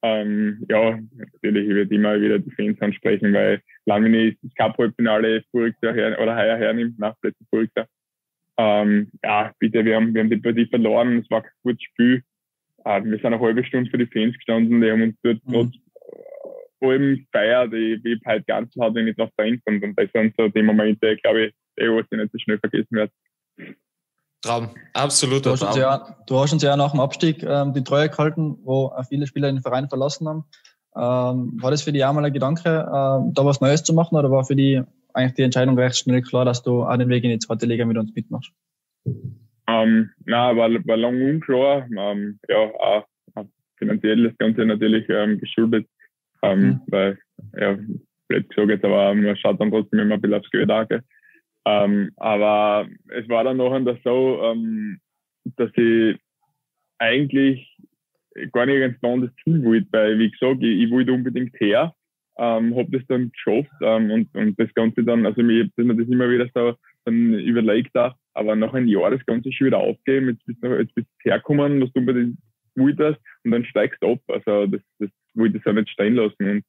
Ähm, 0.03 0.63
ja, 0.69 0.99
natürlich 1.15 1.67
wird 1.67 1.91
immer 1.91 2.19
wieder 2.21 2.37
die 2.37 2.51
Fans 2.51 2.79
ansprechen, 2.81 3.33
weil 3.33 3.61
lange 3.85 4.09
nicht 4.09 4.37
das 4.43 4.53
Cup-Halbfinale 4.53 5.43
voriges 5.49 5.79
Jahr 5.81 5.93
her, 5.95 6.19
oder 6.21 6.35
heuer 6.35 6.57
hernimmt, 6.57 6.99
nach 6.99 7.15
letztes 7.23 7.47
voriges 7.49 7.73
Jahr. 7.75 7.87
Ähm, 8.57 9.09
ja, 9.23 9.51
bitte, 9.57 9.83
wir 9.83 9.95
haben, 9.95 10.13
wir 10.13 10.21
haben 10.21 10.29
die 10.29 10.37
Partie 10.37 10.67
verloren, 10.67 11.19
es 11.19 11.31
war 11.31 11.41
kein 11.41 11.51
gutes 11.63 11.83
Spiel. 11.83 12.21
Äh, 12.83 13.03
wir 13.03 13.17
sind 13.17 13.25
eine 13.25 13.39
halbe 13.39 13.63
Stunde 13.63 13.89
für 13.89 13.97
die 13.97 14.05
Fans 14.05 14.35
gestanden, 14.35 14.81
die 14.81 14.91
haben 14.91 15.01
uns 15.01 15.15
dort 15.23 15.43
mhm 15.47 15.71
vor 16.79 16.91
allem 16.91 17.25
feiert, 17.31 17.73
ich 17.73 18.19
halt 18.25 18.47
ganz 18.47 18.73
hat, 18.79 18.93
wenn 18.95 19.07
ich 19.07 19.15
drauf 19.15 19.29
denke. 19.39 19.61
Und, 19.65 19.83
und 19.83 19.97
das 19.97 20.09
sind 20.13 20.33
so 20.37 20.47
die 20.47 20.61
Momente, 20.61 21.15
glaube 21.17 21.45
ich, 21.45 21.53
die, 21.79 21.87
was 21.89 22.05
ich 22.11 22.17
nicht 22.17 22.31
so 22.31 22.37
schnell 22.37 22.59
vergessen 22.59 22.91
werde. 22.91 23.11
Traum, 24.41 24.69
absolut. 24.93 25.45
Du 25.45 25.51
hast 25.51 25.63
uns 25.63 25.75
ja, 25.75 26.15
du 26.27 26.39
hast 26.39 26.53
uns 26.53 26.61
ja 26.61 26.77
nach 26.77 26.91
dem 26.91 26.99
Abstieg 26.99 27.41
ähm, 27.43 27.73
die 27.73 27.83
Treue 27.83 28.09
gehalten, 28.09 28.57
wo 28.63 28.93
viele 29.09 29.25
Spieler 29.25 29.51
den 29.51 29.61
Verein 29.61 29.89
verlassen 29.89 30.27
haben. 30.27 30.45
Ähm, 30.95 31.61
war 31.61 31.71
das 31.71 31.81
für 31.81 31.91
dich 31.91 32.05
auch 32.05 32.13
mal 32.13 32.23
ein 32.23 32.31
Gedanke, 32.31 32.69
ähm, 32.69 33.33
da 33.33 33.43
was 33.43 33.59
Neues 33.59 33.83
zu 33.83 33.93
machen 33.93 34.15
oder 34.15 34.31
war 34.31 34.45
für 34.45 34.55
dich 34.55 34.81
eigentlich 35.13 35.33
die 35.33 35.43
Entscheidung 35.43 35.77
recht 35.77 35.97
schnell 35.97 36.21
klar, 36.21 36.45
dass 36.45 36.61
du 36.61 36.83
auch 36.83 36.97
den 36.97 37.09
Weg 37.09 37.23
in 37.23 37.31
die 37.31 37.39
zweite 37.39 37.65
Liga 37.65 37.85
mit 37.85 37.97
uns 37.97 38.13
mitmachst? 38.13 38.51
Ähm, 39.67 40.11
na, 40.25 40.55
war, 40.55 40.69
war 40.69 40.97
lange 40.97 41.31
unklar. 41.31 41.87
Ähm, 41.97 42.39
ja, 42.47 42.57
auch 42.57 43.05
finanziell 43.77 44.23
das 44.23 44.37
Ganze 44.37 44.65
natürlich 44.65 45.05
ähm, 45.09 45.39
geschuldet 45.39 45.87
ähm, 46.41 46.61
mhm. 46.61 46.81
Weil, 46.87 47.17
ja, 47.57 47.77
blöd 48.27 48.49
gesagt 48.49 48.69
jetzt, 48.69 48.85
aber 48.85 49.13
man 49.13 49.37
schaut 49.37 49.59
dann 49.59 49.71
trotzdem 49.71 49.99
immer 49.99 50.15
ein 50.15 50.21
bisschen 50.21 50.39
aufs 50.39 50.49
Geld 50.49 50.71
ähm, 51.65 52.11
Aber 52.17 52.87
es 53.09 53.27
war 53.29 53.43
dann 53.43 53.57
noch 53.57 53.73
so, 54.03 54.41
ähm, 54.43 54.99
dass 55.57 55.71
ich 55.75 56.17
eigentlich 56.99 57.77
gar 58.51 58.65
nicht 58.65 58.79
ganz 58.79 58.99
klar 58.99 59.17
das 59.17 59.35
Ziel 59.43 59.63
wollte, 59.63 59.87
weil, 59.91 60.19
wie 60.19 60.31
gesagt, 60.31 60.61
ich, 60.61 60.83
ich 60.83 60.91
wollte 60.91 61.13
unbedingt 61.13 61.59
her, 61.59 61.93
ähm, 62.37 62.75
habe 62.75 62.91
das 62.91 63.07
dann 63.07 63.31
geschafft 63.31 63.71
ähm, 63.81 64.11
und, 64.11 64.35
und 64.35 64.59
das 64.59 64.73
Ganze 64.73 65.03
dann, 65.03 65.25
also 65.25 65.41
mir, 65.41 65.69
man 65.77 65.97
das 65.97 66.07
immer 66.07 66.29
wieder 66.29 66.49
so 66.53 66.75
dann 67.05 67.33
überlegt 67.33 67.95
auch, 67.95 68.13
aber 68.33 68.55
nach 68.55 68.73
einem 68.73 68.87
Jahr 68.87 69.11
das 69.11 69.25
Ganze 69.25 69.51
schon 69.51 69.67
wieder 69.67 69.77
aufgeben, 69.77 70.29
jetzt 70.29 70.45
bist 70.45 70.63
du, 70.63 70.67
jetzt 70.77 70.95
bist 70.95 71.07
du 71.23 71.29
herkommen, 71.29 71.81
was 71.81 71.93
du 71.93 71.99
unbedingt 71.99 72.37
wolltest 72.75 73.19
und 73.43 73.51
dann 73.51 73.65
steigst 73.65 74.01
du 74.01 74.13
ab. 74.13 74.19
Also 74.27 74.67
das, 74.67 74.81
das 74.99 75.09
wollte 75.35 75.57
ich 75.57 75.65
auch 75.65 75.73
nicht 75.73 75.89
stehen 75.89 76.15
lassen. 76.15 76.49
Und, 76.49 76.65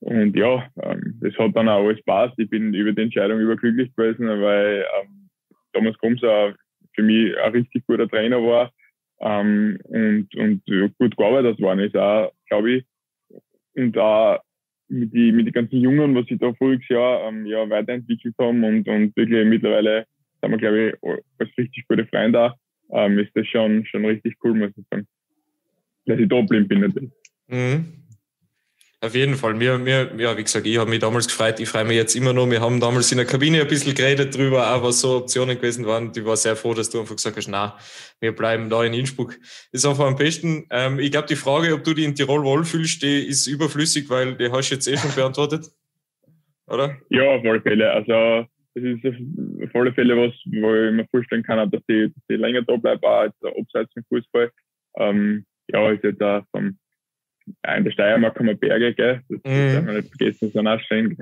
und 0.00 0.36
ja, 0.36 0.68
ähm, 0.82 1.18
das 1.20 1.34
hat 1.38 1.56
dann 1.56 1.68
auch 1.68 1.84
alles 1.84 2.02
passt. 2.04 2.38
Ich 2.38 2.50
bin 2.50 2.74
über 2.74 2.92
die 2.92 3.02
Entscheidung 3.02 3.40
überglücklich 3.40 3.94
gewesen, 3.94 4.26
weil 4.26 4.84
ähm, 5.00 5.28
Thomas 5.72 5.98
Krums 5.98 6.22
auch 6.24 6.52
für 6.94 7.02
mich 7.02 7.36
ein 7.38 7.52
richtig 7.52 7.86
guter 7.86 8.08
Trainer 8.08 8.42
war 8.42 8.72
ähm, 9.20 9.78
und, 9.84 10.28
und 10.36 10.62
gut 10.98 11.16
gearbeitet 11.16 11.60
worden 11.60 11.80
ist 11.80 11.96
auch, 11.96 12.32
glaube 12.48 12.70
ich. 12.72 12.84
Und 13.74 13.96
auch 13.98 14.40
mit 14.88 15.12
den 15.12 15.36
mit 15.36 15.46
die 15.46 15.52
ganzen 15.52 15.80
Jungen, 15.80 16.14
was 16.14 16.26
sie 16.26 16.38
da 16.38 16.52
voriges 16.54 16.88
Jahr 16.88 17.28
ähm, 17.28 17.46
ja, 17.46 17.68
weiterentwickelt 17.68 18.34
haben 18.40 18.64
und, 18.64 18.88
und 18.88 19.14
wirklich 19.16 19.46
mittlerweile 19.46 20.06
sind 20.40 20.50
wir, 20.50 20.58
glaube 20.58 20.88
ich, 20.88 21.22
als 21.38 21.50
richtig 21.58 21.86
gute 21.88 22.06
Freunde 22.06 22.40
auch, 22.40 22.54
ähm, 22.90 23.18
ist 23.18 23.30
das 23.34 23.46
schon, 23.46 23.84
schon 23.86 24.04
richtig 24.04 24.36
cool, 24.42 24.54
muss 24.54 24.70
ich 24.76 24.84
sagen. 24.90 25.06
Dass 26.06 26.18
ich 26.18 26.28
da 26.28 26.40
blind 26.40 26.68
bin 26.68 26.80
natürlich. 26.80 27.10
Mhm. 27.48 27.98
Auf 29.00 29.14
jeden 29.14 29.36
Fall. 29.36 29.54
Mir, 29.54 29.78
mir, 29.78 30.10
ja, 30.18 30.36
wie 30.36 30.42
gesagt, 30.42 30.66
ich 30.66 30.76
habe 30.76 30.90
mich 30.90 30.98
damals 30.98 31.28
gefreut, 31.28 31.60
ich 31.60 31.68
freue 31.68 31.84
mich 31.84 31.94
jetzt 31.94 32.16
immer 32.16 32.32
noch. 32.32 32.50
Wir 32.50 32.60
haben 32.60 32.80
damals 32.80 33.12
in 33.12 33.18
der 33.18 33.26
Kabine 33.26 33.60
ein 33.60 33.68
bisschen 33.68 33.94
geredet 33.94 34.36
drüber, 34.36 34.74
auch 34.74 34.82
was 34.82 35.00
so 35.00 35.18
Optionen 35.18 35.56
gewesen 35.56 35.86
waren. 35.86 36.10
Ich 36.16 36.24
war 36.24 36.36
sehr 36.36 36.56
froh, 36.56 36.74
dass 36.74 36.90
du 36.90 36.98
einfach 36.98 37.14
gesagt 37.14 37.36
hast, 37.36 37.46
na, 37.46 37.78
wir 38.18 38.34
bleiben 38.34 38.68
da 38.68 38.82
in 38.82 38.94
Innsbruck. 38.94 39.36
Ist 39.70 39.86
einfach 39.86 40.04
am 40.04 40.16
besten. 40.16 40.66
Ähm, 40.70 40.98
ich 40.98 41.12
glaube, 41.12 41.28
die 41.28 41.36
Frage, 41.36 41.74
ob 41.74 41.84
du 41.84 41.94
dich 41.94 42.06
in 42.06 42.16
Tirol 42.16 42.42
wohlfühlst, 42.42 43.00
die 43.00 43.20
ist 43.20 43.46
überflüssig, 43.46 44.10
weil 44.10 44.36
die 44.36 44.50
hast 44.50 44.70
du 44.70 44.74
jetzt 44.74 44.88
eh 44.88 44.96
schon 44.96 45.14
beantwortet. 45.14 45.66
Oder? 46.66 46.96
Ja, 47.10 47.22
auf 47.22 47.44
alle 47.44 47.60
Fälle. 47.60 47.92
Also, 47.92 48.48
das 48.74 48.82
ist 48.82 49.04
auf 49.62 49.74
alle 49.74 49.92
Fälle 49.92 50.16
was, 50.16 50.34
wo 50.46 50.74
ich 50.74 50.92
mir 50.92 51.06
vorstellen 51.12 51.44
kann, 51.44 51.70
dass 51.70 51.82
ich, 51.86 52.12
dass 52.12 52.36
länger 52.36 52.62
da 52.62 52.74
bleibe, 52.74 53.06
auch 53.06 53.30
abseits 53.60 53.92
vom 53.94 54.02
Fußball. 54.08 54.50
Ähm, 54.96 55.46
ja, 55.68 55.88
ist 55.92 56.02
jetzt 56.02 56.20
auch 56.20 56.42
vom, 56.50 56.76
in 57.76 57.84
der 57.84 57.90
Steiermark 57.90 58.38
haben 58.38 58.46
wir 58.46 58.54
Berge, 58.54 58.94
gell? 58.94 59.22
Das 59.28 59.40
mhm. 59.44 59.74
darf 59.74 59.84
man 59.84 59.96
nicht 59.96 60.08
vergessen, 60.08 60.48
ist 60.48 60.56
auch 60.56 60.80
schön. 60.80 61.16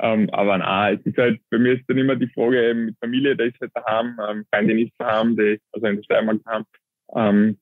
Ähm, 0.00 0.30
aber 0.30 0.58
nein, 0.58 0.98
es 1.00 1.06
ist 1.06 1.18
halt, 1.18 1.40
bei 1.50 1.58
mir 1.58 1.72
ist 1.72 1.84
dann 1.88 1.98
immer 1.98 2.14
die 2.14 2.28
Frage 2.28 2.70
eben 2.70 2.86
mit 2.86 2.96
Familie, 3.00 3.34
der 3.36 3.46
ist 3.46 3.60
halt 3.60 3.72
daheim, 3.74 4.16
ähm, 4.28 4.44
Freundin 4.52 4.78
ist 4.78 4.92
daheim, 4.98 5.36
die, 5.36 5.60
also 5.72 5.86
in 5.86 5.96
der 5.96 6.02
Steiermark 6.04 6.38
daheim. 6.44 6.64
Ähm, 7.16 7.58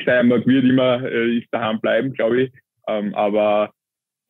Steiermark 0.00 0.46
wird 0.46 0.64
immer, 0.64 1.02
äh, 1.02 1.38
ist 1.38 1.48
daheim 1.50 1.80
bleiben, 1.80 2.12
glaube 2.12 2.42
ich. 2.42 2.52
Ähm, 2.86 3.14
aber 3.14 3.72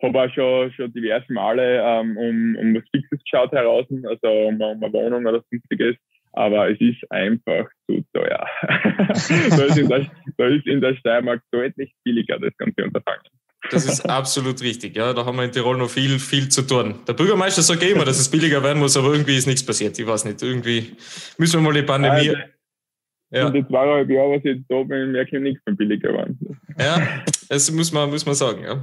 habe 0.02 0.22
auch 0.22 0.34
schon, 0.34 0.72
schon 0.72 0.92
diverse 0.92 1.32
Male 1.32 1.80
ähm, 1.80 2.16
um, 2.16 2.56
um 2.56 2.74
was 2.74 2.82
Fixes 2.90 3.20
geschaut 3.22 3.52
heraus, 3.52 3.86
also 3.90 4.28
um, 4.48 4.60
um 4.60 4.82
eine 4.82 4.92
Wohnung 4.92 5.26
oder 5.26 5.42
sonstiges 5.50 5.96
aber 6.32 6.70
es 6.70 6.80
ist 6.80 6.98
einfach 7.10 7.68
zu 7.86 8.04
teuer. 8.12 8.46
da, 8.62 9.12
ist 9.12 9.76
der, 9.76 10.10
da, 10.36 10.46
ist 10.46 10.66
in 10.66 10.80
der, 10.80 10.94
Steiermark 10.96 11.42
deutlich 11.50 11.92
billiger, 12.04 12.38
das 12.38 12.56
ganze 12.56 12.84
Unterfangen. 12.84 13.22
Das 13.70 13.86
ist 13.86 14.08
absolut 14.08 14.60
richtig, 14.62 14.96
ja. 14.96 15.12
Da 15.12 15.24
haben 15.24 15.36
wir 15.36 15.44
in 15.44 15.52
Tirol 15.52 15.76
noch 15.76 15.88
viel, 15.88 16.18
viel 16.18 16.48
zu 16.48 16.62
tun. 16.62 16.96
Der 17.06 17.12
Bürgermeister 17.12 17.62
sagt 17.62 17.82
immer, 17.84 18.04
dass 18.04 18.18
es 18.18 18.28
billiger 18.28 18.62
werden 18.62 18.80
muss, 18.80 18.96
aber 18.96 19.12
irgendwie 19.12 19.36
ist 19.36 19.46
nichts 19.46 19.64
passiert. 19.64 19.98
Ich 19.98 20.06
weiß 20.06 20.24
nicht, 20.24 20.42
irgendwie 20.42 20.96
müssen 21.38 21.60
wir 21.60 21.70
mal 21.70 21.74
die 21.74 21.86
Pandemie. 21.86 22.30
Also, 22.30 22.42
ja. 23.30 23.46
Und 23.46 23.54
die 23.54 23.66
zweieinhalb 23.66 24.10
Jahre, 24.10 24.30
was 24.30 24.38
ich 24.38 24.56
jetzt 24.56 24.64
da 24.68 24.82
bin, 24.82 25.12
merke 25.12 25.36
ich 25.36 25.42
nichts 25.42 25.62
von 25.64 25.76
billiger 25.76 26.12
werden. 26.12 26.38
Ja, 26.78 27.22
das 27.48 27.70
muss 27.70 27.92
man, 27.92 28.10
muss 28.10 28.26
man 28.26 28.34
sagen, 28.34 28.64
ja. 28.64 28.82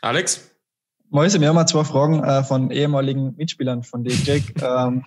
Alex? 0.00 0.50
Mäuse, 1.10 1.40
wir 1.40 1.48
haben 1.48 1.54
mal 1.54 1.66
zwei 1.66 1.84
Fragen 1.84 2.24
äh, 2.24 2.42
von 2.42 2.70
ehemaligen 2.70 3.36
Mitspielern 3.36 3.82
von 3.82 4.02
dir 4.02 4.16
gekriegt. 4.16 4.62
ähm, 4.62 5.04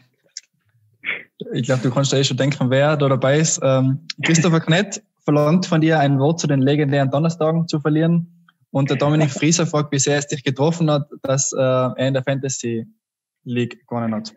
ich 1.54 1.64
glaube, 1.64 1.84
du 1.84 1.92
kannst 1.92 2.12
ja 2.12 2.20
eh 2.20 2.24
schon 2.24 2.38
denken, 2.38 2.70
wer 2.70 2.98
da 2.98 3.10
dabei 3.10 3.40
ist. 3.40 3.60
Ähm, 3.64 4.08
Christopher 4.24 4.60
Knett 4.60 5.04
verlangt 5.24 5.66
von 5.66 5.82
dir 5.82 6.00
ein 6.00 6.20
Wort 6.20 6.40
zu 6.40 6.48
den 6.48 6.62
legendären 6.62 7.12
Donnerstagen 7.12 7.68
zu 7.68 7.80
verlieren. 7.80 8.46
Und 8.72 8.90
der 8.90 8.98
Dominik 8.98 9.32
Frieser 9.32 9.66
fragt, 9.66 9.92
wie 9.92 10.00
sehr 10.00 10.18
es 10.18 10.28
dich 10.28 10.44
getroffen 10.44 10.90
hat, 10.90 11.10
dass 11.22 11.54
äh, 11.54 11.60
er 11.60 12.08
in 12.08 12.14
der 12.14 12.24
Fantasy 12.24 12.86
League 13.44 13.88
gewonnen 13.88 14.16
hat. 14.16 14.36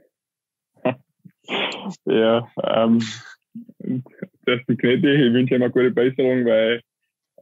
Ja, 2.04 2.46
ähm, 2.62 3.02
das 4.44 4.60
ist 4.68 4.78
Knete. 4.78 5.10
Ich 5.10 5.32
wünsche 5.32 5.56
ihm 5.56 5.62
eine 5.62 5.72
gute 5.72 5.90
Besserung, 5.90 6.44
weil 6.44 6.80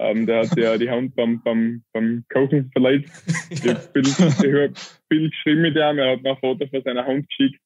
Ähm, 0.00 0.26
der 0.26 0.42
hat 0.42 0.56
ja 0.56 0.78
die 0.78 0.88
Hand 0.88 1.16
beim, 1.16 1.42
beim, 1.42 1.82
beim 1.92 2.24
Kochen 2.32 2.70
verletzt. 2.70 3.10
Ich 3.50 3.62
habe 3.68 3.80
viel, 3.92 4.72
viel 5.08 5.30
geschrieben 5.30 5.62
mit 5.62 5.74
ihm. 5.74 5.98
Er 5.98 6.12
hat 6.12 6.22
mir 6.22 6.30
ein 6.30 6.36
Foto 6.38 6.66
von 6.68 6.82
seiner 6.82 7.04
Hand 7.04 7.28
geschickt. 7.28 7.60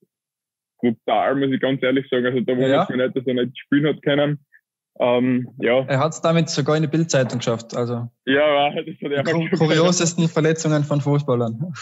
Brutal, 0.82 1.36
muss 1.36 1.50
ich 1.50 1.60
ganz 1.60 1.82
ehrlich 1.82 2.06
sagen. 2.10 2.26
Also 2.26 2.40
da 2.40 2.52
wundert 2.52 2.70
ja. 2.70 2.86
mich 2.88 2.96
nicht, 2.96 3.16
dass 3.16 3.26
er 3.26 3.34
nicht 3.34 3.58
spielen 3.58 3.86
hat 3.86 4.02
können. 4.02 4.44
Ähm, 4.98 5.48
ja. 5.58 5.84
Er 5.86 5.98
hat 6.00 6.12
es 6.12 6.20
damit 6.20 6.50
sogar 6.50 6.76
in 6.76 6.82
die 6.82 6.88
Bildzeitung 6.88 7.38
geschafft. 7.38 7.74
Also 7.74 8.10
ja, 8.26 8.70
das 8.70 8.94
hat 9.02 9.12
er 9.12 9.22
die 9.22 9.50
kuriosesten 9.50 10.28
Verletzungen 10.28 10.84
von 10.84 11.00
Fußballern. 11.00 11.72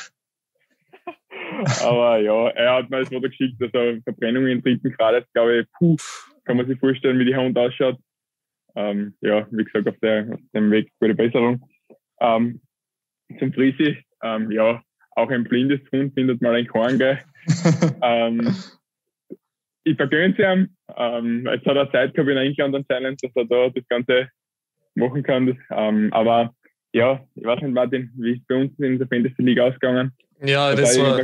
Aber 1.82 2.18
ja, 2.18 2.48
er 2.50 2.74
hat 2.74 2.90
mir 2.90 3.00
das 3.00 3.08
Foto 3.08 3.28
geschickt, 3.28 3.60
dass 3.60 3.70
er 3.72 4.00
Verbrennungen 4.02 4.48
im 4.50 4.62
dritten 4.62 4.92
Grad 4.92 5.22
ist, 5.22 5.32
glaube 5.32 5.60
ich, 5.60 5.66
puh, 5.78 5.96
kann 6.44 6.56
man 6.56 6.66
sich 6.66 6.78
vorstellen, 6.78 7.18
wie 7.18 7.24
die 7.24 7.36
Hand 7.36 7.58
ausschaut. 7.58 7.98
Ähm, 8.76 9.14
ja, 9.20 9.46
wie 9.50 9.64
gesagt, 9.64 9.88
auf, 9.88 9.98
der, 10.00 10.28
auf 10.32 10.40
dem 10.54 10.70
Weg 10.70 10.92
gute 11.00 11.14
Besserung. 11.14 11.68
Ähm, 12.20 12.60
zum 13.38 13.52
Frisi, 13.52 13.98
ähm, 14.22 14.50
ja, 14.50 14.82
auch 15.16 15.30
ein 15.30 15.44
blindes 15.44 15.80
Hund 15.92 16.14
findet 16.14 16.40
mal 16.40 16.54
ein 16.54 16.66
Korn, 16.66 16.98
gell? 16.98 17.18
ähm, 18.02 18.54
ich 19.90 19.96
vergönne 19.96 20.34
es 20.36 20.38
ihm. 20.38 20.68
Ähm, 20.96 21.48
jetzt 21.52 21.66
hat 21.66 21.76
er 21.76 21.90
Zeit 21.90 22.14
gehabt 22.14 22.30
in 22.30 22.36
England 22.36 22.74
anscheinend, 22.74 23.22
dass 23.22 23.32
er 23.34 23.44
da 23.44 23.68
das 23.68 23.86
Ganze 23.88 24.28
machen 24.94 25.22
kann. 25.22 25.46
Das, 25.46 25.56
ähm, 25.70 26.12
aber 26.12 26.54
ja, 26.92 27.20
ich 27.34 27.44
weiß 27.44 27.60
nicht, 27.62 27.74
Martin, 27.74 28.10
wie 28.16 28.32
ist 28.32 28.46
bei 28.48 28.56
uns 28.56 28.72
in 28.78 28.98
der 28.98 29.08
Fantasy 29.08 29.42
League 29.42 29.60
ausgegangen? 29.60 30.12
Ja, 30.42 30.74
das 30.74 30.98
war, 30.98 31.20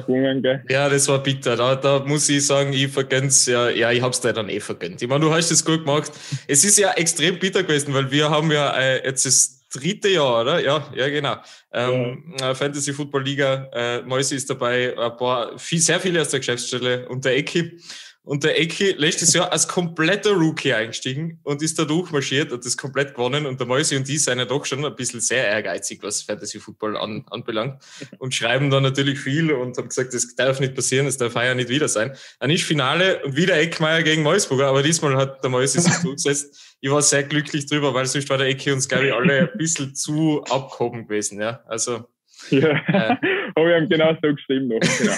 ja, 0.69 0.89
das 0.91 1.09
war 1.09 1.23
bitter. 1.23 1.57
Da, 1.57 1.75
da 1.77 2.05
muss 2.05 2.29
ich 2.29 2.45
sagen, 2.45 2.75
ich 2.75 2.89
vergönn's 2.89 3.47
ja, 3.47 3.71
ja, 3.71 3.91
ich 3.91 4.03
hab's 4.03 4.21
dir 4.21 4.35
dann 4.35 4.51
eh 4.51 4.61
vergönnt. 4.61 5.01
Ich 5.01 5.09
meine, 5.09 5.23
du 5.25 5.33
hast 5.33 5.51
es 5.51 5.65
gut 5.65 5.87
gemacht. 5.87 6.13
Es 6.47 6.65
ist 6.65 6.77
ja 6.79 6.93
extrem 6.93 7.39
bitter 7.39 7.63
gewesen, 7.63 7.95
weil 7.95 8.11
wir 8.11 8.29
haben 8.29 8.53
ja 8.53 8.77
äh, 8.79 9.07
jetzt 9.07 9.25
das 9.25 9.67
dritte 9.73 10.09
Jahr, 10.09 10.43
oder? 10.43 10.61
Ja, 10.61 10.87
ja, 10.95 11.09
genau. 11.09 11.37
Ähm, 11.73 12.35
ja. 12.39 12.55
Fantasy 12.55 12.93
Football 12.93 13.25
Liga, 13.25 13.71
äh, 13.73 14.03
Mäuse 14.03 14.35
ist 14.35 14.51
dabei, 14.51 14.97
ein 14.97 15.17
paar, 15.17 15.59
viel, 15.59 15.79
sehr 15.79 15.99
viele 15.99 16.21
aus 16.21 16.29
der 16.29 16.41
Geschäftsstelle 16.41 17.09
und 17.09 17.25
der 17.25 17.39
Ecki. 17.39 17.79
Und 18.27 18.43
der 18.43 18.61
Ecki 18.61 18.91
letztes 18.99 19.35
Jahr 19.35 19.53
als 19.53 19.69
kompletter 19.69 20.33
Rookie 20.33 20.75
eingestiegen 20.75 21.39
und 21.45 21.63
ist 21.63 21.79
da 21.79 21.85
durchmarschiert, 21.85 22.51
hat 22.51 22.65
das 22.65 22.77
komplett 22.77 23.15
gewonnen. 23.15 23.47
Und 23.47 23.61
der 23.61 23.69
Mäusi 23.69 23.95
und 23.97 24.09
die 24.09 24.19
sind 24.19 24.41
ja 24.41 24.45
doch 24.45 24.65
schon 24.65 24.85
ein 24.85 24.97
bisschen 24.97 25.21
sehr 25.21 25.47
ehrgeizig, 25.47 26.03
was 26.03 26.23
Fantasy 26.23 26.59
Football 26.59 26.97
an, 26.97 27.25
anbelangt. 27.31 27.81
Und 28.19 28.35
schreiben 28.35 28.69
da 28.69 28.81
natürlich 28.81 29.21
viel 29.21 29.53
und 29.53 29.79
haben 29.79 29.89
gesagt, 29.89 30.13
das 30.13 30.35
darf 30.35 30.59
nicht 30.59 30.75
passieren, 30.75 31.07
das 31.07 31.19
darf 31.19 31.35
ja 31.35 31.55
nicht 31.55 31.69
wieder 31.69 31.87
sein. 31.87 32.17
Dann 32.41 32.51
ist 32.51 32.65
Finale 32.65 33.23
und 33.23 33.37
wieder 33.37 33.57
Eckmeier 33.57 34.03
gegen 34.03 34.23
Meusburger, 34.23 34.67
aber 34.67 34.83
diesmal 34.83 35.17
hat 35.17 35.45
der 35.45 35.51
Mäusi 35.51 35.81
sich 35.81 35.95
durchgesetzt. 36.03 36.77
Ich 36.81 36.91
war 36.91 37.03
sehr 37.03 37.23
glücklich 37.23 37.67
drüber, 37.67 37.95
weil 37.95 38.07
sonst 38.07 38.29
war 38.29 38.39
der 38.39 38.49
Ecki 38.49 38.77
glaube 38.89 39.07
ich, 39.07 39.15
alle 39.15 39.51
ein 39.53 39.59
bisschen 39.59 39.95
zu 39.95 40.43
abgehoben 40.45 41.07
gewesen. 41.07 41.41
Ja, 41.41 41.61
also. 41.67 42.07
Ja, 42.51 42.71
äh, 42.71 43.17
habe 43.57 43.73
ich 43.73 43.83
ihm 43.83 43.89
genau 43.89 44.17
so 44.23 44.35
geschrieben 44.35 44.69
noch. 44.69 44.81
Genau. 44.81 45.15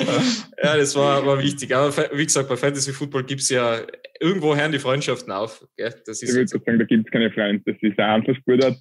ja, 0.62 0.76
das 0.76 0.94
war, 0.96 1.24
war 1.26 1.42
wichtig. 1.42 1.74
Aber 1.74 1.92
wie 2.12 2.24
gesagt, 2.24 2.48
bei 2.48 2.56
Fantasy 2.56 2.92
Football 2.92 3.24
gibt 3.24 3.40
es 3.42 3.50
ja 3.50 3.80
irgendwo 4.20 4.54
hören 4.54 4.72
die 4.72 4.78
Freundschaften 4.78 5.32
auf. 5.32 5.66
Gell? 5.76 5.94
Das 6.06 6.22
ist 6.22 6.30
ich 6.30 6.34
würde 6.34 6.48
so. 6.48 6.58
sagen, 6.58 6.78
da 6.78 6.84
gibt 6.84 7.06
es 7.06 7.12
keine 7.12 7.30
Freunde. 7.30 7.62
Das 7.64 7.76
ist 7.80 7.98
ein 7.98 8.10
Einzelsportart. 8.10 8.76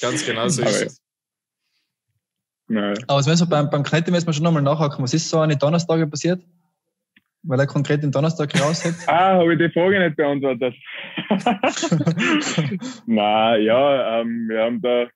Ganz 0.00 0.26
genau 0.26 0.48
so 0.48 0.62
ist 0.62 0.82
es. 0.82 1.02
Nein. 2.68 2.94
Aber 3.06 3.22
so 3.22 3.46
beim, 3.48 3.70
beim 3.70 3.82
Knetti 3.82 4.10
müssen 4.10 4.26
wir 4.26 4.34
schon 4.34 4.44
nochmal 4.44 4.62
nachhaken. 4.62 5.02
Was 5.02 5.14
ist 5.14 5.28
so 5.28 5.38
an 5.40 5.48
den 5.48 5.58
Donnerstagen 5.58 6.10
passiert? 6.10 6.42
Weil 7.42 7.60
er 7.60 7.66
konkret 7.66 8.02
den 8.02 8.12
Donnerstag 8.12 8.54
raus 8.60 8.84
hat. 8.84 8.94
ah, 9.06 9.36
habe 9.38 9.54
ich 9.54 9.58
die 9.58 9.70
Frage 9.70 9.98
nicht 10.00 10.16
beantwortet. 10.16 10.74
Nein, 13.06 13.62
ja, 13.62 14.20
ähm, 14.20 14.48
wir 14.48 14.60
haben 14.60 14.82
da 14.82 15.06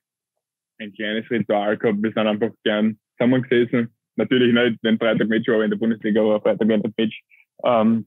ein 0.83 0.93
kleines 0.93 1.29
Ritual 1.29 1.77
gehabt. 1.77 2.01
Wir 2.01 2.11
sind 2.11 2.27
einfach 2.27 2.51
gern 2.63 2.97
zusammengesessen 3.17 3.89
natürlich 4.15 4.53
nicht, 4.53 4.79
wenn 4.81 4.97
Freitag 4.97 5.27
Match 5.27 5.47
war 5.47 5.63
in 5.63 5.71
der 5.71 5.77
Bundesliga, 5.77 6.21
aber 6.21 6.41
Freitag 6.41 6.67
während 6.67 6.85
das 6.85 6.93
Match. 6.97 7.21
Ähm, 7.63 8.05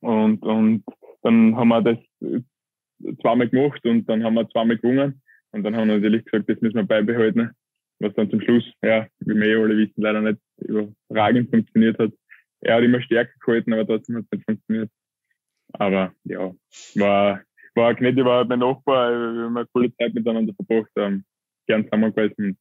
und, 0.00 0.42
und 0.42 0.84
dann 1.22 1.56
haben 1.56 1.68
wir 1.68 1.82
das 1.82 1.98
zweimal 3.20 3.48
gemacht 3.48 3.84
und 3.84 4.08
dann 4.08 4.24
haben 4.24 4.34
wir 4.34 4.48
zweimal 4.50 4.78
gewonnen. 4.78 5.20
Und 5.52 5.64
dann 5.64 5.76
haben 5.76 5.88
wir 5.88 5.96
natürlich 5.96 6.24
gesagt, 6.24 6.48
das 6.48 6.60
müssen 6.60 6.76
wir 6.76 6.84
beibehalten. 6.84 7.50
Was 7.98 8.14
dann 8.14 8.30
zum 8.30 8.40
Schluss, 8.40 8.64
ja, 8.82 9.06
wie 9.20 9.34
wir 9.34 9.46
eh 9.46 9.62
alle 9.62 9.76
wissen, 9.76 10.00
leider 10.02 10.20
nicht 10.20 10.40
überragend 10.56 11.50
funktioniert 11.50 11.98
hat. 11.98 12.10
Er 12.60 12.76
hat 12.76 12.84
immer 12.84 13.02
stärker 13.02 13.32
gehalten, 13.44 13.72
aber 13.72 13.86
trotzdem 13.86 14.16
hat 14.16 14.24
es 14.24 14.38
nicht 14.38 14.44
funktioniert. 14.44 14.90
Aber 15.74 16.12
ja, 16.24 16.52
war, 16.96 17.42
war 17.74 17.94
Gnädi 17.94 18.24
war 18.24 18.38
halt 18.38 18.48
mein 18.48 18.58
Nachbar, 18.58 19.10
wir 19.10 19.44
haben 19.44 19.56
eine 19.56 19.66
coole 19.72 19.94
Zeit 19.96 20.14
miteinander 20.14 20.52
verbracht, 20.54 20.90
gern 21.72 21.84
zusammen 21.84 22.14
gewesen. 22.14 22.58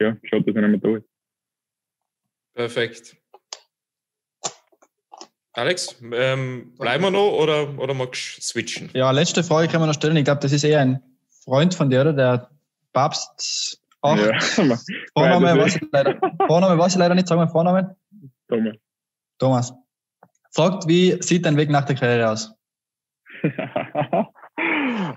Ja, 0.00 0.16
schaut, 0.24 0.48
dass 0.48 0.56
er 0.56 0.68
nicht 0.68 0.82
mehr 0.82 0.92
da 0.92 0.98
ist. 0.98 1.06
Perfekt. 2.54 3.16
Alex, 5.54 6.02
ähm, 6.12 6.74
bleiben 6.78 7.04
wir 7.04 7.10
noch 7.10 7.32
oder, 7.32 7.78
oder 7.78 7.94
magst 7.94 8.38
du 8.38 8.42
switchen? 8.42 8.90
Ja, 8.94 9.10
letzte 9.10 9.44
Frage 9.44 9.68
können 9.68 9.82
wir 9.82 9.86
noch 9.86 9.94
stellen. 9.94 10.16
Ich 10.16 10.24
glaube, 10.24 10.40
das 10.40 10.52
ist 10.52 10.64
eher 10.64 10.80
ein 10.80 11.02
Freund 11.44 11.74
von 11.74 11.90
dir, 11.90 12.00
oder? 12.00 12.12
Der 12.14 12.50
Papst. 12.92 13.80
Ja. 14.04 14.40
Vorname, 15.14 15.60
weiß 15.60 15.76
ich 15.76 15.82
leider, 15.92 16.18
Vorname 16.46 16.76
weiß 16.78 16.94
ich 16.94 16.98
leider 16.98 17.14
nicht. 17.14 17.28
Sagen 17.28 17.40
wir 17.42 17.48
Vorname. 17.48 17.94
Thomas. 18.48 18.76
Thomas. 19.38 19.72
Fragt, 20.50 20.88
wie 20.88 21.22
sieht 21.22 21.46
dein 21.46 21.56
Weg 21.56 21.70
nach 21.70 21.84
der 21.84 21.94
Karriere 21.96 22.30
aus? 22.30 22.52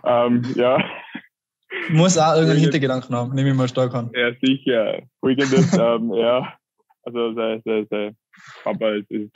ähm, 0.05 0.43
ja. 0.55 0.77
Muss 1.89 2.17
auch 2.17 2.33
irgendeinen 2.35 2.61
Hintergedanken 2.61 3.15
haben, 3.15 3.35
nehme 3.35 3.49
ich 3.49 3.55
mal 3.55 3.67
stark 3.67 3.93
an. 3.93 4.11
Ja, 4.13 4.31
sicher. 4.41 5.01
Folgendes, 5.21 5.73
ähm, 5.77 6.13
ja 6.13 6.57
also 7.05 7.33
sein, 7.33 7.61
sein, 7.65 7.87
sein 7.89 8.17
Papa 8.63 8.91
ist, 8.91 9.09
ist, 9.11 9.31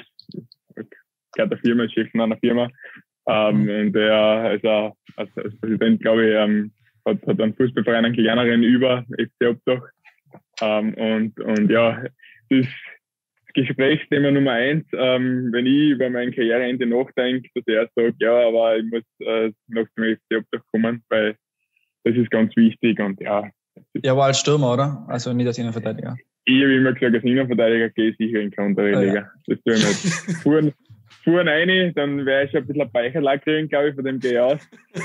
gehört 1.34 1.52
der 1.52 1.58
Firma, 1.60 1.84
ist 1.84 1.94
Chef 1.94 2.10
von 2.12 2.22
einer 2.22 2.38
Firma. 2.38 2.68
Ähm, 3.28 3.70
und 3.70 3.96
er 3.96 4.54
ist 4.56 4.66
auch 4.66 4.96
als, 5.16 5.30
als 5.38 5.60
Präsident, 5.60 6.02
glaube 6.02 6.28
ich, 6.28 6.36
ähm, 6.36 6.72
hat, 7.06 7.26
hat 7.26 7.40
einen 7.40 7.56
Fußballverein, 7.56 8.06
einen 8.06 8.16
kleineren 8.16 8.64
über 8.64 9.06
FC 9.18 9.50
Obdach. 9.50 9.84
Ähm, 10.62 10.94
und, 10.96 11.40
und 11.40 11.70
ja, 11.70 12.04
das 12.50 12.66
Gesprächsthema 13.54 14.32
Nummer 14.32 14.54
eins, 14.54 14.86
ähm, 14.94 15.50
wenn 15.52 15.66
ich 15.66 15.92
über 15.92 16.10
mein 16.10 16.34
Karriereende 16.34 16.86
nachdenke, 16.86 17.50
dass 17.56 17.68
er 17.68 17.90
sagt, 17.96 18.16
ja, 18.20 18.48
aber 18.48 18.78
ich 18.78 18.86
muss 18.86 19.04
äh, 19.20 19.52
noch 19.68 19.86
zum 19.96 20.04
FC 20.04 20.38
Obdach 20.38 20.62
kommen, 20.72 21.04
weil 21.10 21.36
das 22.04 22.16
ist 22.16 22.32
ganz 22.32 22.56
wichtig 22.56 23.00
und 23.00 23.20
ja. 23.20 23.50
Ja, 24.04 24.16
war 24.16 24.26
als 24.26 24.40
Stürmer, 24.40 24.74
oder? 24.74 25.06
Also 25.08 25.34
nicht 25.34 25.48
als 25.48 25.58
Innenverteidiger. 25.58 26.18
Ich 26.46 26.62
habe 26.62 26.74
immer 26.74 26.94
gesagt, 26.94 27.16
als 27.16 27.24
Innenverteidiger 27.24 27.90
gehe 27.90 28.10
ich 28.10 28.18
sicher 28.18 28.40
in 28.40 28.52
andere 28.58 28.88
Liga. 28.88 29.00
Ah, 29.00 29.16
ja. 29.16 29.30
Das 29.48 29.58
tue 29.64 29.74
ich 29.74 29.88
nicht. 29.88 30.38
Fuhren, 30.44 30.74
fuhren 31.24 31.48
rein, 31.48 31.94
dann 31.96 32.26
wäre 32.26 32.46
ich 32.46 32.56
ein 32.56 32.66
bisschen 32.66 32.82
ein 32.82 32.92
Beicherlack 32.92 33.44
kriegen, 33.44 33.70
glaube 33.70 33.90
ich, 33.90 33.96
von 33.96 34.04
dem 34.04 34.20
gehe 34.20 34.34
ich 34.34 34.40
aus. 34.40 34.62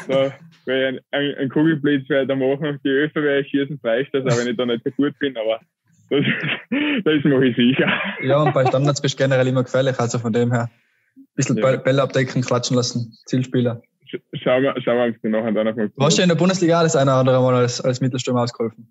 Da 0.09 0.33
wäre 0.66 0.94
ich 0.94 1.00
ein, 1.11 1.35
ein 1.37 1.48
Kugelblitz 1.48 2.09
da 2.09 2.35
machen. 2.35 2.78
Die 2.85 2.88
Öfer 2.88 3.22
wäre 3.22 3.40
ich 3.40 3.48
schießen 3.48 3.78
Freistoß, 3.78 4.24
auch 4.26 4.38
wenn 4.38 4.48
ich 4.48 4.57
da 4.57 4.66
nicht 4.66 4.85
so 4.85 4.90
gut 4.92 5.18
bin, 5.18 5.37
aber 5.37 5.61
das, 6.11 6.24
das 7.04 7.24
mache 7.24 7.46
ich 7.46 7.57
sicher. 7.57 7.92
Ja, 8.22 8.42
und 8.42 8.54
bei 8.54 8.64
Standards 8.66 9.00
bist 9.00 9.18
du 9.18 9.24
generell 9.24 9.46
immer 9.46 9.64
gefährlich, 9.64 9.98
also 9.98 10.18
von 10.18 10.33
dem 10.33 10.52
her. 10.52 10.70
Ein 11.16 11.24
bisschen 11.37 11.57
ja. 11.57 11.76
Bälle 11.76 12.02
abdecken, 12.02 12.42
klatschen 12.42 12.76
lassen, 12.76 13.12
Zielspieler. 13.26 13.83
Schauen 14.35 14.62
wir, 14.62 14.74
schauen 14.83 14.96
wir 14.96 15.05
uns 15.05 15.16
nachher 15.22 15.53
dann 15.53 15.66
noch 15.66 15.77
mal 15.77 15.90
Hast 16.00 16.18
du 16.18 16.22
in 16.22 16.29
der 16.29 16.37
Bundesliga 16.37 16.79
alles 16.79 16.96
eine 16.96 17.11
oder 17.11 17.20
andere 17.20 17.42
Mal 17.42 17.55
als, 17.55 17.81
als 17.81 18.00
Mittelstürmer 18.00 18.42
ausgeholfen? 18.42 18.88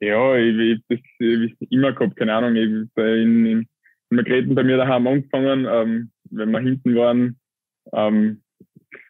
Ja, 0.00 0.36
ich, 0.36 0.56
ich 0.56 0.80
das 0.88 0.98
ich, 1.18 1.70
immer 1.70 1.92
gehabt, 1.92 2.16
keine 2.16 2.34
Ahnung. 2.34 2.56
Ich 2.56 2.64
in, 2.64 2.88
in, 2.96 3.46
in 3.46 3.68
Margrethen 4.10 4.54
bei 4.54 4.62
mir 4.62 4.76
daheim 4.76 5.06
angefangen, 5.06 5.66
ähm, 5.68 6.10
wenn 6.30 6.50
wir 6.50 6.60
hinten 6.60 6.94
waren, 6.94 7.38
ähm, 7.92 8.42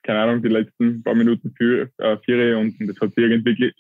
keine 0.03 0.21
Ahnung, 0.21 0.43
die 0.43 0.49
letzten 0.49 1.03
paar 1.03 1.15
Minuten 1.15 1.55
für 1.57 1.91
äh, 1.99 2.17
vier 2.25 2.59
und, 2.59 2.79
und 2.81 2.87
das 2.87 3.01
hat 3.01 3.15
sich 3.15 3.25
irgendwie 3.25 3.73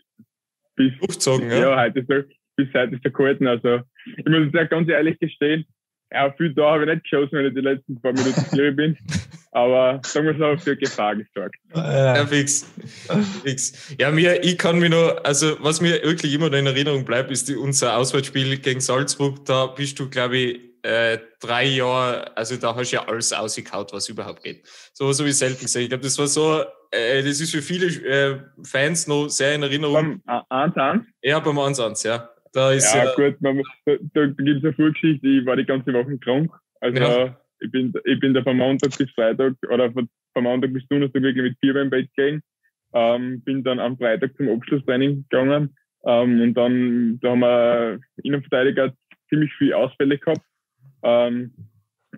bis, 0.76 0.92
Aufgezogen, 1.00 1.50
ja. 1.50 1.58
ja, 1.58 1.80
heute 1.80 2.04
so, 2.08 2.14
bis 2.56 2.74
heute 2.74 2.94
ist 2.96 3.04
der 3.04 3.12
gehalten. 3.12 3.46
Also 3.46 3.80
ich 4.04 4.26
muss 4.26 4.52
jetzt 4.52 4.70
ganz 4.70 4.88
ehrlich 4.88 5.18
gestehen, 5.18 5.64
ja, 6.12 6.32
viel 6.32 6.54
da 6.54 6.72
habe 6.72 6.84
ich 6.84 6.90
nicht 6.90 7.02
geschossen, 7.04 7.32
wenn 7.32 7.46
ich 7.46 7.54
die 7.54 7.60
letzten 7.60 8.00
paar 8.00 8.12
Minuten 8.12 8.40
Serie 8.40 8.72
bin. 8.72 8.96
Aber 9.54 10.00
sagen 10.04 10.26
wir 10.26 10.36
so, 10.36 10.60
für 10.60 10.76
Gefahr 10.76 11.14
gesorgt. 11.14 11.54
Ja, 11.72 12.26
fix. 12.26 12.66
fix. 13.44 13.94
Ja, 14.00 14.10
mir, 14.10 14.42
ich 14.42 14.58
kann 14.58 14.80
mir 14.80 14.90
nur, 14.90 15.24
also 15.24 15.56
was 15.60 15.80
mir 15.80 16.02
wirklich 16.02 16.34
immer 16.34 16.50
noch 16.50 16.58
in 16.58 16.66
Erinnerung 16.66 17.04
bleibt, 17.04 17.30
ist 17.30 17.48
die, 17.48 17.54
unser 17.54 17.96
Auswärtsspiel 17.96 18.58
gegen 18.58 18.80
Salzburg. 18.80 19.44
Da 19.44 19.66
bist 19.66 20.00
du, 20.00 20.10
glaube 20.10 20.36
ich, 20.38 20.60
äh, 20.82 21.18
drei 21.40 21.66
Jahre, 21.66 22.36
also 22.36 22.56
da 22.56 22.74
hast 22.74 22.90
du 22.90 22.96
ja 22.96 23.06
alles 23.06 23.32
ausgekaut, 23.32 23.92
was 23.92 24.08
überhaupt 24.08 24.42
geht. 24.42 24.66
So 24.92 25.08
was 25.08 25.20
habe 25.20 25.28
ich 25.28 25.38
selten 25.38 25.60
gesehen. 25.60 25.82
Ich 25.82 25.88
glaube, 25.88 26.02
das 26.02 26.18
war 26.18 26.26
so, 26.26 26.64
äh, 26.90 27.22
das 27.22 27.40
ist 27.40 27.52
für 27.52 27.62
viele 27.62 27.86
äh, 27.86 28.40
Fans 28.64 29.06
noch 29.06 29.28
sehr 29.28 29.54
in 29.54 29.62
Erinnerung. 29.62 30.20
Beim 30.24 30.50
1-1? 30.50 31.04
Ja, 31.22 31.38
beim 31.38 31.58
1-1, 31.60 32.04
ja. 32.08 32.28
Da 32.52 32.72
ist 32.72 32.92
ja, 32.92 33.04
ja 33.04 33.14
gut, 33.14 33.40
man, 33.40 33.62
da, 33.86 33.92
da 34.14 34.26
gibt 34.26 34.48
es 34.48 34.64
eine 34.64 34.72
Vorgeschichte, 34.72 35.26
ich 35.28 35.46
war 35.46 35.54
die 35.54 35.64
ganze 35.64 35.92
Woche 35.92 36.18
krank. 36.18 36.50
Also 36.80 37.00
ja. 37.00 37.36
Ich, 37.60 37.70
bin, 37.70 37.92
ich 38.04 38.20
bin 38.20 38.34
da 38.34 38.42
von 38.42 38.56
Montag 38.56 38.96
bis 38.96 39.10
Freitag 39.12 39.54
oder 39.70 39.92
von 39.92 40.08
vom 40.34 40.44
Montag 40.44 40.72
bis 40.72 40.86
Donnerstag 40.88 41.22
wirklich 41.22 41.44
mit 41.44 41.58
Fieber 41.60 41.80
im 41.80 41.90
Bett 41.90 42.10
gelegen. 42.16 42.42
Ähm, 42.92 43.40
bin 43.42 43.64
dann 43.64 43.80
am 43.80 43.96
Freitag 43.96 44.36
zum 44.36 44.48
Abschlusstraining 44.50 45.24
gegangen. 45.28 45.74
Ähm, 46.04 46.40
und 46.40 46.54
dann, 46.54 47.18
da 47.20 47.30
haben 47.30 47.40
wir 47.40 48.00
Innenverteidiger 48.22 48.92
ziemlich 49.28 49.52
viele 49.56 49.76
Ausfälle 49.76 50.18
gehabt. 50.18 50.44
Ähm, 51.02 51.52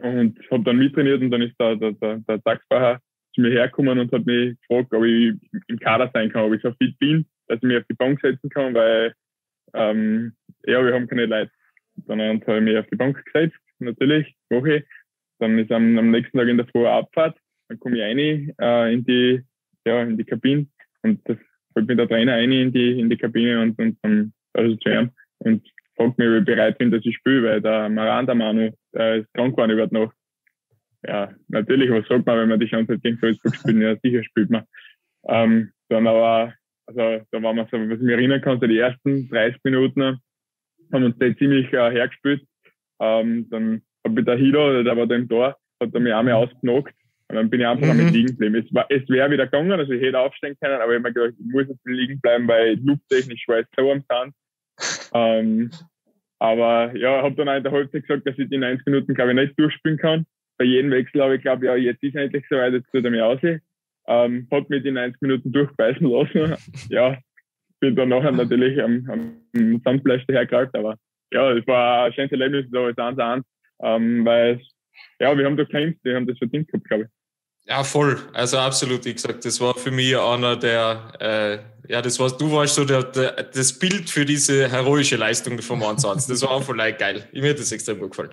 und 0.01 0.39
habe 0.51 0.65
dann 0.65 0.79
mittrainiert 0.79 1.23
und 1.23 1.31
dann 1.31 1.43
ist 1.43 1.59
der, 1.59 1.77
der, 1.77 1.93
der, 1.93 2.19
der 2.19 2.43
Taxfahrer 2.43 3.01
zu 3.35 3.41
mir 3.41 3.51
hergekommen 3.51 3.99
und 3.99 4.13
hat 4.13 4.27
mich 4.27 4.57
gefragt, 4.61 4.93
ob 4.93 5.05
ich 5.05 5.35
im 5.69 5.79
Kader 5.79 6.11
sein 6.13 6.31
kann, 6.31 6.45
ob 6.45 6.55
ich 6.55 6.63
so 6.63 6.73
fit 6.73 6.99
bin, 6.99 7.27
dass 7.49 7.59
ich 7.59 7.63
mich 7.63 7.79
auf 7.79 7.87
die 7.89 7.95
Bank 7.95 8.21
setzen 8.21 8.51
kann, 8.51 8.75
weil 8.75 9.15
ähm, 9.73 10.35
ja, 10.67 10.85
wir 10.85 10.93
haben 10.93 11.09
keine 11.09 11.27
Leute. 11.27 11.51
Dann 12.07 12.21
habe 12.21 12.59
ich 12.59 12.63
mich 12.63 12.79
auf 12.79 12.87
die 12.89 12.97
Bank 12.97 13.23
gesetzt, 13.25 13.57
natürlich, 13.79 14.37
Woche. 14.51 14.85
Dann 15.39 15.59
ist 15.59 15.71
am, 15.73 15.99
am 15.99 16.11
nächsten 16.11 16.39
Tag 16.39 16.49
in 16.49 16.57
der 16.57 16.67
Früh 16.67 16.87
Abfahrt, 16.87 17.37
dann 17.69 17.79
komme 17.79 17.97
ich 17.97 18.03
rein 18.03 18.55
äh, 18.61 18.93
in 18.93 19.05
die 19.05 19.43
ja, 19.87 20.03
in 20.03 20.17
die 20.17 20.25
Kabine 20.25 20.67
und 21.03 21.21
das 21.29 21.37
holt 21.75 21.87
mich 21.87 21.97
der 21.97 22.09
Trainer 22.09 22.35
rein 22.35 22.53
in 22.53 22.73
die 22.73 22.99
in 22.99 23.09
die 23.11 23.17
Kabine 23.17 23.61
und, 23.61 23.79
und 23.79 23.99
dann 24.03 24.33
also 24.53 24.75
zu 24.77 24.89
ihm 24.89 25.11
und 25.39 25.67
fragt 25.97 26.19
mich, 26.19 26.29
ob 26.29 26.35
ich 26.35 26.45
bereit 26.45 26.79
bin, 26.79 26.91
dass 26.91 27.05
ich 27.05 27.17
spiele, 27.17 27.43
weil 27.43 27.61
der 27.61 27.89
Maran, 27.89 28.27
der 28.27 28.35
Manu, 28.35 28.71
der 28.93 29.17
ist 29.17 29.33
krank 29.35 29.55
geworden 29.55 29.73
über 29.73 29.89
Nacht. 29.91 30.17
Ja, 31.07 31.33
natürlich, 31.49 31.91
was 31.91 32.07
sagt 32.09 32.27
man, 32.27 32.39
wenn 32.39 32.49
man 32.49 32.61
die 32.61 32.67
Chance 32.67 32.95
hat, 32.95 33.03
gegen 33.03 33.19
Salzburg 33.19 33.55
spielen? 33.55 33.83
Ja, 33.83 33.97
sicher 34.03 34.25
spielt 34.25 34.51
man. 34.51 34.65
Ähm, 35.29 35.73
dann 35.89 36.07
aber, 36.07 36.55
also 36.87 37.25
da 37.31 37.43
waren 37.43 37.57
wir 37.57 37.69
so, 37.71 37.79
was 37.79 37.99
ich 37.99 38.05
mich 38.05 38.13
erinnern 38.13 38.41
kann, 38.41 38.61
so 38.61 38.67
die 38.67 38.79
ersten 38.79 39.29
30 39.29 39.61
Minuten 39.65 40.19
haben 40.93 41.05
uns 41.05 41.19
die 41.19 41.37
ziemlich 41.37 41.73
äh, 41.73 41.91
hergespielt. 41.91 42.43
Ähm, 43.01 43.49
dann 43.51 43.83
habe 44.09 44.21
ich 44.21 44.27
der 44.27 44.37
Hilo, 44.37 44.83
der 44.83 44.97
war 44.97 45.07
da 45.07 45.15
im 45.15 45.29
Tor, 45.29 45.57
hat 45.81 45.95
er 45.95 46.01
mich 46.01 46.15
einmal 46.15 46.35
ausgenockt 46.35 46.95
und 47.29 47.37
dann 47.37 47.51
bin 47.51 47.61
ich 47.61 47.67
einfach 47.67 47.87
mhm. 47.87 47.99
damit 47.99 48.13
liegen 48.13 48.29
geblieben. 48.29 48.55
Es, 48.55 48.75
war, 48.75 48.87
es 48.89 49.09
wäre 49.09 49.31
wieder 49.31 49.47
gegangen, 49.47 49.73
also 49.73 49.93
ich 49.93 50.03
hätte 50.03 50.19
aufstehen 50.19 50.57
können, 50.61 50.81
aber 50.81 50.93
ich 50.93 50.99
habe 50.99 51.09
mir 51.09 51.13
gedacht, 51.13 51.35
ich 51.39 51.53
muss 51.53 51.69
jetzt 51.69 51.87
liegen 51.87 52.21
bleiben, 52.21 52.47
weil 52.47 52.79
lufttechnisch 52.83 53.45
war 53.49 53.59
es 53.59 53.67
so 53.77 53.91
am 53.91 54.05
Sand. 54.09 54.35
Ähm, 55.13 55.71
aber 56.39 56.95
ja, 56.97 57.23
habe 57.23 57.35
dann 57.35 57.49
auch 57.49 57.57
in 57.57 57.63
der 57.63 57.73
Halbzeit 57.73 58.07
gesagt, 58.07 58.27
dass 58.27 58.39
ich 58.39 58.49
die 58.49 58.59
90 58.59 58.87
Minuten, 58.87 59.15
glaube 59.15 59.31
ich, 59.31 59.37
nicht 59.37 59.59
durchspielen 59.59 59.99
kann. 59.99 60.27
Bei 60.59 60.65
jedem 60.65 60.91
Wechsel 60.91 61.23
habe 61.23 61.37
ich 61.37 61.43
glaube, 61.43 61.67
ja, 61.67 61.75
jetzt 61.77 62.03
ist 62.03 62.15
endlich 62.15 62.45
soweit, 62.49 62.73
jetzt 62.73 62.91
tut 62.93 63.05
er 63.05 63.11
mich 63.11 63.23
aus. 63.23 63.41
Ähm, 64.09 64.47
hat 64.51 64.71
mir 64.71 64.81
die 64.81 64.93
90 64.93 65.21
Minuten 65.21 65.53
durchbeißen 65.53 66.07
lassen. 66.07 66.55
ja, 66.91 67.19
bin 67.81 67.97
dann 67.97 68.11
nachher 68.11 68.33
natürlich 68.33 68.81
am, 68.81 69.09
am 69.11 69.81
Sandfleisch 69.85 70.25
dahergereicht, 70.27 70.75
aber 70.75 70.97
ja, 71.33 71.53
es 71.53 71.67
war 71.67 72.05
ein 72.05 72.13
schönes 72.13 72.33
Erlebnis, 72.33 72.67
da 72.71 72.89
ist 72.89 72.99
1-1, 72.99 73.43
ähm, 73.81 74.25
weil 74.25 74.61
ja, 75.19 75.37
wir 75.37 75.45
haben 75.45 75.57
da 75.57 75.65
gekämpft, 75.65 76.01
wir 76.05 76.17
haben 76.17 76.27
das 76.27 76.39
verdient 76.39 76.69
gehabt, 76.69 76.89
glaube 76.89 77.05
ich. 77.05 77.16
Ja, 77.69 77.83
voll. 77.83 78.21
Also 78.33 78.59
absolut, 78.59 79.05
wie 79.05 79.15
gesagt, 79.15 79.45
das 79.45 79.61
war 79.61 79.75
für 79.75 79.91
mich 79.91 80.17
einer 80.17 80.57
der, 80.57 81.13
äh, 81.19 81.59
ja, 81.93 82.01
das 82.01 82.19
war, 82.21 82.31
du 82.31 82.53
warst 82.53 82.77
so 82.77 82.85
der, 82.85 83.03
der, 83.03 83.33
das 83.43 83.73
Bild 83.73 84.09
für 84.09 84.25
diese 84.25 84.69
heroische 84.69 85.17
Leistung 85.17 85.61
vom 85.61 85.83
Ansatz. 85.83 86.29
Das 86.29 86.43
war 86.43 86.53
auch 86.53 86.63
voll 86.63 86.77
geil. 86.93 87.29
Ich 87.33 87.43
mir 87.43 87.51
hat 87.51 87.59
das 87.59 87.73
extrem 87.73 87.99
gut 87.99 88.11
gefallen. 88.11 88.31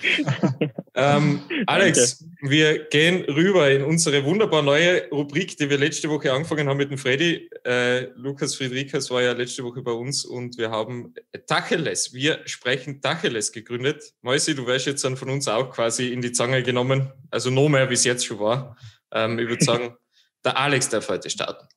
ähm, 0.93 1.41
Alex, 1.65 2.19
Danke. 2.19 2.35
wir 2.41 2.79
gehen 2.85 3.23
rüber 3.23 3.71
in 3.71 3.83
unsere 3.83 4.23
wunderbar 4.23 4.61
neue 4.61 5.09
Rubrik, 5.09 5.57
die 5.57 5.67
wir 5.67 5.79
letzte 5.79 6.09
Woche 6.09 6.31
angefangen 6.31 6.69
haben 6.69 6.77
mit 6.77 6.91
dem 6.91 6.99
Freddy. 6.99 7.49
Äh, 7.65 8.09
Lukas 8.15 8.55
Friedrichs 8.55 9.09
war 9.09 9.23
ja 9.23 9.33
letzte 9.33 9.63
Woche 9.63 9.81
bei 9.81 9.93
uns 9.93 10.25
und 10.25 10.59
wir 10.59 10.69
haben 10.69 11.15
Tacheles. 11.47 12.13
Wir 12.13 12.39
sprechen 12.45 13.01
Tacheles 13.01 13.51
gegründet. 13.51 14.13
Mäusi, 14.21 14.53
du 14.53 14.67
wärst 14.67 14.85
jetzt 14.85 15.03
dann 15.03 15.17
von 15.17 15.29
uns 15.31 15.47
auch 15.47 15.71
quasi 15.71 16.09
in 16.09 16.21
die 16.21 16.33
Zange 16.33 16.61
genommen. 16.61 17.11
Also 17.31 17.49
noch 17.49 17.69
mehr, 17.69 17.89
wie 17.89 17.95
es 17.95 18.03
jetzt 18.03 18.25
schon 18.27 18.37
war. 18.39 18.77
Ähm, 19.13 19.39
ich 19.39 19.47
würde 19.47 19.63
sagen, 19.65 19.95
der 20.43 20.57
Alex 20.57 20.89
darf 20.89 21.07
heute 21.09 21.29
starten. 21.29 21.67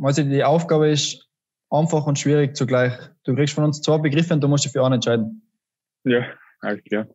Also 0.00 0.22
die 0.24 0.42
Aufgabe 0.42 0.88
ist 0.90 1.28
einfach 1.70 2.06
und 2.06 2.18
schwierig 2.18 2.56
zugleich. 2.56 2.92
Du 3.24 3.34
kriegst 3.34 3.54
von 3.54 3.64
uns 3.64 3.80
zwei 3.80 3.98
Begriffe 3.98 4.34
und 4.34 4.40
du 4.40 4.48
musst 4.48 4.64
dich 4.64 4.72
für 4.72 4.84
einen 4.84 4.94
entscheiden. 4.94 5.42
Ja, 6.04 6.24
alles 6.60 6.82
klar. 6.84 7.06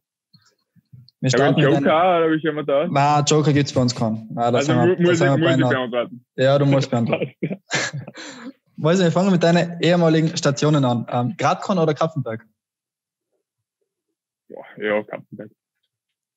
Wir 1.20 1.32
starten 1.32 1.60
Joker 1.60 1.80
oder 1.80 2.24
habe 2.26 2.36
ich 2.36 2.44
immer 2.44 2.64
da? 2.64 2.88
Nein, 2.88 3.24
Joker 3.26 3.52
gibt 3.52 3.68
es 3.68 3.74
bei 3.74 3.82
uns 3.82 3.96
keinen. 3.96 4.28
Nein, 4.32 4.56
also 4.56 4.74
wir, 4.74 4.86
muss, 5.00 5.20
ich, 5.20 5.28
muss 5.28 5.50
ich 5.50 5.58
beantworten? 5.58 6.26
Ja, 6.36 6.60
du 6.60 6.66
musst 6.66 6.92
beantworten. 6.92 7.34
also, 8.82 9.04
wir 9.04 9.12
fangen 9.12 9.32
mit 9.32 9.42
deinen 9.42 9.82
ehemaligen 9.82 10.38
Stationen 10.38 10.86
an. 10.86 11.08
Ähm, 11.10 11.34
Gradkorn 11.38 11.80
oder 11.80 11.96
Kapfenberg? 14.48 14.78
ja, 14.78 15.04
Kapfenberg. 15.04 15.52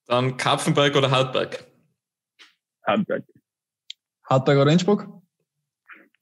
Dann 0.07 0.37
Kapfenberg 0.37 0.97
oder 0.97 1.11
Hartberg? 1.11 1.67
Hartberg. 2.87 3.25
Hartberg 4.25 4.59
oder 4.59 4.73
Innsbruck? 4.73 5.07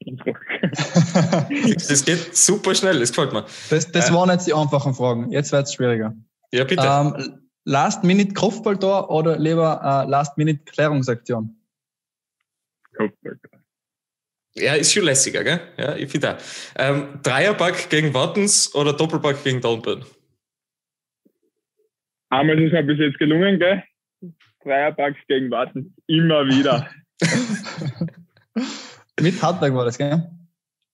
Innsbruck. 0.00 0.38
das 0.62 2.04
geht 2.04 2.36
super 2.36 2.74
schnell, 2.74 2.98
das 3.00 3.10
gefällt 3.10 3.32
mir. 3.32 3.46
Das, 3.70 3.90
das 3.90 4.12
waren 4.12 4.30
jetzt 4.30 4.46
die 4.46 4.54
einfachen 4.54 4.94
Fragen. 4.94 5.30
Jetzt 5.30 5.52
wird 5.52 5.66
es 5.66 5.74
schwieriger. 5.74 6.14
Ja, 6.52 6.64
bitte. 6.64 6.86
Ähm, 6.86 7.48
Last-Minute-Kopfballtor 7.64 9.10
oder 9.10 9.38
lieber 9.38 9.80
äh, 9.82 10.08
Last-Minute-Klärungsaktion? 10.08 11.56
Kopfballtor. 12.96 13.60
Ja, 14.54 14.74
ist 14.74 14.92
schon 14.92 15.04
lässiger, 15.04 15.44
gell? 15.44 15.60
Ja, 15.76 15.94
ich 15.94 16.10
finde 16.10 16.36
auch. 16.36 16.42
Ähm, 16.76 17.20
Dreierpack 17.22 17.90
gegen 17.90 18.14
Wartens 18.14 18.74
oder 18.74 18.92
Doppelpack 18.92 19.44
gegen 19.44 19.60
Dornbirn? 19.60 20.04
Einmal 22.30 22.58
ist 22.60 22.68
es 22.68 22.72
mir 22.72 22.82
bis 22.82 22.98
jetzt 22.98 23.18
gelungen, 23.18 23.58
gell? 23.58 23.82
Dreierpacks 24.62 25.18
gegen 25.28 25.50
Warten. 25.50 25.94
Immer 26.06 26.46
wieder. 26.46 26.88
Mit 29.20 29.42
Hartberg 29.42 29.74
war 29.74 29.84
das, 29.84 29.98
gell? 29.98 30.30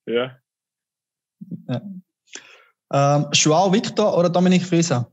Ja. 0.06 0.38
ja. 1.68 1.80
Ähm, 2.92 3.26
Joao 3.32 3.72
Victor 3.72 4.16
oder 4.16 4.30
Dominik 4.30 4.62
Frieser? 4.62 5.10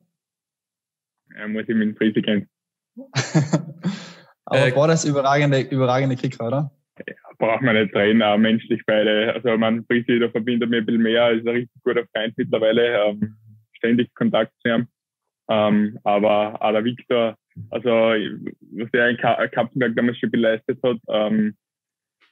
Ja, 1.38 1.47
muss 1.47 1.63
ich 1.67 1.76
mit 1.76 1.97
Frieser 1.97 2.22
kennen. 2.22 2.47
Aber 4.45 4.67
äh, 4.67 4.76
war 4.76 4.88
das 4.88 5.05
überragende, 5.05 5.61
überragende 5.61 6.15
Kicker, 6.15 6.47
oder? 6.47 6.72
Ja, 7.07 7.15
braucht 7.38 7.61
man 7.61 7.76
nicht 7.76 7.95
reden, 7.95 8.22
auch 8.22 8.38
menschlich 8.38 8.82
beide. 8.86 9.34
Also, 9.34 9.57
man, 9.57 9.86
Frieser, 9.86 10.19
da 10.19 10.30
verbindet 10.30 10.69
mir 10.69 10.78
ein 10.78 10.86
bisschen 10.86 11.01
mehr, 11.01 11.32
ist 11.32 11.47
ein 11.47 11.55
richtig 11.55 11.84
guter 11.84 12.05
Freund 12.13 12.38
mittlerweile, 12.38 13.03
ähm, 13.05 13.38
ständig 13.74 14.13
Kontakt 14.13 14.51
zu 14.61 14.69
ihm. 14.69 14.88
Ähm, 15.50 16.00
aber 16.04 16.62
auch 16.62 16.72
der 16.72 16.84
Victor, 16.84 17.36
also 17.70 17.89
was 17.89 18.92
der 18.92 19.10
in 19.10 19.18
Kappenberg 19.18 19.96
damals 19.96 20.18
schon 20.20 20.32
geleistet 20.32 20.80
hat, 20.84 20.98
ähm, 21.10 21.56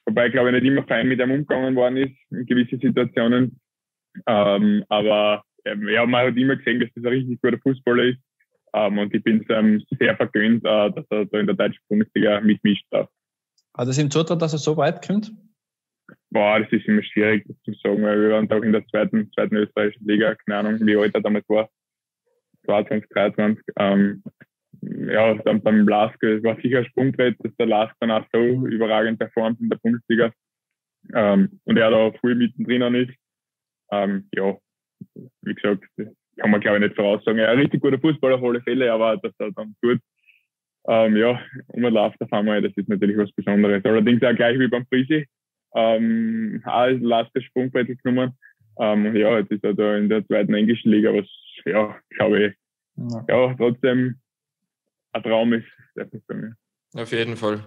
wobei 0.06 0.26
ich 0.26 0.32
glaube 0.32 0.52
nicht 0.52 0.64
immer 0.64 0.84
fein 0.84 1.08
mit 1.08 1.20
ihm 1.20 1.30
umgegangen 1.30 1.76
worden 1.76 1.98
ist 1.98 2.16
in 2.30 2.46
gewissen 2.46 2.80
Situationen. 2.80 3.60
Ähm, 4.26 4.84
aber 4.88 5.44
ähm, 5.64 5.88
ja, 5.88 6.06
man 6.06 6.26
hat 6.26 6.36
immer 6.36 6.56
gesehen, 6.56 6.80
dass 6.80 6.88
das 6.94 7.04
ein 7.04 7.12
richtig 7.12 7.40
guter 7.42 7.58
Fußballer 7.58 8.04
ist. 8.04 8.20
Ähm, 8.72 8.98
und 8.98 9.12
ich 9.14 9.22
bin 9.22 9.40
es 9.40 9.46
ähm, 9.50 9.82
sehr 9.98 10.16
vergönnt, 10.16 10.64
äh, 10.64 10.90
dass 10.92 11.04
er 11.10 11.26
da 11.26 11.38
in 11.38 11.46
der 11.46 11.56
deutschen 11.56 11.82
Bundesliga 11.88 12.40
mitmischt 12.40 12.86
darf. 12.90 13.08
Hat 13.76 13.88
es 13.88 13.98
ihm 13.98 14.10
zutraut, 14.10 14.40
dass 14.40 14.52
er 14.52 14.58
so 14.58 14.76
weit 14.76 15.06
kommt? 15.06 15.32
Boah, 16.30 16.60
das 16.60 16.70
ist 16.72 16.86
immer 16.86 17.02
schwierig 17.02 17.44
zu 17.64 17.72
sagen, 17.82 18.02
weil 18.02 18.20
wir 18.20 18.30
waren 18.30 18.48
doch 18.48 18.62
in 18.62 18.72
der 18.72 18.86
zweiten, 18.86 19.30
zweiten 19.32 19.56
österreichischen 19.56 20.06
Liga, 20.06 20.34
keine 20.34 20.58
Ahnung, 20.58 20.86
wie 20.86 20.96
alt 20.96 21.14
er 21.14 21.20
damals 21.20 21.48
war. 21.48 21.68
22, 22.66 23.08
23. 23.10 23.64
Ähm, 23.78 24.22
ja, 24.82 25.34
dann 25.34 25.62
beim 25.62 25.86
Lask, 25.86 26.20
war 26.22 26.56
sicher 26.60 26.84
Sprungbrett, 26.84 27.36
dass 27.40 27.54
der 27.56 27.66
Lask 27.66 27.94
dann 28.00 28.10
auch 28.10 28.24
so 28.32 28.38
überragend 28.38 29.18
performt 29.18 29.60
in 29.60 29.68
der 29.68 29.78
Bundesliga. 29.78 30.32
Ähm, 31.14 31.60
und 31.64 31.76
er 31.76 31.90
da 31.90 32.12
voll 32.20 32.34
mittendrin 32.34 32.94
ist. 32.94 33.14
Ähm, 33.90 34.28
ja, 34.34 34.56
wie 35.42 35.54
gesagt, 35.54 35.84
kann 36.36 36.50
man 36.50 36.60
glaube 36.60 36.78
ich 36.78 36.84
nicht 36.84 36.96
voraussagen. 36.96 37.38
Er 37.38 37.48
ist 37.48 37.52
ein 37.52 37.60
richtig 37.60 37.82
guter 37.82 37.98
Fußballer 37.98 38.36
auf 38.36 38.44
alle 38.44 38.62
Fälle, 38.62 38.92
aber 38.92 39.16
dass 39.18 39.32
er 39.38 39.52
dann 39.52 39.74
gut 39.82 40.00
ähm, 40.88 41.16
ja, 41.16 41.40
um 41.68 41.82
den 41.82 41.92
Lauf 41.92 42.14
auf 42.18 42.32
einmal, 42.32 42.62
das 42.62 42.72
ist 42.76 42.88
natürlich 42.88 43.16
was 43.16 43.32
Besonderes. 43.32 43.84
Allerdings 43.84 44.22
auch 44.22 44.34
gleich 44.34 44.58
wie 44.58 44.68
beim 44.68 44.86
Frisi, 44.86 45.26
ähm, 45.74 46.62
auch 46.64 46.72
als 46.72 47.28
das 47.34 47.44
Sprungbrett 47.44 47.88
genommen. 48.02 48.32
Ähm, 48.80 49.14
ja, 49.14 49.38
jetzt 49.38 49.52
ist 49.52 49.62
er 49.62 49.74
da 49.74 49.96
in 49.96 50.08
der 50.08 50.26
zweiten 50.26 50.54
englischen 50.54 50.90
Liga, 50.90 51.12
was 51.12 51.26
ja, 51.66 52.00
glaube 52.10 52.46
ich, 52.46 52.54
ja. 52.96 53.24
ja. 53.28 53.54
trotzdem 53.54 54.18
ein 55.12 55.22
Traum 55.22 55.52
ist. 55.52 55.66
Auf 56.94 57.12
jeden 57.12 57.36
Fall. 57.36 57.62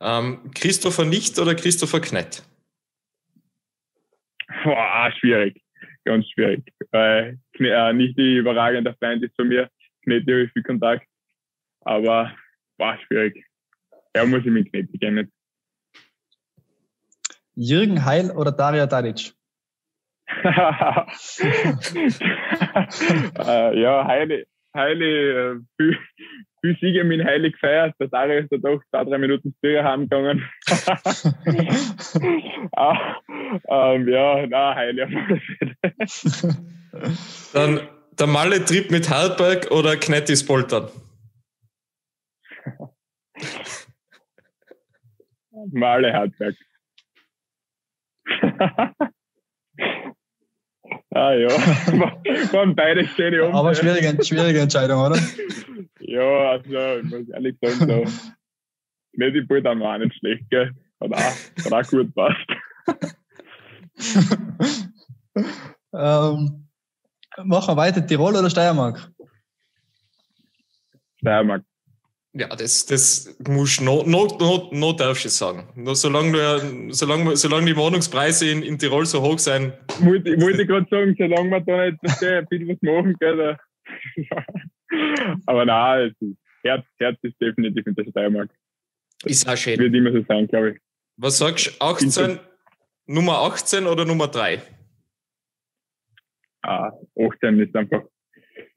Ähm, 0.00 0.50
Christopher 0.54 1.04
Nicht 1.04 1.38
oder 1.38 1.54
Christopher 1.54 2.00
Knett? 2.00 2.42
Boah, 4.64 5.12
schwierig. 5.18 5.62
Ganz 6.04 6.28
schwierig. 6.30 6.64
Weil 6.90 7.38
äh, 7.58 7.92
nicht 7.92 8.18
die 8.18 8.36
überragende 8.36 8.94
Freund 8.94 9.22
ist 9.22 9.36
von 9.36 9.48
mir. 9.48 9.68
Knett 10.02 10.22
habe 10.22 10.44
ich 10.44 10.52
viel 10.52 10.62
Kontakt. 10.62 11.06
Aber 11.80 12.34
war 12.78 12.98
schwierig. 13.06 13.44
Ja, 14.16 14.24
muss 14.24 14.40
ich 14.40 14.46
mit 14.46 14.70
Knett 14.70 14.88
gehen. 14.92 15.30
Jürgen 17.54 18.04
Heil 18.04 18.30
oder 18.30 18.50
Daria 18.50 18.86
Dadic? 18.86 19.34
äh, 23.38 23.80
ja, 23.80 24.06
Heile, 24.06 24.44
Heili, 24.74 25.30
äh, 25.30 25.60
viel, 25.76 25.98
viel 26.60 26.76
Siege 26.80 27.04
mit 27.04 27.24
Heili 27.24 27.50
gefeiert. 27.50 27.94
Der 28.00 28.08
Dario 28.08 28.40
ist 28.40 28.52
da 28.52 28.56
doch 28.56 28.82
zwei, 28.90 29.04
drei 29.04 29.18
Minuten 29.18 29.54
früher 29.60 29.84
heimgegangen. 29.84 30.48
ah, 32.76 33.16
ähm, 33.68 34.08
ja, 34.08 34.46
na, 34.46 34.72
alle 34.72 35.06
Dann 37.52 37.80
der 38.18 38.26
Malle-Trip 38.26 38.90
mit 38.90 39.10
Hartberg 39.10 39.70
oder 39.70 39.96
Knettis 39.96 40.44
Poltern? 40.44 40.88
Male 45.72 46.12
Hartberg. 46.12 46.56
ah 51.10 51.32
ja, 51.32 51.48
waren 52.52 52.74
beide 52.74 53.06
schöne 53.06 53.44
Umstände. 53.44 53.54
Aber 53.54 53.74
schwierige, 53.74 54.24
schwierige 54.24 54.60
Entscheidung, 54.60 55.00
oder? 55.00 55.18
ja, 56.00 56.50
also 56.50 56.98
ich 56.98 57.04
muss 57.10 57.28
ehrlich 57.28 57.56
sagen, 57.60 57.90
so, 57.90 58.04
nicht 59.12 59.34
die 59.36 59.42
Poltern 59.42 59.80
war 59.80 59.94
auch 59.94 59.98
nicht 59.98 60.16
schlecht, 60.16 60.48
gell? 60.50 60.72
Hat 61.00 61.12
auch, 61.12 61.64
hat 61.64 61.72
auch 61.72 61.90
gut 61.90 62.14
passt. 62.14 62.46
ähm, 65.92 66.68
machen 67.44 67.74
wir 67.74 67.76
weiter, 67.76 68.06
Tirol 68.06 68.36
oder 68.36 68.50
Steiermark? 68.50 69.10
Steiermark. 71.18 71.64
Ja, 72.36 72.48
das, 72.48 72.84
das 72.86 73.38
musst 73.46 73.78
du 73.78 73.84
noch, 73.84 74.06
noch, 74.06 74.38
noch, 74.40 74.72
noch 74.72 74.96
darfst 74.96 75.24
du 75.24 75.28
sagen. 75.28 75.68
Nur 75.76 75.94
solange, 75.94 76.32
du, 76.32 76.92
solange, 76.92 77.36
solange 77.36 77.66
die 77.66 77.76
Wohnungspreise 77.76 78.50
in, 78.50 78.64
in 78.64 78.76
Tirol 78.76 79.06
so 79.06 79.22
hoch 79.22 79.38
sind. 79.38 79.72
Wollte 80.00 80.62
ich 80.62 80.68
gerade 80.68 80.86
sagen, 80.90 81.14
solange 81.16 81.50
wir 81.50 81.60
da 81.60 81.86
nicht 81.86 82.22
ein 82.24 82.46
bisschen 82.46 82.68
was 82.68 82.82
machen 82.82 83.16
können. 83.20 83.56
Aber 85.46 85.64
nein, 85.64 86.12
Herz, 86.64 86.84
Herz 86.98 87.18
ist 87.22 87.40
definitiv 87.40 87.86
in 87.86 87.94
der 87.94 88.04
Steiermark. 88.10 88.50
Ist 89.24 89.48
auch 89.48 89.56
schön. 89.56 89.78
Wird 89.78 89.94
immer 89.94 90.10
so 90.10 90.24
sein, 90.26 90.48
glaube 90.48 90.72
ich. 90.72 90.80
Was 91.16 91.38
sagst 91.38 91.66
du? 91.66 91.84
18, 91.84 92.40
Nummer 93.06 93.38
18 93.42 93.86
oder 93.86 94.04
Nummer 94.04 94.26
3? 94.26 94.60
Ah, 96.62 96.90
18 97.16 97.60
ist 97.60 97.76
einfach 97.76 98.02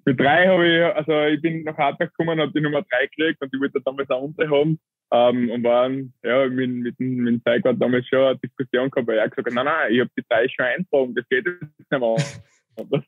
mit 0.07 0.17
drei 0.17 0.47
habe 0.47 0.65
ich, 0.65 0.95
also 0.95 1.25
ich 1.25 1.41
bin 1.41 1.63
nach 1.63 1.77
Hartberg 1.77 2.15
gekommen, 2.15 2.39
habe 2.39 2.53
die 2.53 2.61
Nummer 2.61 2.81
drei 2.89 3.07
gekriegt 3.07 3.41
und 3.41 3.53
ich 3.53 3.59
wollte 3.59 3.81
damals 3.81 4.09
auch 4.09 4.21
unter 4.21 4.49
haben. 4.49 4.79
Ähm, 5.11 5.49
und 5.51 5.63
waren, 5.63 6.13
ja, 6.23 6.47
mit, 6.47 6.69
mit, 6.69 6.99
mit 6.99 7.27
dem 7.27 7.43
Zeiger 7.43 7.73
damals 7.73 8.07
schon 8.07 8.19
eine 8.19 8.37
Diskussion 8.37 8.89
gehabt, 8.89 9.07
weil 9.07 9.17
er 9.17 9.29
gesagt 9.29 9.47
hat, 9.47 9.53
nein, 9.53 9.65
nein, 9.65 9.91
ich 9.91 9.99
habe 9.99 10.09
die 10.17 10.23
drei 10.29 10.47
schon 10.47 10.65
eintragen, 10.65 11.13
das 11.13 11.27
geht 11.29 11.45
jetzt 11.45 11.61
nicht 11.61 11.91
mehr. 11.91 13.03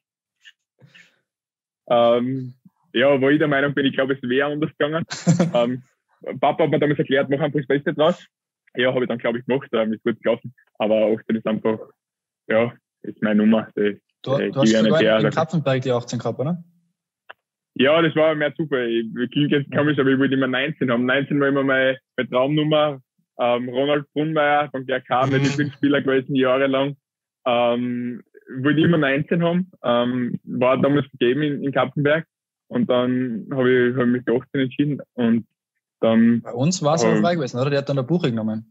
ähm, 2.17 2.53
ja, 2.93 3.21
wo 3.21 3.29
ich 3.29 3.39
der 3.39 3.47
Meinung 3.47 3.73
bin, 3.73 3.85
ich 3.85 3.93
glaube, 3.93 4.13
es 4.13 4.29
wäre 4.29 4.51
anders 4.51 4.71
gegangen. 4.77 5.05
ähm, 5.53 5.83
Papa 6.39 6.63
hat 6.63 6.71
mir 6.71 6.79
damals 6.79 6.99
erklärt, 6.99 7.29
mach 7.29 7.39
einfach 7.39 7.59
das 7.59 7.67
Beste 7.67 7.93
draus. 7.93 8.25
Ja, 8.75 8.93
habe 8.93 9.05
ich 9.05 9.09
dann, 9.09 9.19
glaube 9.19 9.39
ich, 9.39 9.45
gemacht, 9.45 9.69
ähm, 9.71 9.93
ist 9.93 10.03
gut 10.03 10.21
gelaufen. 10.21 10.53
Aber 10.77 11.17
18 11.17 11.35
ist 11.35 11.47
einfach, 11.47 11.79
ja, 12.47 12.73
ist 13.03 13.21
meine 13.21 13.45
Nummer. 13.45 13.69
Das, 13.75 13.95
du, 14.21 14.37
du 14.51 14.55
hast 14.55 14.69
sogar 14.69 15.21
in 15.21 15.29
Kapfenberg 15.29 15.81
die 15.81 15.91
18 15.91 16.19
gehabt, 16.19 16.39
oder? 16.39 16.61
Ja, 17.79 18.01
das 18.01 18.13
war 18.15 18.35
mehr 18.35 18.53
Zufall. 18.55 18.89
Ich 18.89 19.31
klingt 19.31 19.51
jetzt 19.51 19.71
komisch, 19.71 19.97
aber 19.97 20.09
ich 20.09 20.19
wollte 20.19 20.33
immer 20.33 20.47
19 20.47 20.91
haben. 20.91 21.05
19 21.05 21.39
war 21.39 21.47
immer 21.47 21.63
meine, 21.63 21.97
meine 22.17 22.29
Traumnummer. 22.29 22.99
Ähm, 23.39 23.69
Ronald 23.69 24.05
Brunmeier 24.11 24.69
von 24.69 24.85
GRK, 24.85 25.27
mein 25.27 25.39
mhm. 25.39 25.47
Lieblingsspieler 25.47 26.01
gewesen, 26.01 26.35
jahrelang. 26.35 26.97
Ähm, 27.45 28.21
wollte 28.61 28.81
immer 28.81 28.97
19 28.97 29.41
haben. 29.41 29.71
Ähm, 29.81 30.39
war 30.43 30.77
damals 30.81 31.09
gegeben 31.11 31.41
in, 31.41 31.63
in 31.63 31.71
Kappenberg. 31.71 32.25
Und 32.67 32.89
dann 32.89 33.47
habe 33.49 33.71
ich, 33.71 33.95
hab 33.95 34.07
ich 34.07 34.11
mich 34.11 34.23
für 34.25 34.35
18 34.35 34.61
entschieden. 34.61 35.01
Und 35.13 35.47
dann. 36.01 36.41
Bei 36.41 36.51
uns 36.51 36.83
war 36.83 36.95
es 36.95 37.05
auch 37.05 37.15
frei 37.21 37.35
gewesen, 37.35 37.61
oder? 37.61 37.69
Der 37.69 37.79
hat 37.79 37.87
dann 37.87 37.95
der 37.95 38.03
Buche 38.03 38.29
genommen. 38.29 38.69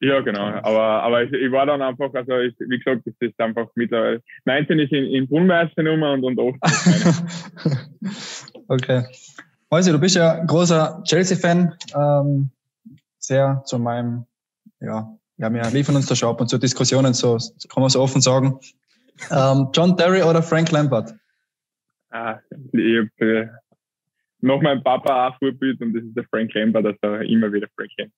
Ja, 0.00 0.20
genau. 0.20 0.44
Aber, 0.62 1.02
aber 1.02 1.22
ich, 1.22 1.32
ich 1.32 1.50
war 1.50 1.66
dann 1.66 1.80
einfach, 1.80 2.12
also 2.12 2.38
ich, 2.38 2.54
wie 2.58 2.78
gesagt, 2.78 3.06
das 3.06 3.14
ist 3.20 3.40
einfach 3.40 3.68
mittlerweile. 3.74 4.22
19 4.44 4.78
ist 4.78 4.92
in, 4.92 5.04
in 5.04 5.28
Brunmeister 5.28 5.82
Nummer 5.82 6.12
und, 6.12 6.24
und 6.24 6.38
8 6.38 7.90
Okay. 8.68 9.04
Also, 9.70 9.92
du 9.92 9.98
bist 9.98 10.16
ja 10.16 10.44
großer 10.44 11.02
Chelsea-Fan. 11.04 11.74
Ähm, 11.94 12.50
sehr 13.18 13.62
zu 13.64 13.78
meinem, 13.78 14.26
ja, 14.80 15.16
ja, 15.36 15.52
wir 15.52 15.62
liefern 15.70 15.96
uns 15.96 16.06
da 16.06 16.14
schon 16.14 16.28
ab 16.28 16.40
und 16.40 16.48
zu 16.48 16.58
Diskussionen, 16.58 17.14
so 17.14 17.38
kann 17.68 17.80
man 17.80 17.90
so 17.90 18.00
offen 18.00 18.20
sagen. 18.20 18.58
Ähm, 19.30 19.68
John 19.72 19.96
Terry 19.96 20.22
oder 20.22 20.42
Frank 20.42 20.70
Lampard? 20.70 21.14
Ah, 22.10 22.38
ich 22.72 22.98
hab, 22.98 23.20
äh, 23.20 23.48
noch 24.40 24.60
mein 24.60 24.82
Papa 24.82 25.28
auch 25.28 25.38
Vorbild 25.38 25.80
und 25.80 25.94
das 25.94 26.04
ist 26.04 26.16
der 26.16 26.24
Frank 26.24 26.52
Lampard, 26.54 26.86
also 26.86 27.16
immer 27.22 27.52
wieder 27.52 27.66
Frank 27.76 27.90
Lampard. 27.96 28.14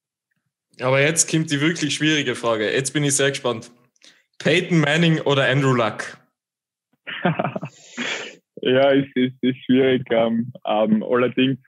Aber 0.80 1.00
jetzt 1.00 1.30
kommt 1.30 1.50
die 1.50 1.60
wirklich 1.60 1.94
schwierige 1.94 2.34
Frage. 2.34 2.70
Jetzt 2.70 2.92
bin 2.92 3.04
ich 3.04 3.16
sehr 3.16 3.30
gespannt. 3.30 3.70
Peyton 4.38 4.80
Manning 4.80 5.20
oder 5.20 5.48
Andrew 5.48 5.72
Luck? 5.72 6.18
ja, 8.60 8.92
es 8.92 9.06
ist, 9.14 9.34
ist, 9.40 9.56
schwierig. 9.64 10.02
Ähm, 10.10 10.52
ähm, 10.66 11.02
allerdings 11.02 11.58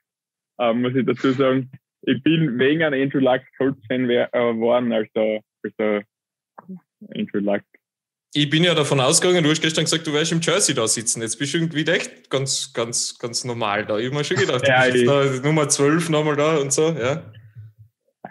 ähm, 0.61 0.83
muss 0.83 0.95
ich 0.95 1.07
dazu 1.07 1.33
sagen, 1.33 1.71
ich 2.03 2.23
bin 2.23 2.59
wegen 2.59 2.83
an 2.83 2.95
Andrew 2.95 3.21
Luck 3.21 3.41
Colts-Fan 3.57 4.11
äh, 4.11 4.29
geworden, 4.33 4.93
also, 4.93 5.41
also 5.63 6.05
Andrew 7.15 7.41
Luck. 7.41 7.63
Ich 8.35 8.51
bin 8.51 8.63
ja 8.63 8.75
davon 8.75 9.01
ausgegangen, 9.01 9.43
du 9.43 9.51
hast 9.51 9.63
gestern 9.63 9.85
gesagt, 9.85 10.07
du 10.07 10.13
wärst 10.13 10.33
im 10.33 10.43
Jersey 10.43 10.75
da 10.75 10.87
sitzen. 10.87 11.23
Jetzt 11.23 11.39
bist 11.39 11.55
du 11.55 11.59
irgendwie 11.59 11.91
echt 11.91 12.29
ganz, 12.29 12.75
ganz, 12.75 13.19
ganz 13.19 13.43
normal 13.45 13.87
da. 13.87 13.99
Ich 13.99 14.07
habe 14.07 14.17
mir 14.17 14.25
schon 14.25 14.37
gedacht, 14.37 14.69
ja, 14.69 14.87
du 14.87 14.93
bist 14.93 15.09
da 15.09 15.49
Nummer 15.49 15.67
12 15.67 16.11
nochmal 16.11 16.37
da 16.37 16.59
und 16.59 16.71
so, 16.71 16.91
ja 16.91 17.23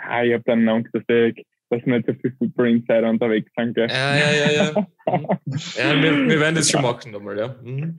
ah, 0.08 0.24
ich 0.24 0.34
habe 0.34 0.44
dann 0.46 0.68
Angst, 0.68 0.94
dass, 0.94 1.04
ich, 1.08 1.46
dass 1.70 1.86
nicht 1.86 2.08
so 2.08 2.14
viele 2.14 2.34
Football 2.38 2.70
Insider 2.70 3.10
unterwegs 3.10 3.52
sind. 3.56 3.74
Gell? 3.76 3.90
Ja, 3.90 4.16
ja, 4.16 4.52
ja. 4.52 4.52
Ja, 4.52 4.86
ja 5.78 6.02
wir, 6.02 6.28
wir 6.28 6.40
werden 6.40 6.56
das 6.56 6.70
schon 6.70 6.82
machen 6.82 7.12
nochmal, 7.12 7.38
ja. 7.38 7.56
Mhm. 7.62 7.98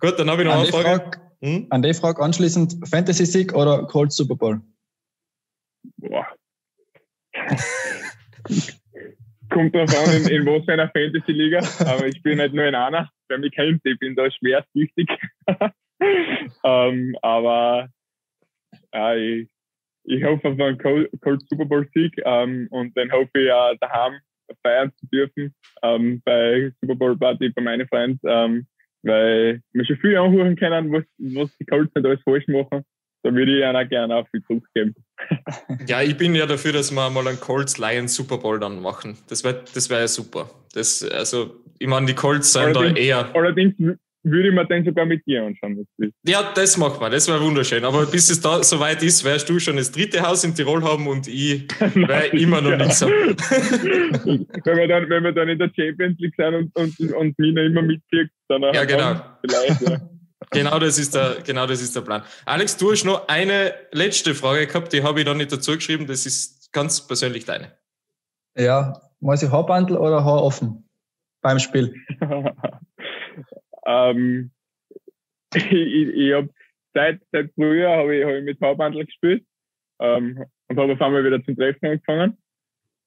Gut, 0.00 0.18
dann 0.18 0.30
habe 0.30 0.42
ich 0.42 0.48
noch 0.48 0.58
eine 0.58 0.66
Frage. 0.66 0.88
Frage 0.88 1.28
hm? 1.40 1.66
An 1.70 1.82
die 1.82 1.94
Frage 1.94 2.22
anschließend, 2.22 2.88
Fantasy 2.88 3.24
Sieg 3.24 3.54
oder 3.54 3.86
Cold 3.86 4.12
Super 4.12 4.34
Bowl? 4.34 4.60
Boah. 5.98 6.26
Kommt 9.50 9.74
drauf 9.74 9.96
an, 9.96 10.14
in, 10.14 10.28
in 10.28 10.46
was 10.46 10.64
für 10.64 10.72
einer 10.72 10.90
Fantasy-Liga, 10.90 11.60
aber 11.80 12.06
ich 12.06 12.22
bin 12.22 12.38
nicht 12.38 12.54
nur 12.54 12.64
in 12.64 12.74
einer. 12.74 13.08
Wer 13.28 13.38
mich 13.38 13.52
kennt, 13.52 13.80
ich 13.84 13.98
bin 13.98 14.14
da 14.16 14.30
schwer 14.30 14.64
süchtig. 14.74 15.08
ähm, 16.64 17.16
aber 17.22 17.88
ja, 18.92 19.14
ich, 19.14 19.48
ich 20.08 20.24
hoffe 20.24 20.48
auf 20.48 20.58
einen 20.58 20.78
Cold, 20.78 21.10
Super 21.48 21.64
Bowl 21.64 21.86
Sieg 21.94 22.14
ähm, 22.24 22.66
und 22.70 22.96
dann 22.96 23.12
hoffe 23.12 23.30
ich 23.34 23.46
ja 23.46 23.74
daheim 23.80 24.14
feiern 24.62 24.90
zu 24.98 25.06
dürfen 25.06 25.54
ähm, 25.82 26.22
bei 26.24 26.72
Super 26.80 26.94
Bowl 26.94 27.16
Party 27.16 27.50
bei 27.50 27.62
meinen 27.62 27.86
Freunden, 27.88 28.20
ähm, 28.24 28.66
weil 29.02 29.60
wir 29.72 29.84
schon 29.84 29.98
viel 29.98 30.16
anhören 30.16 30.56
können, 30.56 30.92
was, 30.92 31.04
was 31.18 31.56
die 31.58 31.66
Colts 31.66 31.94
nicht 31.94 32.06
alles 32.06 32.22
falsch 32.22 32.48
machen. 32.48 32.84
Da 33.24 33.34
würde 33.34 33.52
ich 33.52 33.58
ihnen 33.58 33.76
auch 33.76 33.88
gerne 33.88 34.16
auf 34.16 34.28
die 34.32 34.40
Druck 34.40 34.64
geben. 34.74 34.94
ja, 35.86 36.02
ich 36.02 36.16
bin 36.16 36.34
ja 36.34 36.46
dafür, 36.46 36.72
dass 36.72 36.92
wir 36.92 37.10
mal 37.10 37.26
einen 37.26 37.40
Colts 37.40 37.76
Lions 37.76 38.14
Super 38.14 38.38
Bowl 38.38 38.58
dann 38.58 38.80
machen. 38.80 39.18
Das 39.28 39.44
wäre 39.44 39.64
das 39.74 39.90
wär 39.90 40.00
ja 40.00 40.08
super. 40.08 40.48
Das, 40.72 41.02
also, 41.02 41.56
ich 41.78 41.88
meine, 41.88 42.06
die 42.06 42.14
Colts 42.14 42.52
sind 42.52 42.76
allerdings, 42.76 42.94
da 42.94 43.00
eher. 43.00 43.34
Allerdings 43.34 43.74
würde 44.22 44.48
ich 44.48 44.54
mir 44.54 44.66
dann 44.66 44.84
sogar 44.84 45.06
mit 45.06 45.26
dir 45.26 45.44
anschauen. 45.44 45.86
Ja, 46.26 46.52
das 46.54 46.76
machen 46.76 47.00
wir, 47.00 47.10
das 47.10 47.28
wäre 47.28 47.40
wunderschön. 47.40 47.84
Aber 47.84 48.06
bis 48.06 48.30
es 48.30 48.40
da 48.40 48.62
soweit 48.62 49.02
ist, 49.02 49.24
wirst 49.24 49.48
du 49.48 49.58
schon 49.58 49.76
das 49.76 49.92
dritte 49.92 50.22
Haus 50.22 50.44
in 50.44 50.54
Tirol 50.54 50.82
haben 50.82 51.06
und 51.06 51.28
ich 51.28 51.68
werde 51.94 52.36
immer 52.38 52.60
noch 52.60 52.76
nichts 52.76 53.02
haben. 53.02 53.12
wenn, 53.12 54.76
wir 54.76 54.88
dann, 54.88 55.08
wenn 55.08 55.24
wir 55.24 55.32
dann 55.32 55.48
in 55.48 55.58
der 55.58 55.70
Champions 55.74 56.18
League 56.18 56.34
sind 56.36 56.54
und, 56.54 56.76
und, 56.76 57.12
und 57.14 57.38
Mina 57.38 57.62
immer 57.62 57.82
mitzieht, 57.82 58.30
dann 58.48 58.62
Ja, 58.62 58.84
genau. 58.84 59.20
Vielleicht, 59.40 59.82
ja. 59.82 60.00
Genau 60.50 60.78
das, 60.78 60.98
ist 60.98 61.14
der, 61.14 61.38
genau 61.44 61.66
das 61.66 61.82
ist 61.82 61.94
der 61.94 62.00
Plan. 62.00 62.22
Alex, 62.46 62.76
du 62.78 62.92
hast 62.92 63.04
noch 63.04 63.28
eine 63.28 63.74
letzte 63.92 64.34
Frage 64.34 64.66
gehabt, 64.66 64.94
die 64.94 65.02
habe 65.02 65.18
ich 65.18 65.26
da 65.26 65.34
nicht 65.34 65.52
dazu 65.52 65.72
geschrieben. 65.74 66.06
Das 66.06 66.24
ist 66.24 66.72
ganz 66.72 67.06
persönlich 67.06 67.44
deine. 67.44 67.72
Ja, 68.56 68.98
muss 69.20 69.42
ich 69.42 69.50
Haarbandel 69.50 69.98
oder 69.98 70.24
Haar 70.24 70.42
offen 70.42 70.88
beim 71.42 71.58
Spiel? 71.58 71.94
Ähm, 73.88 74.50
ich 75.54 75.72
ich 75.72 76.32
habe 76.34 76.50
seit, 76.94 77.20
seit 77.32 77.50
früher 77.54 77.90
habe 77.90 78.16
ich, 78.16 78.24
hab 78.24 78.32
ich 78.34 78.44
mit 78.44 78.60
Haarbandel 78.60 79.06
gespielt 79.06 79.44
ähm, 80.00 80.44
und 80.68 80.78
habe 80.78 80.92
auf 80.92 81.00
einmal 81.00 81.24
wieder 81.24 81.42
zum 81.42 81.56
Treffen 81.56 81.86
angefangen. 81.86 82.36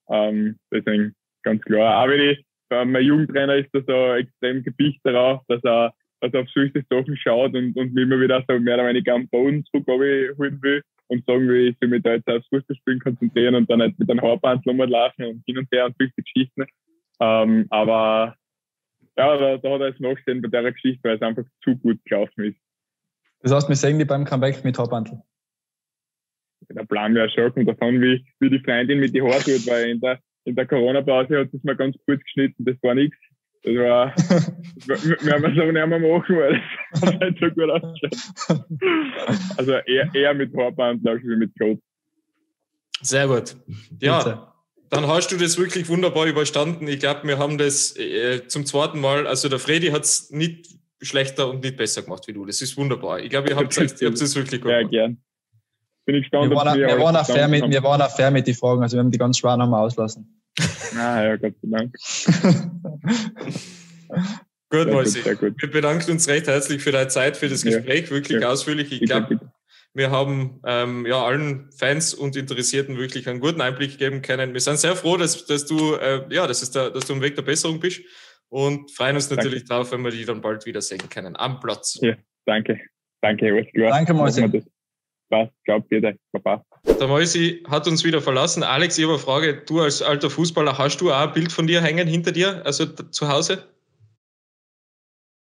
Ähm, 0.10 0.58
deswegen 0.72 1.16
ganz 1.44 1.62
klar. 1.64 2.04
Auch 2.04 2.10
wenn 2.10 2.32
ich, 2.32 2.46
äh, 2.70 2.86
mein 2.86 3.06
Jugendtrainer 3.06 3.56
ist 3.56 3.70
da 3.74 3.82
so 3.86 4.14
extrem 4.14 4.64
gepicht 4.64 5.00
darauf, 5.04 5.42
dass 5.48 5.64
er, 5.64 5.94
dass 6.22 6.34
er 6.34 6.42
auf 6.42 6.50
solche 6.50 6.84
Sachen 6.90 7.16
schaut 7.18 7.54
und, 7.54 7.76
und 7.78 7.94
mich 7.94 8.04
immer 8.04 8.20
wieder 8.20 8.44
so 8.48 8.60
mehr 8.60 8.76
oder 8.76 8.88
weniger 8.88 9.14
am 9.14 9.28
Boden 9.30 9.64
zurückholen 9.66 10.62
will 10.62 10.82
und 11.08 11.26
sagen 11.26 11.48
will, 11.48 11.70
ich 11.70 11.78
soll 11.80 11.90
mich 11.90 12.04
da 12.04 12.14
jetzt 12.14 12.28
aufs 12.28 12.48
Fußballspielen 12.48 13.00
konzentrieren 13.00 13.56
und 13.56 13.70
dann 13.70 13.82
halt 13.82 13.98
mit 14.00 14.10
einem 14.10 14.22
Haarbandel 14.22 14.72
rumlaufen 14.72 15.26
und 15.26 15.44
hin 15.46 15.58
und 15.58 15.72
her 15.72 15.86
und 15.86 15.96
solche 15.98 16.14
Geschichten. 16.16 16.66
Ähm, 17.20 17.68
aber 17.70 18.36
ja, 19.22 19.38
da, 19.38 19.58
da 19.58 19.74
hat 19.74 19.82
er 19.82 19.90
es 19.90 20.00
nachgesehen 20.00 20.42
bei 20.42 20.50
der 20.50 20.72
Geschichte, 20.72 21.08
weil 21.08 21.16
es 21.16 21.22
einfach 21.22 21.44
zu 21.64 21.78
gut 21.78 22.04
gelaufen 22.06 22.46
ist. 22.46 22.58
Das 23.42 23.52
heißt, 23.54 23.70
wir 23.70 23.76
sehen 23.76 24.00
die 24.00 24.06
beim 24.06 24.26
Comeback 24.26 24.64
mit 24.64 24.78
Haarbandel. 24.78 25.22
Der 26.70 26.86
Plan 26.86 27.14
wäre 27.14 27.30
schon, 27.30 27.66
davon, 27.66 28.02
wie, 28.02 28.26
wie 28.40 28.50
die 28.50 28.60
Freundin 28.60 29.00
mit 29.00 29.14
die 29.14 29.22
Haare 29.22 29.40
tut, 29.40 29.68
weil 29.68 29.90
in 29.90 30.00
der, 30.00 30.20
in 30.46 30.56
der 30.56 30.66
Corona-Pause 30.68 31.40
hat 31.40 31.54
es 31.54 31.64
mal 31.64 31.76
ganz 31.76 31.96
kurz 32.06 32.22
geschnitten, 32.24 32.66
das 32.66 32.76
war 32.82 32.96
nichts. 32.96 33.18
Das 33.64 33.76
war, 33.76 34.16
das 34.88 35.08
werden 35.08 35.44
wir 35.44 35.56
so 35.56 35.72
nicht 35.72 35.74
mehr 35.74 35.88
machen, 35.88 36.36
weil 36.36 36.62
das 36.94 37.20
nicht 37.20 37.40
so 37.40 37.50
gut 37.50 37.70
ausschaut. 37.70 38.60
Also 39.58 39.72
eher, 39.74 40.10
eher 40.16 40.34
mit 40.34 40.56
Haarband, 40.56 41.04
glaube 41.04 41.20
ich, 41.20 41.26
wie 41.26 41.36
mit 41.36 41.52
Code. 41.60 41.80
Sehr 43.02 43.28
gut. 43.28 43.56
Ja, 44.00 44.54
dann 44.92 45.08
hast 45.08 45.30
du 45.30 45.38
das 45.38 45.58
wirklich 45.58 45.88
wunderbar 45.88 46.26
überstanden. 46.26 46.86
Ich 46.88 47.00
glaube, 47.00 47.22
wir 47.24 47.40
haben 47.40 47.58
das 47.58 47.96
äh, 47.98 48.46
zum 48.48 48.66
zweiten 48.66 49.00
Mal, 49.00 49.26
also 49.26 49.48
der 49.48 49.58
Freddy 49.58 49.88
hat 49.88 50.04
es 50.04 50.30
nicht 50.32 50.68
schlechter 51.02 51.50
und 51.50 51.64
nicht 51.64 51.78
besser 51.78 52.02
gemacht 52.04 52.28
wie 52.28 52.34
du. 52.34 52.46
Das 52.46 52.62
ist 52.62 52.76
wunderbar. 52.76 53.20
Ich 53.22 53.30
glaube, 53.30 53.50
ihr 53.50 53.56
habt 53.56 53.76
es 53.76 54.36
wirklich 54.36 54.62
gut 54.62 54.70
gemacht. 54.70 54.82
Ja, 54.82 54.88
gern. 54.88 55.18
Bin 56.06 56.16
ich 56.16 56.24
gespannt, 56.24 56.50
wir 56.50 56.58
waren, 56.58 56.78
wir, 56.78 57.00
waren 57.00 57.16
auch 57.16 57.26
fair 57.26 57.48
mit, 57.48 57.70
wir 57.70 57.84
waren 57.84 58.02
auch 58.02 58.14
fair 58.14 58.32
mit 58.32 58.46
den 58.46 58.54
Fragen, 58.54 58.84
also 58.84 58.98
wir 58.98 59.00
haben 59.00 59.12
die 59.12 59.18
ganz 59.18 59.38
schweren 59.38 59.62
haben 59.62 59.74
auslassen. 59.74 60.42
Ah, 60.98 61.24
ja, 61.24 61.36
Gott 61.38 61.54
sei 61.62 61.70
Dank. 61.70 61.96
gut, 64.70 64.92
Mäusi. 64.92 65.24
Wir 65.24 65.72
bedanken 65.72 66.12
uns 66.12 66.28
recht 66.28 66.48
herzlich 66.48 66.82
für 66.82 66.92
deine 66.92 67.08
Zeit, 67.08 67.38
für 67.38 67.48
das 67.48 67.62
Gespräch, 67.62 68.06
ja. 68.06 68.10
wirklich 68.10 68.42
ja. 68.42 68.50
ausführlich. 68.50 68.92
Ich 68.92 69.08
glaube, 69.08 69.40
wir 69.94 70.12
haben 70.12 70.62
ähm, 70.66 71.06
ja 71.06 71.24
allen 71.24 71.70
Fans 71.72 72.14
und 72.14 72.36
Interessierten 72.36 72.98
wirklich 72.98 73.28
einen 73.28 73.40
guten 73.40 73.62
Einblick 73.62 73.98
geben 73.98 74.22
können. 74.22 74.54
Wir 74.54 74.62
sind 74.62 74.80
sehr 74.80 74.96
froh, 74.96 75.18
dass, 75.18 75.46
dass 75.46 75.66
du 75.66 75.96
äh, 75.96 76.26
ja, 76.30 76.48
dass, 76.48 76.62
es 76.62 76.72
der, 76.72 76.90
dass 76.90 77.06
du 77.06 77.14
im 77.14 77.22
Weg 77.22 77.36
der 77.36 77.42
Besserung 77.42 77.80
bist 77.80 78.02
und 78.50 78.92
freuen 78.92 79.16
uns 79.16 79.30
natürlich 79.30 79.66
danke. 79.66 79.70
darauf, 79.70 79.92
wenn 79.92 80.02
wir 80.02 80.12
dich 80.12 80.26
dann 80.26 80.42
bald 80.42 80.66
wiedersehen 80.66 81.10
können 81.10 81.36
am 81.36 81.60
Platz. 81.60 82.00
Ja, 82.02 82.16
danke, 82.46 82.80
danke, 83.22 83.52
alles 83.52 83.68
klar. 83.74 83.90
Danke, 83.90 84.14
Mäusi. 84.14 84.64
Passt, 85.30 85.54
glaubt 85.64 85.88
bitte, 85.88 86.18
Papa. 86.34 86.66
Der 86.84 87.08
Mäusi 87.08 87.64
hat 87.70 87.88
uns 87.88 88.04
wieder 88.04 88.22
verlassen. 88.22 88.64
Alex, 88.64 88.98
ich 88.98 89.06
habe 89.06 89.14
eine 89.14 89.24
Frage. 89.24 89.64
Du 89.66 89.80
als 89.80 90.02
alter 90.02 90.30
Fußballer, 90.30 90.78
hast 90.78 90.98
du 91.00 91.12
auch 91.12 91.28
ein 91.28 91.32
Bild 91.32 91.52
von 91.54 91.68
dir 91.68 91.82
hängen 91.82 92.08
hinter 92.08 92.34
dir, 92.34 92.66
also 92.66 92.86
zu 92.86 93.30
Hause? 93.30 93.66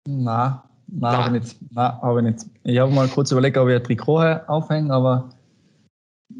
Nein, 0.06 0.58
Nein, 0.90 1.16
habe 1.16 1.36
ich 1.36 1.42
nicht. 1.42 1.56
Nein, 1.72 1.92
habe 2.02 2.20
ich 2.20 2.26
nicht. 2.26 2.46
Ich 2.64 2.78
habe 2.78 2.92
mal 2.92 3.08
kurz 3.08 3.30
überlegt, 3.30 3.56
ob 3.56 3.68
ich 3.68 3.76
ein 3.76 3.84
Trikot 3.84 4.40
aufhänge, 4.46 4.92
aber 4.92 5.28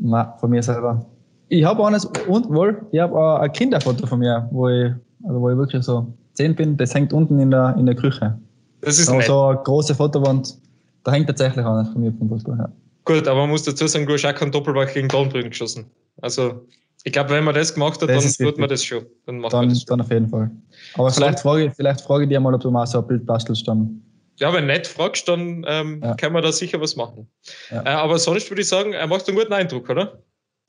nein, 0.00 0.26
von 0.38 0.50
mir 0.50 0.62
selber. 0.62 1.04
Ich 1.48 1.64
habe 1.64 1.86
eines 1.86 2.04
und 2.04 2.48
wohl, 2.50 2.86
ich 2.90 3.00
habe 3.00 3.14
auch 3.14 3.40
ein 3.40 3.52
Kinderfoto 3.52 4.06
von 4.06 4.18
mir, 4.18 4.48
wo 4.50 4.68
ich, 4.68 4.92
also 5.24 5.40
wo 5.40 5.50
ich 5.50 5.56
wirklich 5.56 5.82
so 5.82 6.12
zehn 6.34 6.54
bin, 6.54 6.76
das 6.76 6.94
hängt 6.94 7.12
unten 7.12 7.38
in 7.40 7.50
der, 7.50 7.74
in 7.78 7.86
der 7.86 7.94
Küche. 7.94 8.38
Das 8.80 8.98
ist 8.98 9.10
da 9.10 9.20
so 9.20 9.44
eine 9.44 9.58
große 9.58 9.94
Fotowand, 9.94 10.58
da 11.04 11.12
hängt 11.12 11.26
tatsächlich 11.26 11.64
eines 11.64 11.88
von 11.90 12.00
mir 12.00 12.12
vom 12.12 12.28
Fußball. 12.28 12.58
Ja. 12.58 12.68
Gut, 13.04 13.26
aber 13.26 13.40
man 13.40 13.50
muss 13.50 13.62
dazu 13.62 13.86
sagen, 13.86 14.06
du 14.06 14.12
hast 14.12 14.24
auch 14.24 14.34
keinen 14.34 14.52
Doppelback 14.52 14.92
gegen 14.94 15.08
Dornbrücken 15.08 15.50
geschossen. 15.50 15.86
Also, 16.20 16.66
ich 17.04 17.12
glaube, 17.12 17.30
wenn 17.30 17.44
man 17.44 17.54
das 17.54 17.72
gemacht 17.72 18.00
hat, 18.02 18.08
das 18.10 18.36
dann 18.36 18.46
tut 18.46 18.58
man 18.58 18.68
das 18.68 18.84
schon. 18.84 19.04
Dann, 19.24 19.38
macht 19.38 19.52
dann, 19.52 19.60
man 19.60 19.68
das 19.70 19.78
schon. 19.78 19.86
dann 19.86 20.00
auf 20.02 20.10
jeden 20.10 20.28
Fall. 20.28 20.50
Aber 20.94 21.10
so. 21.10 21.20
vielleicht 21.20 21.40
frage, 21.40 21.72
vielleicht 21.74 22.02
frage 22.02 22.24
ich 22.24 22.28
dir 22.28 22.38
mal, 22.40 22.54
ob 22.54 22.60
du 22.60 22.70
mal 22.70 22.86
so 22.86 22.98
ein 22.98 23.06
Bild 23.06 23.24
bastelst 23.24 23.66
dann 23.66 24.02
ja, 24.38 24.52
wenn 24.52 24.66
nicht 24.66 24.86
fragst, 24.86 25.28
dann 25.28 25.64
ähm, 25.66 26.00
ja. 26.02 26.14
kann 26.14 26.32
man 26.32 26.42
da 26.42 26.52
sicher 26.52 26.80
was 26.80 26.96
machen. 26.96 27.28
Ja. 27.70 27.82
Äh, 27.82 27.88
aber 27.88 28.18
sonst 28.18 28.50
würde 28.50 28.62
ich 28.62 28.68
sagen, 28.68 28.92
er 28.92 29.06
macht 29.06 29.28
einen 29.28 29.36
guten 29.36 29.52
Eindruck, 29.52 29.88
oder? 29.90 30.18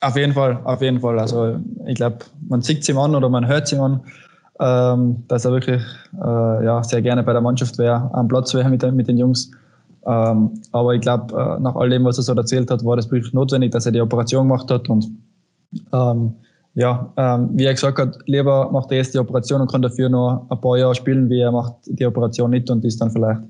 Auf 0.00 0.16
jeden 0.16 0.32
Fall, 0.32 0.60
auf 0.64 0.80
jeden 0.82 1.00
Fall. 1.00 1.18
Also 1.18 1.58
ich 1.86 1.94
glaube, 1.94 2.18
man 2.48 2.62
sieht 2.62 2.82
es 2.82 2.88
ihm 2.88 2.98
an 2.98 3.14
oder 3.14 3.28
man 3.28 3.46
hört 3.46 3.66
es 3.66 3.72
ihm 3.72 3.80
an, 3.80 4.00
ähm, 4.58 5.24
dass 5.28 5.44
er 5.44 5.52
wirklich 5.52 5.82
äh, 6.14 6.64
ja, 6.64 6.82
sehr 6.82 7.02
gerne 7.02 7.22
bei 7.22 7.32
der 7.32 7.42
Mannschaft 7.42 7.78
wäre, 7.78 8.10
am 8.14 8.28
Platz 8.28 8.54
wäre 8.54 8.68
mit, 8.68 8.82
mit 8.92 9.08
den 9.08 9.18
Jungs. 9.18 9.50
Ähm, 10.06 10.60
aber 10.72 10.94
ich 10.94 11.02
glaube, 11.02 11.34
äh, 11.34 11.60
nach 11.60 11.76
all 11.76 11.90
dem, 11.90 12.04
was 12.04 12.18
er 12.18 12.22
so 12.22 12.34
erzählt 12.34 12.70
hat, 12.70 12.84
war 12.84 12.96
das 12.96 13.10
wirklich 13.10 13.34
notwendig, 13.34 13.72
dass 13.72 13.86
er 13.86 13.92
die 13.92 14.00
Operation 14.00 14.48
gemacht 14.48 14.70
hat. 14.70 14.88
Und 14.88 15.10
ähm, 15.92 16.34
ja, 16.74 17.12
ähm, 17.16 17.50
wie 17.52 17.64
er 17.66 17.74
gesagt 17.74 17.98
hat, 17.98 18.18
lieber 18.26 18.70
macht 18.70 18.90
er 18.90 18.98
erst 18.98 19.14
die 19.14 19.18
Operation 19.18 19.60
und 19.60 19.70
kann 19.70 19.82
dafür 19.82 20.08
noch 20.08 20.46
ein 20.48 20.60
paar 20.60 20.78
Jahre 20.78 20.94
spielen, 20.94 21.28
wie 21.28 21.40
er 21.40 21.52
macht 21.52 21.74
die 21.84 22.06
Operation 22.06 22.50
nicht 22.50 22.70
und 22.70 22.84
ist 22.84 23.00
dann 23.00 23.10
vielleicht 23.10 23.40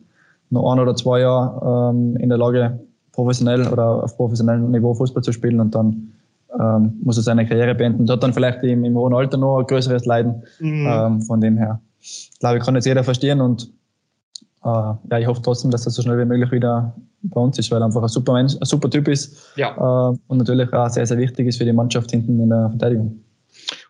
noch 0.50 0.72
ein 0.72 0.80
oder 0.80 0.94
zwei 0.94 1.20
Jahre 1.20 1.90
ähm, 1.92 2.16
in 2.16 2.28
der 2.28 2.38
Lage, 2.38 2.78
professionell 3.12 3.66
oder 3.68 4.04
auf 4.04 4.16
professionellem 4.16 4.70
Niveau 4.70 4.94
Fußball 4.94 5.22
zu 5.22 5.32
spielen 5.32 5.60
und 5.60 5.74
dann 5.74 6.12
ähm, 6.58 6.98
muss 7.02 7.16
er 7.16 7.22
seine 7.22 7.46
Karriere 7.46 7.74
beenden. 7.74 8.02
Und 8.02 8.10
hat 8.10 8.22
dann 8.22 8.32
vielleicht 8.32 8.62
im, 8.62 8.84
im 8.84 8.96
hohen 8.96 9.14
Alter 9.14 9.36
noch 9.36 9.58
ein 9.58 9.66
größeres 9.66 10.04
Leiden. 10.04 10.42
Mhm. 10.58 10.86
Ähm, 10.88 11.22
von 11.22 11.40
dem 11.40 11.56
her. 11.56 11.80
Ich 12.00 12.32
glaube, 12.40 12.58
ich 12.58 12.64
kann 12.64 12.74
jetzt 12.74 12.86
jeder 12.86 13.04
verstehen 13.04 13.40
und 13.40 13.70
äh, 14.64 14.68
ja, 14.68 15.18
ich 15.18 15.26
hoffe 15.26 15.42
trotzdem, 15.42 15.70
dass 15.70 15.86
er 15.86 15.92
so 15.92 16.02
schnell 16.02 16.18
wie 16.18 16.24
möglich 16.24 16.50
wieder 16.50 16.94
bei 17.22 17.40
uns 17.40 17.58
ist, 17.58 17.70
weil 17.70 17.82
er 17.82 17.86
einfach 17.86 18.02
ein 18.02 18.08
super 18.08 18.32
Mensch, 18.32 18.56
ein 18.58 18.64
super 18.64 18.88
Typ 18.90 19.08
ist 19.08 19.36
ja. 19.56 19.70
äh, 19.76 20.16
und 20.28 20.38
natürlich 20.38 20.72
auch 20.72 20.88
sehr, 20.88 21.06
sehr 21.06 21.18
wichtig 21.18 21.46
ist 21.46 21.58
für 21.58 21.64
die 21.64 21.72
Mannschaft 21.72 22.10
hinten 22.10 22.40
in 22.40 22.48
der 22.48 22.70
Verteidigung. 22.70 23.20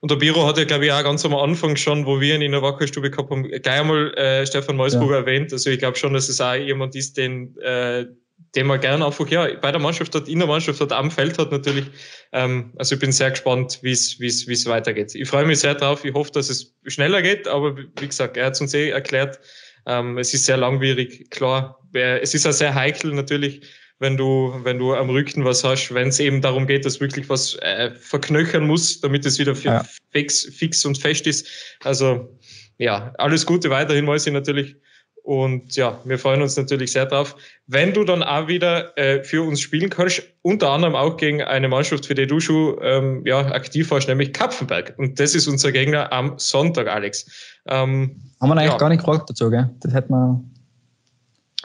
Und 0.00 0.10
der 0.10 0.16
Biro 0.16 0.46
hat 0.46 0.58
ja, 0.58 0.64
glaube 0.64 0.86
ich, 0.86 0.92
auch 0.92 1.02
ganz 1.02 1.24
am 1.24 1.34
Anfang 1.34 1.76
schon, 1.76 2.06
wo 2.06 2.20
wir 2.20 2.34
ihn 2.34 2.42
in 2.42 2.52
der 2.52 2.62
Wackerstube 2.62 3.10
gehabt 3.10 3.30
haben, 3.30 3.44
gleich 3.44 3.80
einmal 3.80 4.12
äh, 4.14 4.46
Stefan 4.46 4.76
Meusburger 4.76 5.14
ja. 5.14 5.20
erwähnt. 5.20 5.52
Also 5.52 5.70
ich 5.70 5.78
glaube 5.78 5.96
schon, 5.96 6.14
dass 6.14 6.28
es 6.28 6.40
auch 6.40 6.54
jemand 6.54 6.94
ist, 6.94 7.16
den, 7.16 7.56
äh, 7.58 8.06
den 8.54 8.66
man 8.66 8.80
gerne 8.80 9.06
einfach, 9.06 9.28
ja, 9.28 9.48
bei 9.60 9.70
der 9.70 9.80
Mannschaft 9.80 10.14
hat, 10.14 10.28
in 10.28 10.38
der 10.38 10.48
Mannschaft 10.48 10.80
hat, 10.80 10.92
am 10.92 11.10
Feld 11.10 11.38
hat 11.38 11.52
natürlich. 11.52 11.86
Ähm, 12.32 12.72
also 12.76 12.94
ich 12.94 13.00
bin 13.00 13.12
sehr 13.12 13.30
gespannt, 13.30 13.78
wie 13.82 13.92
es 13.92 14.18
wie 14.18 14.26
es 14.26 14.46
wie 14.48 14.54
es 14.54 14.66
weitergeht. 14.66 15.14
Ich 15.14 15.28
freue 15.28 15.44
mich 15.44 15.60
sehr 15.60 15.74
drauf. 15.74 16.04
Ich 16.04 16.14
hoffe, 16.14 16.32
dass 16.32 16.50
es 16.50 16.74
schneller 16.86 17.22
geht, 17.22 17.46
aber 17.46 17.76
wie 17.76 18.06
gesagt, 18.06 18.36
er 18.36 18.46
hat 18.46 18.60
uns 18.60 18.74
eh 18.74 18.90
erklärt, 18.90 19.38
ähm, 19.86 20.18
es 20.18 20.34
ist 20.34 20.46
sehr 20.46 20.56
langwierig, 20.56 21.30
klar. 21.30 21.80
Es 21.92 22.34
ist 22.34 22.46
auch 22.46 22.52
sehr 22.52 22.74
heikel 22.74 23.12
natürlich 23.12 23.62
wenn 24.00 24.16
du, 24.16 24.52
wenn 24.64 24.78
du 24.78 24.94
am 24.94 25.10
Rücken 25.10 25.44
was 25.44 25.62
hast, 25.62 25.92
wenn 25.94 26.08
es 26.08 26.18
eben 26.18 26.40
darum 26.40 26.66
geht, 26.66 26.84
dass 26.84 27.00
wirklich 27.00 27.28
was 27.28 27.54
äh, 27.56 27.90
verknöchern 27.94 28.66
muss, 28.66 29.00
damit 29.00 29.24
es 29.26 29.38
wieder 29.38 29.52
ja. 29.52 29.84
fix, 30.10 30.46
fix 30.46 30.84
und 30.84 30.98
fest 30.98 31.26
ist. 31.26 31.46
Also 31.84 32.36
ja, 32.78 33.12
alles 33.18 33.44
Gute 33.44 33.68
weiterhin, 33.70 34.06
Mäusi 34.06 34.30
natürlich. 34.30 34.74
Und 35.22 35.76
ja, 35.76 36.00
wir 36.04 36.18
freuen 36.18 36.40
uns 36.40 36.56
natürlich 36.56 36.92
sehr 36.92 37.04
drauf, 37.04 37.36
wenn 37.66 37.92
du 37.92 38.04
dann 38.04 38.22
auch 38.22 38.48
wieder 38.48 38.96
äh, 38.96 39.22
für 39.22 39.42
uns 39.42 39.60
spielen 39.60 39.90
kannst, 39.90 40.22
unter 40.40 40.70
anderem 40.70 40.94
auch 40.94 41.18
gegen 41.18 41.42
eine 41.42 41.68
Mannschaft, 41.68 42.06
für 42.06 42.14
die 42.14 42.26
du 42.26 42.40
schon 42.40 42.78
ähm, 42.80 43.22
ja, 43.26 43.40
aktiv 43.52 43.90
warst, 43.90 44.08
nämlich 44.08 44.32
Kapfenberg. 44.32 44.94
Und 44.96 45.20
das 45.20 45.34
ist 45.34 45.46
unser 45.46 45.72
Gegner 45.72 46.10
am 46.10 46.38
Sonntag, 46.38 46.88
Alex. 46.88 47.26
Ähm, 47.68 48.16
Haben 48.40 48.48
wir 48.48 48.56
eigentlich 48.56 48.72
ja. 48.72 48.78
gar 48.78 48.88
nicht 48.88 49.00
gefragt 49.00 49.28
dazu, 49.28 49.50
gell? 49.50 49.68
Das 49.80 49.92
hätten 49.92 50.12
wir. 50.14 50.42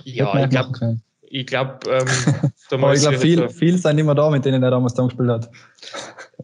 Ja, 0.04 0.34
hätten 0.34 0.38
wir 0.38 0.44
ich 0.44 0.50
glaube, 0.50 1.00
ich 1.30 1.46
glaube, 1.46 1.80
ähm, 1.90 2.52
Aber 2.72 2.94
ich 2.94 3.02
glaube, 3.02 3.20
viel, 3.20 3.50
viel 3.50 3.78
sind 3.78 3.98
immer 3.98 4.16
da, 4.16 4.30
mit 4.30 4.44
denen 4.46 4.64
er 4.64 4.72
damals 4.72 4.94
dann 4.94 5.08
gespielt 5.08 5.30
hat. 5.30 5.50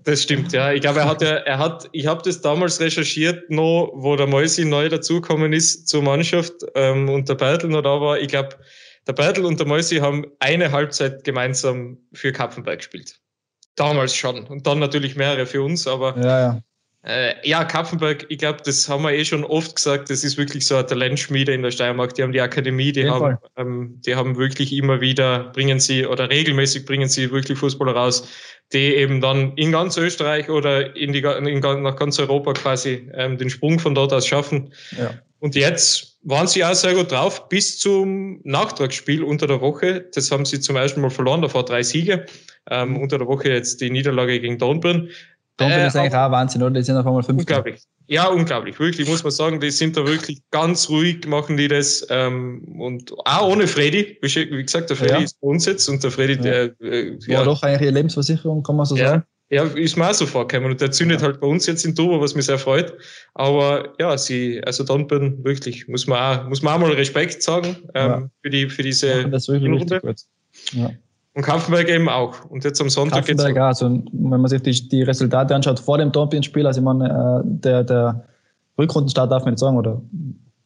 Das 0.03 0.23
stimmt, 0.23 0.51
ja. 0.51 0.71
Ich 0.71 0.81
glaube, 0.81 0.99
er 0.99 1.07
hat 1.07 1.21
ja, 1.21 1.29
er 1.29 1.57
hat, 1.57 1.89
ich 1.91 2.07
habe 2.07 2.21
das 2.23 2.41
damals 2.41 2.79
recherchiert, 2.79 3.49
noch, 3.49 3.91
wo 3.95 4.15
der 4.15 4.27
Mäusi 4.27 4.65
neu 4.65 4.89
dazugekommen 4.89 5.53
ist 5.53 5.87
zur 5.87 6.03
Mannschaft 6.03 6.53
ähm, 6.75 7.09
und 7.09 7.27
der 7.29 7.35
Bertel 7.35 7.69
noch 7.69 7.81
da 7.81 7.99
war. 8.01 8.19
Ich 8.19 8.27
glaube, 8.27 8.49
der 9.07 9.13
Bertel 9.13 9.45
und 9.45 9.59
der 9.59 9.67
Mäusi 9.67 9.97
haben 9.97 10.25
eine 10.39 10.71
Halbzeit 10.71 11.23
gemeinsam 11.23 11.97
für 12.13 12.31
Kapfenberg 12.31 12.79
gespielt. 12.79 13.19
Damals 13.75 14.15
schon. 14.15 14.45
Und 14.45 14.67
dann 14.67 14.79
natürlich 14.79 15.15
mehrere 15.15 15.45
für 15.45 15.63
uns, 15.63 15.87
aber 15.87 16.17
ja, 16.17 16.39
ja. 16.39 16.61
Äh, 17.03 17.33
ja, 17.47 17.63
Kapfenberg, 17.65 18.27
ich 18.29 18.37
glaube, 18.37 18.59
das 18.63 18.87
haben 18.87 19.03
wir 19.03 19.11
eh 19.11 19.25
schon 19.25 19.43
oft 19.43 19.75
gesagt, 19.75 20.11
das 20.11 20.23
ist 20.23 20.37
wirklich 20.37 20.67
so 20.67 20.75
eine 20.75 20.85
Talentschmiede 20.85 21.51
in 21.51 21.63
der 21.63 21.71
Steiermark. 21.71 22.13
Die 22.13 22.21
haben 22.21 22.31
die 22.31 22.41
Akademie, 22.41 22.91
die, 22.91 23.09
haben, 23.09 23.37
ähm, 23.57 23.99
die 24.05 24.15
haben 24.15 24.37
wirklich 24.37 24.71
immer 24.71 25.01
wieder, 25.01 25.51
bringen 25.53 25.79
sie 25.79 26.05
oder 26.05 26.29
regelmäßig 26.29 26.85
bringen 26.85 27.09
sie 27.09 27.31
wirklich 27.31 27.57
Fußballer 27.57 27.93
raus, 27.93 28.27
die 28.71 28.95
eben 28.95 29.19
dann 29.19 29.53
in 29.55 29.71
ganz 29.71 29.97
Österreich 29.97 30.49
oder 30.49 30.95
in 30.95 31.11
die, 31.11 31.21
in, 31.21 31.59
nach 31.59 31.95
ganz 31.95 32.19
Europa 32.19 32.53
quasi 32.53 33.09
ähm, 33.15 33.37
den 33.39 33.49
Sprung 33.49 33.79
von 33.79 33.95
dort 33.95 34.13
aus 34.13 34.27
schaffen. 34.27 34.71
Ja. 34.95 35.15
Und 35.39 35.55
jetzt 35.55 36.19
waren 36.21 36.45
sie 36.45 36.63
auch 36.63 36.75
sehr 36.75 36.93
gut 36.93 37.11
drauf 37.11 37.49
bis 37.49 37.79
zum 37.79 38.41
Nachtragsspiel 38.43 39.23
unter 39.23 39.47
der 39.47 39.59
Woche. 39.59 40.05
Das 40.13 40.29
haben 40.29 40.45
sie 40.45 40.59
zum 40.59 40.75
ersten 40.75 41.01
Mal 41.01 41.09
verloren, 41.09 41.41
davor 41.41 41.65
drei 41.65 41.81
Siege. 41.81 42.27
Ähm, 42.69 42.95
unter 42.95 43.17
der 43.17 43.27
Woche 43.27 43.49
jetzt 43.49 43.81
die 43.81 43.89
Niederlage 43.89 44.39
gegen 44.39 44.59
Dornbirn. 44.59 45.09
Dortmund 45.57 45.81
äh, 45.81 45.87
ist 45.87 45.95
eigentlich 45.95 46.15
auch 46.15 46.31
Wahnsinn, 46.31 46.63
oder? 46.63 46.71
Die 46.71 46.83
sind 46.83 46.97
auf 46.97 47.05
einmal 47.05 47.23
fünf. 47.23 47.39
Unglaublich. 47.39 47.81
Ja, 48.07 48.27
unglaublich. 48.27 48.79
Wirklich, 48.79 49.07
muss 49.07 49.23
man 49.23 49.31
sagen, 49.31 49.59
die 49.59 49.71
sind 49.71 49.95
da 49.95 50.05
wirklich 50.05 50.41
ganz 50.51 50.89
ruhig, 50.89 51.25
machen 51.27 51.55
die 51.55 51.67
das. 51.67 52.05
Ähm, 52.09 52.61
und 52.77 53.13
auch 53.25 53.47
ohne 53.47 53.67
Freddy. 53.67 54.17
Wie 54.21 54.63
gesagt, 54.63 54.89
der 54.89 54.97
Freddy 54.97 55.13
ja. 55.13 55.19
ist 55.19 55.39
bei 55.39 55.47
uns 55.47 55.65
jetzt 55.65 55.87
und 55.87 56.03
der 56.03 56.11
Freddy, 56.11 56.33
ja. 56.33 56.41
der. 56.41 56.81
Äh, 56.81 57.17
ja. 57.27 57.37
War 57.39 57.45
doch 57.45 57.63
eigentlich 57.63 57.81
ihre 57.81 57.91
Lebensversicherung, 57.91 58.63
kann 58.63 58.75
man 58.75 58.85
so 58.85 58.95
ja. 58.95 59.09
sagen. 59.09 59.23
Ja, 59.49 59.63
ist 59.63 59.97
mir 59.97 60.09
auch 60.09 60.13
so 60.13 60.25
vorgekommen. 60.25 60.71
Und 60.71 60.79
der 60.79 60.91
zündet 60.91 61.21
halt 61.21 61.41
bei 61.41 61.47
uns 61.47 61.65
jetzt 61.67 61.85
in 61.85 61.93
Turbo, 61.93 62.21
was 62.21 62.35
mich 62.35 62.45
sehr 62.45 62.57
freut. 62.57 62.93
Aber 63.33 63.93
ja, 63.99 64.17
sie, 64.17 64.63
also 64.63 64.85
Dornbirn, 64.85 65.43
wirklich, 65.43 65.89
muss 65.89 66.07
man 66.07 66.19
auch, 66.19 66.47
muss 66.47 66.61
man 66.61 66.75
auch 66.75 66.79
mal 66.79 66.93
Respekt 66.93 67.43
sagen, 67.43 67.75
ähm, 67.93 68.29
für 68.41 68.49
die, 68.49 68.69
für 68.69 68.81
diese 68.81 69.25
Runde. 69.25 70.01
Ja. 70.71 70.91
Und 71.33 71.43
Kampfenberg 71.43 71.87
eben 71.87 72.09
auch. 72.09 72.43
Und 72.45 72.63
jetzt 72.65 72.81
am 72.81 72.89
Sonntag 72.89 73.25
geht's 73.25 73.43
auch. 73.43 73.55
Also, 73.55 73.85
wenn 74.11 74.41
man 74.41 74.47
sich 74.47 74.61
die, 74.61 74.89
die 74.89 75.03
Resultate 75.03 75.55
anschaut 75.55 75.79
vor 75.79 75.97
dem 75.97 76.11
Dortmund-Spiel, 76.11 76.67
also 76.67 76.81
ich 76.81 76.83
meine, 76.83 77.09
äh, 77.09 77.41
der, 77.45 77.83
der 77.83 78.25
Rückrundenstart 78.77 79.31
darf 79.31 79.43
man 79.43 79.53
nicht 79.53 79.59
sagen, 79.59 79.77
oder 79.77 80.01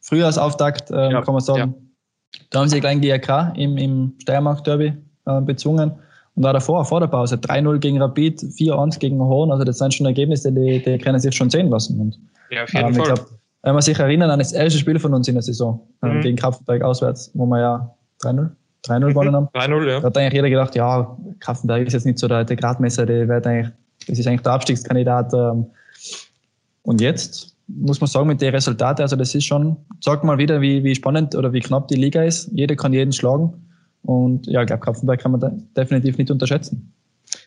Frühjahrsauftakt, 0.01 0.89
äh, 0.89 1.11
ja. 1.11 1.21
kann 1.21 1.33
man 1.33 1.43
sagen. 1.43 1.75
Ja. 1.77 2.41
Da 2.49 2.59
haben 2.59 2.67
sie 2.67 2.79
gleich 2.79 2.99
die 2.99 3.07
GRK 3.07 3.53
im, 3.55 3.77
im 3.77 4.13
Steiermark-Derby 4.21 4.93
äh, 5.25 5.41
bezwungen. 5.41 5.91
Und 6.35 6.43
da 6.43 6.51
davor, 6.51 6.83
vor 6.83 6.99
der 6.99 7.07
Pause, 7.07 7.35
3-0 7.35 7.77
gegen 7.77 8.01
Rapid, 8.01 8.41
4-1 8.41 8.99
gegen 8.99 9.19
Horn. 9.19 9.51
Also 9.51 9.63
das 9.63 9.77
sind 9.77 9.93
schon 9.93 10.05
Ergebnisse, 10.05 10.51
die, 10.51 10.83
die 10.83 10.97
können 10.97 11.19
sich 11.19 11.35
schon 11.35 11.49
sehen 11.49 11.69
lassen. 11.69 11.99
Und, 11.99 12.19
ja, 12.49 12.63
auf 12.63 12.73
jeden 12.73 12.87
ähm, 12.87 12.93
Fall. 12.95 13.05
Glaub, 13.05 13.29
wenn 13.61 13.73
man 13.73 13.81
sich 13.81 13.97
erinnert 13.97 14.29
an 14.29 14.39
das 14.39 14.51
erste 14.51 14.79
Spiel 14.79 14.99
von 14.99 15.13
uns 15.13 15.27
in 15.27 15.35
der 15.35 15.43
Saison, 15.43 15.79
ähm, 16.03 16.17
mhm. 16.17 16.21
gegen 16.21 16.37
Kraftwerk 16.37 16.83
auswärts, 16.83 17.31
wo 17.33 17.45
wir 17.45 17.59
ja 17.59 17.95
3-0 18.21 18.49
3-0 18.85 18.99
mhm. 18.99 19.09
gewonnen 19.09 19.35
haben. 19.35 19.47
3-0, 19.53 19.87
ja. 19.87 19.99
Da 19.99 20.07
hat 20.07 20.17
eigentlich 20.17 20.33
jeder 20.33 20.49
gedacht, 20.49 20.75
ja, 20.75 21.17
Kraftwerk 21.39 21.87
ist 21.87 21.93
jetzt 21.93 22.05
nicht 22.05 22.19
so 22.19 22.27
der, 22.27 22.43
der 22.43 22.55
Gradmesser, 22.55 23.05
der 23.05 23.27
wird 23.27 23.47
eigentlich, 23.47 23.73
das 24.07 24.19
ist 24.19 24.27
eigentlich 24.27 24.41
der 24.41 24.53
Abstiegskandidat. 24.53 25.33
Ähm, 25.33 25.65
und 26.83 27.01
jetzt 27.01 27.55
muss 27.67 27.99
man 27.99 28.07
sagen, 28.07 28.27
mit 28.27 28.41
den 28.41 28.53
Resultaten, 28.53 29.01
also 29.01 29.15
das 29.15 29.33
ist 29.33 29.45
schon, 29.45 29.77
sagt 29.99 30.23
mal 30.23 30.37
wieder, 30.37 30.61
wie, 30.61 30.83
wie 30.83 30.93
spannend 30.93 31.35
oder 31.35 31.51
wie 31.51 31.59
knapp 31.59 31.87
die 31.87 31.95
Liga 31.95 32.23
ist. 32.23 32.49
Jeder 32.53 32.75
kann 32.75 32.93
jeden 32.93 33.11
schlagen. 33.11 33.53
Und 34.03 34.45
ja, 34.45 34.61
ich 34.61 34.67
glaube, 34.67 34.81
Kapfenberg 34.81 35.19
kann 35.19 35.31
man 35.31 35.41
da 35.41 35.51
definitiv 35.75 36.17
nicht 36.17 36.29
unterschätzen. 36.29 36.93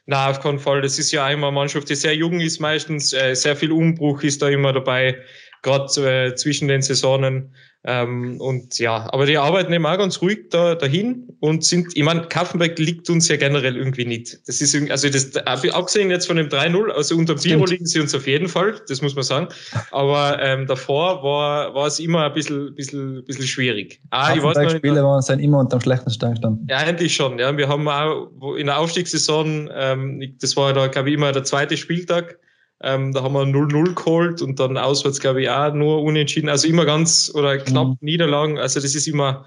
Na, 0.07 0.28
auf 0.28 0.41
keinen 0.41 0.59
Fall. 0.59 0.82
Das 0.82 0.99
ist 0.99 1.12
ja 1.12 1.28
immer 1.28 1.49
eine 1.49 1.55
Mannschaft, 1.55 1.89
die 1.89 1.95
sehr 1.95 2.16
jung 2.16 2.41
ist 2.41 2.61
meistens. 2.61 3.12
Äh, 3.12 3.34
sehr 3.34 3.55
viel 3.55 3.70
Umbruch 3.70 4.22
ist 4.22 4.43
da 4.43 4.49
immer 4.49 4.72
dabei, 4.72 5.16
gerade 5.62 6.26
äh, 6.26 6.34
zwischen 6.34 6.68
den 6.68 6.82
Saisonen. 6.82 7.54
Ähm, 7.84 8.40
und 8.40 8.78
ja, 8.80 9.09
aber 9.12 9.24
die 9.24 9.38
arbeiten 9.38 9.72
eben 9.72 9.86
auch 9.86 9.96
ganz 9.96 10.20
ruhig 10.20 10.50
da, 10.50 10.74
dahin 10.74 11.28
und 11.38 11.64
sind, 11.64 11.96
ich 11.96 12.02
meine, 12.02 12.22
Kaffenberg 12.22 12.76
liegt 12.78 13.09
uns 13.09 13.28
ja 13.28 13.36
generell 13.36 13.76
irgendwie 13.76 14.04
nicht. 14.04 14.36
Das 14.48 14.61
ist 14.61 14.74
irgendwie, 14.74 14.90
also 14.90 15.09
das, 15.09 15.36
abgesehen 15.46 16.11
jetzt 16.11 16.26
von 16.26 16.36
dem 16.36 16.48
3-0, 16.48 16.90
also 16.90 17.16
unter 17.16 17.36
dem 17.36 17.42
Biro 17.42 17.64
liegen 17.66 17.86
sie 17.86 18.00
uns 18.00 18.14
auf 18.16 18.26
jeden 18.26 18.48
Fall, 18.48 18.74
das 18.88 19.00
muss 19.00 19.14
man 19.14 19.22
sagen. 19.22 19.48
Aber 19.92 20.42
ähm, 20.42 20.66
davor 20.66 21.22
war, 21.22 21.72
war 21.72 21.86
es 21.86 22.00
immer 22.00 22.24
ein 22.24 22.34
bisschen, 22.34 22.74
bisschen, 22.74 23.24
bisschen 23.24 23.46
schwierig. 23.46 24.00
Ah, 24.11 24.34
ich 24.34 24.42
weiß 24.42 24.59
noch, 24.59 24.70
Spiele 24.70 25.04
waren 25.04 25.22
sind 25.22 25.38
immer 25.38 25.61
unter 25.61 25.78
dem 25.78 25.82
schlechten 25.82 26.11
Stand 26.11 26.34
gestanden. 26.34 26.66
Ja, 26.68 26.78
eigentlich 26.78 27.14
schon. 27.14 27.38
Ja, 27.38 27.56
wir 27.56 27.68
haben 27.68 27.86
auch 27.86 28.56
in 28.56 28.66
der 28.66 28.78
Aufstiegssaison, 28.78 29.70
ähm, 29.72 30.34
das 30.40 30.56
war 30.56 30.72
da, 30.72 30.88
glaube 30.88 31.11
ich, 31.11 31.14
immer 31.14 31.30
der 31.30 31.44
zweite 31.44 31.76
Spieltag 31.76 32.38
ähm, 32.81 33.12
da 33.12 33.22
haben 33.22 33.35
wir 33.35 33.43
0-0 33.43 33.95
geholt 33.95 34.41
und 34.41 34.61
dann 34.61 34.76
auswärts, 34.76 35.18
glaube 35.18 35.43
ich, 35.43 35.51
auch 35.51 35.74
nur 35.74 36.03
unentschieden. 36.03 36.49
Also 36.49 36.68
immer 36.68 36.85
ganz 36.85 37.31
oder 37.35 37.59
knapp 37.59 37.89
mhm. 37.89 37.97
Niederlagen. 38.01 38.59
Also 38.59 38.81
das 38.81 38.95
ist 38.95 39.09
immer, 39.09 39.45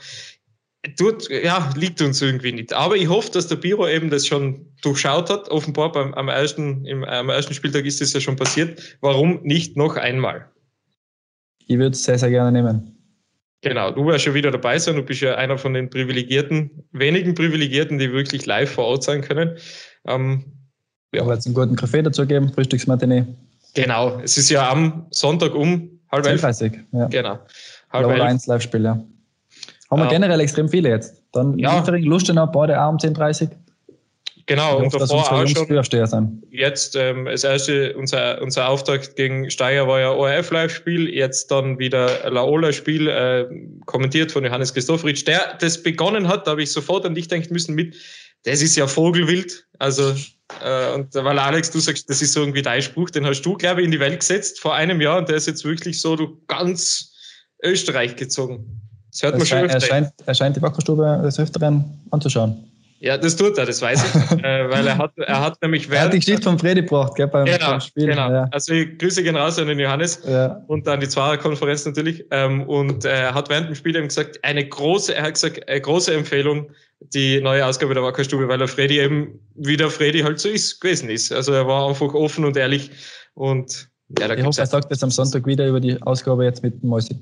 tut, 0.98 1.30
ja, 1.30 1.72
liegt 1.76 2.02
uns 2.02 2.22
irgendwie 2.22 2.52
nicht. 2.52 2.74
Aber 2.74 2.98
ich 2.98 3.08
hoffe, 3.08 3.32
dass 3.32 3.48
der 3.48 3.56
Biro 3.56 3.88
eben 3.88 4.10
das 4.10 4.28
schon 4.28 4.66
durchschaut 4.82 5.30
hat. 5.30 5.50
Offenbar 5.50 5.94
beim, 5.94 6.14
am, 6.14 6.28
ersten, 6.28 6.86
im, 6.86 7.06
am 7.06 7.30
ersten 7.30 7.54
Spieltag 7.54 7.86
ist 7.86 8.02
das 8.02 8.12
ja 8.12 8.20
schon 8.20 8.36
passiert. 8.36 8.98
Warum 9.00 9.40
nicht 9.44 9.78
noch 9.78 9.96
einmal? 9.96 10.50
Ich 11.68 11.78
würde 11.78 11.92
es 11.92 12.04
sehr, 12.04 12.20
sehr 12.20 12.32
gerne 12.32 12.52
nehmen. 12.52 12.98
Genau, 13.62 13.92
du 13.92 14.06
wirst 14.08 14.26
schon 14.26 14.34
wieder 14.34 14.52
dabei 14.52 14.78
sein. 14.78 14.96
Du 14.96 15.04
bist 15.04 15.22
ja 15.22 15.36
einer 15.36 15.58
von 15.58 15.74
den 15.74 15.90
Privilegierten, 15.90 16.84
wenigen 16.92 17.36
Privilegierten, 17.36 17.98
die 18.00 18.12
wirklich 18.12 18.46
live 18.46 18.72
vor 18.72 18.86
Ort 18.86 19.04
sein 19.04 19.22
können. 19.22 19.56
Ähm, 20.08 20.61
ja. 21.14 21.22
Aber 21.22 21.34
jetzt 21.34 21.46
einen 21.46 21.56
guten 21.56 21.76
Kaffee 21.76 22.02
dazu 22.02 22.26
geben, 22.26 22.52
Frühstücksmatinee. 22.54 23.26
Genau, 23.74 24.20
es 24.24 24.38
ist 24.38 24.50
ja 24.50 24.70
am 24.70 25.06
Sonntag 25.12 25.56
um 25.56 25.90
halb 26.12 26.26
elf. 26.26 26.42
30, 26.42 26.80
ja. 26.92 27.08
Genau. 27.08 27.40
Halb 27.92 28.10
elf. 28.10 28.22
eins 28.22 28.48
Live-Spiel, 28.48 28.84
ja. 28.84 29.04
Haben 29.90 30.04
wir 30.04 30.08
generell 30.08 30.40
extrem 30.40 30.70
viele 30.70 30.90
jetzt. 30.90 31.22
Dann 31.34 31.58
ja. 31.58 31.78
Liefering, 31.78 32.04
Lustenau, 32.04 32.48
beide 32.48 32.82
auch 32.82 32.90
um 32.90 32.98
10.30 32.98 33.50
Genau, 34.46 34.80
und 34.80 34.94
davor 34.94 35.32
auch 35.32 35.48
schon. 35.48 36.44
Jetzt 36.50 36.96
ähm, 36.96 37.26
das 37.26 37.44
erste, 37.44 37.96
unser, 37.96 38.42
unser 38.42 38.68
Auftakt 38.68 39.16
gegen 39.16 39.50
Steyr 39.50 39.88
war 39.88 40.00
ja 40.00 40.12
ORF-Live-Spiel, 40.12 41.10
jetzt 41.10 41.52
dann 41.52 41.80
wieder 41.80 42.30
Laola-Spiel, 42.30 43.08
äh, 43.08 43.48
kommentiert 43.86 44.32
von 44.32 44.44
Johannes 44.44 44.74
Christofritsch, 44.74 45.26
der 45.26 45.58
das 45.60 45.82
begonnen 45.82 46.28
hat, 46.28 46.48
da 46.48 46.52
habe 46.52 46.64
ich 46.64 46.72
sofort 46.72 47.06
an 47.06 47.16
dich 47.16 47.28
denken 47.28 47.54
müssen 47.54 47.76
mit, 47.76 47.96
das 48.44 48.62
ist 48.62 48.76
ja 48.76 48.88
Vogelwild, 48.88 49.66
also 49.80 50.14
äh, 50.64 50.94
und 50.94 51.14
weil 51.14 51.40
Alex, 51.40 51.72
du 51.72 51.80
sagst, 51.80 52.10
das 52.10 52.22
ist 52.22 52.34
so 52.34 52.42
irgendwie 52.42 52.62
dein 52.62 52.82
Spruch, 52.82 53.10
den 53.10 53.26
hast 53.26 53.42
du, 53.42 53.56
glaube 53.56 53.82
ich, 53.82 53.86
in 53.86 53.92
die 53.92 54.00
Welt 54.00 54.20
gesetzt 54.20 54.60
vor 54.60 54.76
einem 54.76 55.02
Jahr 55.02 55.18
und 55.20 55.30
der 55.30 55.38
ist 55.38 55.48
jetzt 55.48 55.64
wirklich 55.64 56.00
so 56.02 56.16
du 56.16 56.42
ganz 56.48 57.14
Österreich 57.64 58.16
gezogen. 58.16 58.82
Das 59.12 59.24
hört 59.24 59.38
man 59.38 59.46
schon 59.46 59.60
öfter. 59.60 59.76
Er 59.76 59.82
scheint, 59.82 60.14
er 60.26 60.34
scheint 60.34 60.56
die 60.56 60.62
Wackerstube 60.62 61.22
des 61.24 61.40
Öfteren 61.40 62.00
anzuschauen. 62.12 62.71
Ja, 63.04 63.18
das 63.18 63.36
tut 63.36 63.58
er, 63.58 63.66
das 63.66 63.82
weiß 63.82 64.04
ich. 64.04 64.32
äh, 64.44 64.70
weil 64.70 64.86
er 64.86 64.98
hat, 65.00 65.18
er 65.18 65.42
hat 65.42 65.60
nämlich 65.64 65.90
während. 65.90 66.02
Er 66.02 66.06
hat 66.06 66.14
die 66.14 66.20
Geschichte 66.20 66.44
von 66.44 66.60
Freddy 66.60 66.82
gebracht, 66.82 67.16
gell, 67.16 67.28
beim, 67.28 67.46
genau, 67.46 67.72
beim 67.72 67.82
Spiel. 67.82 68.06
Genau. 68.06 68.32
Ja. 68.32 68.48
Also 68.52 68.74
ich 68.74 68.96
grüße 69.00 69.24
gehen 69.24 69.36
raus 69.36 69.58
an 69.58 69.68
den 69.68 69.80
Johannes 69.80 70.22
ja. 70.24 70.64
und 70.68 70.88
an 70.88 71.00
die 71.00 71.08
Zwarer-Konferenz 71.08 71.84
natürlich. 71.84 72.24
Ähm, 72.30 72.62
und 72.70 73.04
er 73.04 73.34
hat 73.34 73.50
während 73.50 73.70
dem 73.70 73.76
Spiel 73.76 73.96
eben 73.96 74.08
gesagt, 74.08 74.44
eine 74.44 74.64
große, 74.68 75.16
er 75.16 75.24
hat 75.24 75.34
gesagt, 75.34 75.68
eine 75.68 75.82
große 75.82 76.14
Empfehlung, 76.14 76.70
die 77.00 77.42
neue 77.42 77.66
Ausgabe 77.66 77.96
der 77.96 78.04
Wackerstube, 78.04 78.48
weil 78.48 78.60
der 78.60 78.68
Freddy 78.68 79.00
eben, 79.00 79.40
wie 79.56 79.78
der 79.78 79.90
Freddy 79.90 80.20
halt 80.20 80.40
so 80.40 80.50
ist, 80.50 80.80
gewesen 80.80 81.10
ist. 81.10 81.32
Also 81.32 81.54
er 81.54 81.66
war 81.66 81.90
einfach 81.90 82.14
offen 82.14 82.46
und 82.46 82.56
ehrlich 82.56 82.92
und 83.34 83.90
ja, 84.20 84.28
da 84.28 84.36
Ich 84.36 84.44
hoffe, 84.44 84.62
er 84.62 84.68
sagt 84.68 84.92
jetzt 84.92 85.04
am 85.04 85.10
Sonntag 85.10 85.48
wieder 85.48 85.68
über 85.68 85.80
die 85.80 86.00
Ausgabe 86.04 86.44
jetzt 86.44 86.62
mit 86.62 86.84
Mäusi. 86.84 87.16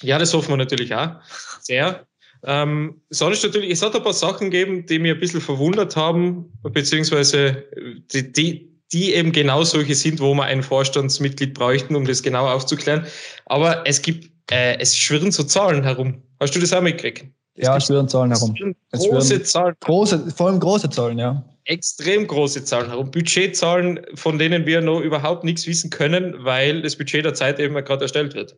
Ja, 0.00 0.18
das 0.18 0.32
hoffen 0.32 0.50
wir 0.50 0.56
natürlich 0.56 0.94
auch 0.94 1.16
sehr. 1.60 2.07
Ähm, 2.44 3.00
sonst 3.10 3.42
natürlich, 3.42 3.70
es 3.70 3.82
hat 3.82 3.96
ein 3.96 4.02
paar 4.02 4.12
Sachen 4.12 4.50
gegeben, 4.50 4.86
die 4.86 4.98
mir 4.98 5.14
ein 5.14 5.20
bisschen 5.20 5.40
verwundert 5.40 5.96
haben, 5.96 6.52
beziehungsweise 6.62 7.64
die, 8.12 8.32
die, 8.32 8.80
die 8.92 9.14
eben 9.14 9.32
genau 9.32 9.64
solche 9.64 9.94
sind, 9.94 10.20
wo 10.20 10.34
wir 10.34 10.44
ein 10.44 10.62
Vorstandsmitglied 10.62 11.54
bräuchten, 11.54 11.96
um 11.96 12.06
das 12.06 12.22
genau 12.22 12.46
aufzuklären. 12.46 13.06
Aber 13.46 13.86
es 13.86 14.00
gibt, 14.02 14.30
äh, 14.50 14.78
es 14.78 14.96
schwirren 14.96 15.32
so 15.32 15.42
Zahlen 15.42 15.82
herum. 15.82 16.22
Hast 16.40 16.54
du 16.54 16.60
das 16.60 16.72
auch 16.72 16.82
mitgekriegt? 16.82 17.26
ja, 17.58 17.76
es 17.76 17.86
schwirren 17.86 18.08
Zahlen 18.08 18.30
herum. 18.30 18.54
Große 18.92 19.42
Zahlen. 19.42 19.74
Große, 19.80 20.30
vor 20.34 20.48
allem 20.48 20.60
große 20.60 20.90
Zahlen, 20.90 21.18
ja. 21.18 21.44
Extrem 21.68 22.26
große 22.26 22.64
Zahlen 22.64 22.88
herum. 22.88 23.10
Budgetzahlen, 23.10 24.00
von 24.14 24.38
denen 24.38 24.64
wir 24.64 24.80
noch 24.80 25.00
überhaupt 25.00 25.44
nichts 25.44 25.66
wissen 25.66 25.90
können, 25.90 26.34
weil 26.38 26.80
das 26.80 26.96
Budget 26.96 27.26
der 27.26 27.34
Zeit 27.34 27.60
eben 27.60 27.74
gerade 27.74 28.02
erstellt 28.02 28.34
wird. 28.34 28.56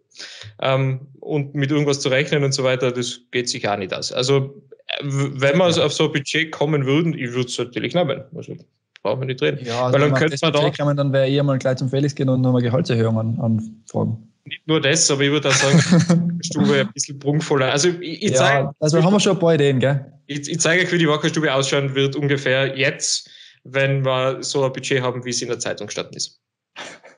Ähm, 0.63 1.09
und 1.19 1.53
mit 1.53 1.73
irgendwas 1.73 1.99
zu 1.99 2.09
rechnen 2.09 2.45
und 2.45 2.53
so 2.53 2.63
weiter, 2.63 2.93
das 2.93 3.21
geht 3.33 3.49
sich 3.49 3.69
auch 3.69 3.77
nicht 3.77 3.93
aus. 3.93 4.13
Also, 4.13 4.63
wenn 5.03 5.59
wir 5.59 5.67
auf 5.67 5.93
so 5.93 6.05
ein 6.05 6.13
Budget 6.13 6.53
kommen 6.53 6.87
würden, 6.87 7.15
ich 7.15 7.33
würde 7.33 7.49
es 7.49 7.59
natürlich 7.59 7.95
nehmen. 7.95 8.23
Also, 8.33 8.57
brauchen 9.03 9.23
wir 9.23 9.27
nicht 9.27 9.43
reden. 9.43 9.65
Ja, 9.65 9.87
also 9.87 9.99
weil 9.99 10.09
dann 10.09 10.15
könnte 10.19 10.37
man 10.41 10.53
da. 10.53 10.71
Kann 10.71 10.97
dann 10.97 11.13
wäre 11.13 11.29
eher 11.29 11.43
mal 11.43 11.59
gleich 11.59 11.79
zum 11.79 11.89
Felix 11.89 12.15
gehen 12.15 12.29
und 12.29 12.43
nochmal 12.43 12.63
Gehaltserhöhungen 12.63 13.41
anfragen 13.41 14.30
nicht 14.45 14.67
nur 14.67 14.81
das, 14.81 15.11
aber 15.11 15.23
ich 15.23 15.31
würde 15.31 15.49
auch 15.49 15.55
sagen, 15.55 16.41
Stube 16.45 16.81
ein 16.81 16.93
bisschen 16.93 17.19
prunkvoller. 17.19 17.71
Also 17.71 17.89
ich, 18.01 18.23
ich 18.23 18.35
zeige. 18.35 18.65
Ja, 18.65 18.75
also 18.81 19.03
haben 19.03 19.13
wir 19.13 19.21
schon 19.21 19.37
ein 19.37 19.39
paar 19.39 19.55
Ideen, 19.55 19.81
gell? 19.81 20.13
Ich, 20.27 20.49
ich 20.49 20.61
zeige 20.61 20.85
euch, 20.85 20.93
wie 20.93 20.99
die 20.99 21.09
Wackerstube 21.09 21.53
ausschauen 21.53 21.95
wird, 21.95 22.17
ungefähr 22.17 22.77
jetzt, 22.77 23.31
wenn 23.65 24.05
wir 24.05 24.43
so 24.43 24.65
ein 24.65 24.73
Budget 24.73 25.03
haben, 25.03 25.25
wie 25.25 25.31
es 25.31 25.43
in 25.43 25.49
der 25.49 25.59
Zeitung 25.59 25.89
gestanden 25.89 26.17
ist. 26.17 26.41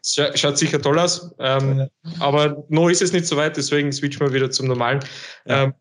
Schaut 0.04 0.58
sicher 0.58 0.82
toll 0.82 0.98
aus, 0.98 1.32
ähm, 1.38 1.78
ja. 1.78 1.88
aber 2.18 2.64
noch 2.68 2.88
ist 2.88 3.02
es 3.02 3.12
nicht 3.12 3.26
so 3.26 3.36
weit, 3.36 3.56
deswegen 3.56 3.92
switchen 3.92 4.26
wir 4.26 4.32
wieder 4.32 4.50
zum 4.50 4.66
Normalen. 4.66 4.98
Ja. 5.46 5.64
Ähm, 5.64 5.74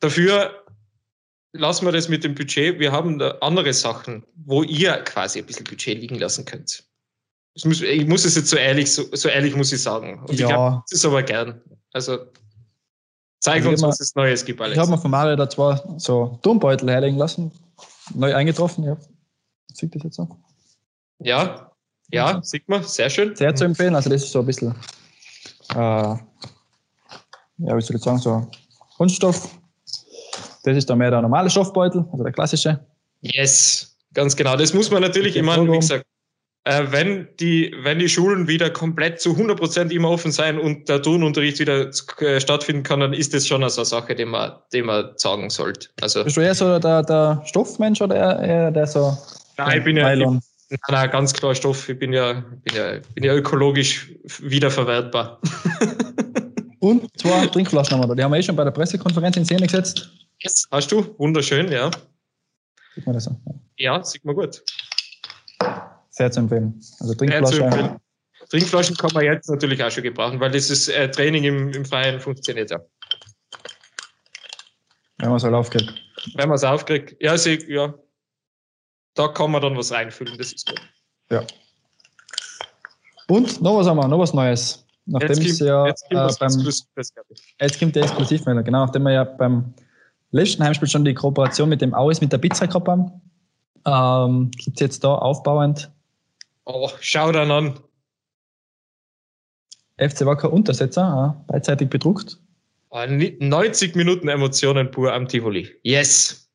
dafür 0.00 0.64
lassen 1.52 1.84
wir 1.84 1.92
das 1.92 2.08
mit 2.08 2.24
dem 2.24 2.34
Budget. 2.34 2.78
Wir 2.78 2.90
haben 2.92 3.20
andere 3.20 3.74
Sachen, 3.74 4.24
wo 4.34 4.62
ihr 4.62 4.92
quasi 5.04 5.40
ein 5.40 5.46
bisschen 5.46 5.64
Budget 5.64 5.98
liegen 5.98 6.18
lassen 6.18 6.46
könnt. 6.46 6.87
Ich 7.58 7.64
muss, 7.64 7.80
ich 7.80 8.06
muss 8.06 8.24
es 8.24 8.36
jetzt 8.36 8.50
so 8.50 8.56
ehrlich, 8.56 8.92
so, 8.92 9.04
so 9.12 9.28
ehrlich 9.28 9.56
muss 9.56 9.72
ich 9.72 9.82
sagen. 9.82 10.20
Und 10.20 10.38
ja. 10.38 10.46
ich 10.46 10.52
glaube, 10.52 10.82
das 10.88 11.00
ist 11.00 11.04
aber 11.04 11.24
gern. 11.24 11.60
Also 11.92 12.18
zeig 13.40 13.56
also 13.56 13.70
uns, 13.70 13.82
was 13.82 13.98
es 13.98 14.14
Neues 14.14 14.44
gibt, 14.44 14.60
Alex. 14.60 14.76
Ich 14.76 14.80
habe 14.80 14.92
mir 14.92 14.98
von 14.98 15.10
Mario 15.10 15.34
da 15.34 15.50
zwei 15.50 15.80
so 15.96 16.38
Turmbeutel 16.42 16.88
herlegen 16.88 17.18
lassen, 17.18 17.50
neu 18.14 18.32
eingetroffen. 18.32 18.84
Ja. 18.84 18.96
Sieht 19.74 19.92
das 19.92 20.04
jetzt 20.04 20.14
so? 20.14 20.28
Ja, 21.18 21.72
ja, 22.12 22.40
sieht 22.44 22.68
man, 22.68 22.84
sehr 22.84 23.10
schön. 23.10 23.34
Sehr 23.34 23.52
zu 23.56 23.64
empfehlen. 23.64 23.96
Also 23.96 24.08
das 24.08 24.22
ist 24.22 24.30
so 24.30 24.38
ein 24.38 24.46
bisschen, 24.46 24.72
äh, 25.74 25.74
ja, 25.74 26.20
wie 27.58 27.80
soll 27.80 27.96
ich 27.96 28.02
sagen, 28.02 28.18
so 28.18 28.48
Kunststoff. 28.98 29.58
Das 30.62 30.76
ist 30.76 30.88
dann 30.88 30.98
mehr 30.98 31.10
der 31.10 31.22
normale 31.22 31.50
Stoffbeutel, 31.50 32.06
also 32.12 32.22
der 32.22 32.32
klassische. 32.32 32.86
Yes, 33.20 33.96
ganz 34.14 34.36
genau. 34.36 34.56
Das 34.56 34.72
muss 34.72 34.92
man 34.92 35.02
natürlich 35.02 35.34
immer, 35.34 35.60
wie 35.66 35.76
gesagt, 35.76 36.04
äh, 36.68 36.92
wenn, 36.92 37.28
die, 37.40 37.74
wenn 37.80 37.98
die 37.98 38.10
Schulen 38.10 38.46
wieder 38.46 38.68
komplett 38.68 39.22
zu 39.22 39.30
100 39.30 39.58
Prozent 39.58 39.90
immer 39.90 40.10
offen 40.10 40.30
sein 40.30 40.58
und 40.58 40.86
der 40.88 41.00
Turnunterricht 41.00 41.58
wieder 41.60 41.88
äh, 42.20 42.40
stattfinden 42.40 42.82
kann, 42.82 43.00
dann 43.00 43.14
ist 43.14 43.32
das 43.32 43.46
schon 43.46 43.62
eine 43.62 43.70
Sache, 43.70 44.14
die 44.14 44.26
man, 44.26 44.52
die 44.74 44.82
man 44.82 45.12
sagen 45.16 45.48
sollte. 45.48 45.88
Also, 46.02 46.24
Bist 46.24 46.36
du 46.36 46.42
eher 46.42 46.54
so 46.54 46.78
der, 46.78 47.02
der 47.02 47.42
Stoffmensch 47.46 48.02
oder 48.02 48.42
eher 48.42 48.70
der 48.70 48.86
so? 48.86 49.16
Nein, 49.56 49.78
ich 49.78 49.84
bin 49.84 49.96
ja, 49.96 50.12
ich, 50.12 50.26
nein, 50.88 51.10
ganz 51.10 51.32
klar 51.32 51.54
Stoff. 51.54 51.88
Ich 51.88 51.98
bin 51.98 52.12
ja, 52.12 52.34
bin 52.34 52.76
ja, 52.76 52.98
bin 53.14 53.24
ja 53.24 53.34
ökologisch 53.34 54.12
wiederverwertbar. 54.40 55.40
und 56.80 57.08
zwei 57.18 57.46
Trinkflaschen 57.46 57.94
haben 57.94 58.02
wir 58.02 58.08
da. 58.08 58.14
Die 58.14 58.22
haben 58.22 58.32
wir 58.32 58.38
eh 58.38 58.42
schon 58.42 58.56
bei 58.56 58.64
der 58.64 58.72
Pressekonferenz 58.72 59.38
in 59.38 59.46
Szene 59.46 59.66
gesetzt. 59.66 60.10
Yes. 60.42 60.68
Hast 60.70 60.92
du? 60.92 61.14
Wunderschön, 61.16 61.72
ja. 61.72 61.90
Sieht 62.94 63.06
man 63.06 63.14
das 63.14 63.24
so? 63.24 63.30
Ja, 63.78 64.04
sieht 64.04 64.24
man 64.26 64.34
gut 64.34 64.62
sehr 66.18 66.30
zu 66.30 66.40
empfehlen. 66.40 66.80
Also 67.00 67.14
Trinkflasche. 67.14 67.98
Trinkflaschen 68.50 68.96
kann 68.96 69.10
man 69.14 69.24
jetzt 69.24 69.48
natürlich 69.48 69.82
auch 69.82 69.90
schon 69.90 70.02
gebrauchen, 70.02 70.40
weil 70.40 70.50
dieses 70.50 70.88
äh, 70.88 71.10
Training 71.10 71.44
im, 71.44 71.70
im 71.70 71.84
Freien 71.84 72.20
funktioniert 72.20 72.70
ja. 72.70 72.80
Wenn 75.18 75.28
man 75.28 75.36
es 75.36 75.44
halt 75.44 75.54
aufkriegt. 75.54 75.92
Wenn 76.34 76.48
man 76.48 76.56
es 76.56 76.64
aufkriegt. 76.64 77.16
Ja, 77.20 77.36
sie, 77.36 77.58
ja. 77.68 77.94
Da 79.14 79.28
kann 79.28 79.50
man 79.50 79.60
dann 79.60 79.76
was 79.76 79.90
reinfüllen, 79.90 80.38
das 80.38 80.52
ist 80.52 80.68
gut. 80.68 80.80
Ja. 81.30 81.42
Und 83.28 83.60
noch 83.60 83.76
was 83.76 83.86
haben 83.86 83.96
wir, 83.96 84.08
noch 84.08 84.18
was 84.18 84.32
Neues. 84.32 84.86
Nachdem 85.06 85.40
jetzt 85.40 85.60
ja 85.60 85.86
jetzt, 85.86 86.04
äh, 86.10 86.28
beim, 86.38 86.66
jetzt 87.60 87.78
kommt 87.78 87.96
der 87.96 88.04
Exklusivmelder, 88.04 88.62
genau, 88.62 88.84
nachdem 88.84 89.02
wir 89.04 89.12
ja 89.12 89.24
beim 89.24 89.74
letzten 90.30 90.62
Heimspiel 90.62 90.88
schon 90.88 91.04
die 91.04 91.14
Kooperation 91.14 91.68
mit 91.68 91.80
dem 91.80 91.94
Aus 91.94 92.20
mit 92.20 92.32
der 92.32 92.38
Pizza 92.38 92.66
gehabt 92.66 92.88
haben, 92.88 93.20
ähm, 93.86 94.50
gibt 94.52 94.76
es 94.76 94.80
jetzt 94.80 95.04
da 95.04 95.14
aufbauend. 95.14 95.90
Oh, 96.70 96.90
schau 97.00 97.32
dann 97.32 97.50
an. 97.50 97.80
FC 99.96 100.26
Wacker 100.26 100.52
Untersetzer, 100.52 101.42
beidseitig 101.46 101.88
bedruckt. 101.88 102.38
90 102.92 103.94
ah, 103.94 103.96
Minuten 103.96 104.28
Emotionen 104.28 104.90
pur 104.90 105.12
am 105.12 105.26
Tivoli. 105.26 105.66
Yes! 105.82 106.50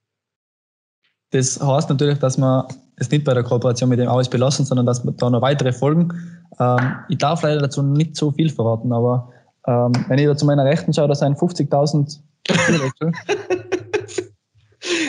Das 1.32 1.59
heißt 1.59 1.89
natürlich, 1.89 2.20
dass 2.20 2.38
man 2.38 2.68
es 2.97 3.09
nicht 3.09 3.26
bei 3.26 3.34
der 3.34 3.41
Kooperation 3.41 3.89
mit 3.89 3.97
dem 3.97 4.07
Aus 4.07 4.30
belassen, 4.30 4.66
sondern 4.66 4.86
dass 4.86 5.03
da 5.03 5.30
noch 5.32 5.41
weitere 5.41 5.74
folgen. 5.74 6.14
Ähm, 6.59 6.95
ich 7.09 7.18
darf 7.18 7.41
leider 7.41 7.61
dazu 7.61 7.82
nicht 7.82 8.16
so 8.16 8.32
viel 8.32 8.51
verraten, 8.51 8.93
aber 8.93 9.34
ähm, 9.66 9.93
wenn 10.09 10.20
ich 10.20 10.28
da 10.28 10.38
zu 10.38 10.45
meiner 10.45 10.64
Rechten 10.64 10.93
schaue, 10.93 11.07
da 11.07 11.16
sind 11.16 11.39
50.000 11.39 12.20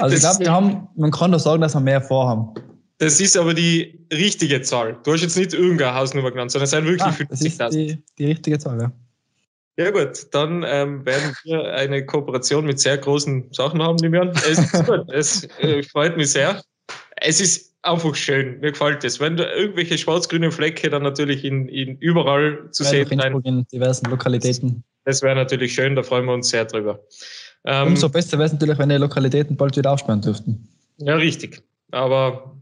Also 0.01 0.17
ich 0.17 0.23
glaube, 0.23 0.39
wir 0.41 0.53
haben, 0.53 0.89
man 0.97 1.11
kann 1.11 1.33
doch 1.33 1.41
sagen, 1.41 1.61
dass 1.61 1.75
wir 1.75 1.81
mehr 1.81 2.01
vorhaben. 2.01 2.55
Das 2.99 3.21
ist 3.21 3.37
aber 3.37 3.55
die 3.55 4.07
richtige 4.13 4.63
Zahl. 4.63 4.99
Du 5.03 5.13
hast 5.13 5.23
jetzt 5.23 5.37
nicht 5.37 5.53
irgendeine 5.53 5.95
Hausnummer 5.95 6.31
genannt, 6.31 6.53
sondern 6.53 6.65
es 6.65 6.71
sind 6.71 6.85
wirklich 6.85 7.03
ah, 7.03 7.11
50.000. 7.11 7.59
Das 7.59 7.75
ist 7.75 7.75
die, 7.75 8.03
die 8.19 8.27
richtige 8.27 8.59
Zahl, 8.59 8.81
ja. 8.81 8.93
Ja 9.77 9.91
gut, 9.91 10.29
dann 10.31 10.65
ähm, 10.67 11.05
werden 11.05 11.35
wir 11.43 11.75
eine 11.75 12.07
Kooperation 12.07 12.65
mit 12.65 12.79
sehr 12.79 12.97
großen 12.97 13.53
Sachen 13.53 13.83
haben, 13.83 13.99
Limian. 13.99 14.29
Es 14.29 14.59
ist 14.59 14.87
gut, 14.87 15.07
es 15.13 15.49
äh, 15.59 15.83
freut 15.83 16.17
mich 16.17 16.31
sehr. 16.31 16.63
Es 17.17 17.41
ist 17.41 17.75
einfach 17.83 18.15
schön, 18.15 18.61
mir 18.61 18.71
gefällt 18.71 19.03
es. 19.03 19.19
Wenn 19.19 19.37
da 19.37 19.53
irgendwelche 19.53 19.99
schwarz-grünen 19.99 20.53
Flecke 20.53 20.91
dann 20.91 21.03
natürlich 21.03 21.45
in, 21.45 21.69
in 21.69 21.99
überall 21.99 22.69
zu 22.71 22.85
ja, 22.85 22.91
sehen 22.91 23.19
sein. 23.19 23.41
In 23.43 23.67
diversen 23.67 24.07
Lokalitäten. 24.11 24.85
Das 25.05 25.23
wäre 25.23 25.35
natürlich 25.35 25.75
schön, 25.75 25.97
da 25.97 26.05
freuen 26.05 26.27
wir 26.27 26.35
uns 26.35 26.51
sehr 26.51 26.65
drüber. 26.67 27.01
Ähm, 27.65 27.89
Umso 27.89 28.09
besser 28.09 28.39
wäre 28.39 28.47
es 28.47 28.53
natürlich, 28.53 28.79
wenn 28.79 28.89
die 28.89 28.97
Lokalitäten 28.97 29.57
bald 29.57 29.77
wieder 29.77 29.93
aufsperren 29.93 30.21
dürften. 30.21 30.69
Ja, 30.99 31.17
richtig. 31.17 31.63
Aber 31.91 32.57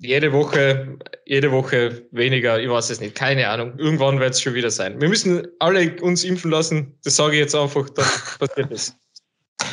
jede 0.00 0.32
Woche, 0.32 0.98
jede 1.26 1.52
Woche 1.52 2.06
weniger, 2.10 2.58
ich 2.60 2.68
weiß 2.68 2.90
es 2.90 3.00
nicht, 3.00 3.14
keine 3.14 3.48
Ahnung. 3.48 3.74
Irgendwann 3.78 4.18
wird 4.18 4.34
es 4.34 4.40
schon 4.40 4.54
wieder 4.54 4.70
sein. 4.70 5.00
Wir 5.00 5.08
müssen 5.08 5.46
alle 5.58 5.94
uns 6.00 6.24
impfen 6.24 6.50
lassen, 6.50 6.98
das 7.04 7.16
sage 7.16 7.34
ich 7.34 7.40
jetzt 7.40 7.54
einfach, 7.54 7.88
dann 7.90 8.06
passiert 8.38 8.72
das. 8.72 8.96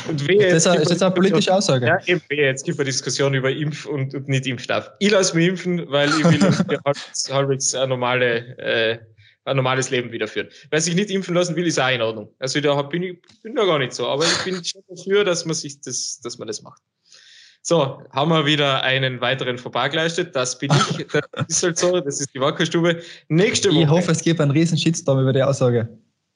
Und 0.06 0.28
wehe, 0.28 0.46
ist, 0.46 0.66
das 0.66 0.80
ist 0.80 0.90
jetzt 0.90 1.02
eine 1.02 1.14
politische 1.14 1.54
Aussage. 1.54 1.86
Ja, 1.86 1.98
eben, 2.06 2.20
wehe, 2.28 2.44
jetzt 2.44 2.64
gibt 2.64 2.74
es 2.74 2.80
eine 2.80 2.86
Diskussion 2.86 3.32
über 3.34 3.48
Impf- 3.48 3.86
und, 3.86 4.14
und 4.14 4.28
Nicht-Impfstoff. 4.28 4.90
Ich 4.98 5.10
lasse 5.10 5.34
mich 5.34 5.48
impfen, 5.48 5.90
weil 5.90 6.10
ich 6.10 6.24
will 6.24 6.42
halbwegs, 6.42 7.30
halbwegs 7.32 7.74
eine 7.74 7.88
normale, 7.88 8.58
äh, 8.58 8.98
ein 9.44 9.56
normales 9.56 9.88
Leben 9.88 10.12
wiederführen. 10.12 10.48
Wer 10.70 10.80
sich 10.82 10.94
nicht 10.94 11.10
impfen 11.10 11.34
lassen 11.34 11.56
will, 11.56 11.66
ist 11.66 11.80
auch 11.80 11.88
in 11.88 12.02
Ordnung. 12.02 12.34
Also 12.38 12.60
da 12.60 12.80
bin 12.82 13.02
ich 13.02 13.18
bin 13.42 13.54
da 13.54 13.64
gar 13.64 13.78
nicht 13.78 13.94
so, 13.94 14.06
aber 14.06 14.24
ich 14.24 14.44
bin 14.44 14.62
schon 14.62 14.82
dafür, 14.88 15.24
dass 15.24 15.46
man 15.46 15.54
sich 15.54 15.80
das, 15.80 16.20
dass 16.22 16.36
man 16.36 16.48
das 16.48 16.60
macht. 16.60 16.82
So, 17.68 18.02
haben 18.12 18.30
wir 18.30 18.46
wieder 18.46 18.82
einen 18.82 19.20
weiteren 19.20 19.58
Fauxpas 19.58 19.90
geleistet. 19.90 20.34
Das 20.34 20.58
bin 20.58 20.70
ich. 20.72 21.06
Das 21.12 21.46
ist 21.48 21.62
halt 21.62 21.76
so. 21.76 22.00
Das 22.00 22.18
ist 22.18 22.34
die 22.34 22.40
Wackerstube. 22.40 23.02
Nächste 23.28 23.68
Woche. 23.68 23.82
Ich 23.82 23.88
hoffe, 23.88 24.10
es 24.10 24.22
gibt 24.22 24.40
einen 24.40 24.52
riesen 24.52 24.78
Shitstorm 24.78 25.20
über 25.20 25.34
die 25.34 25.42
Aussage. 25.42 25.86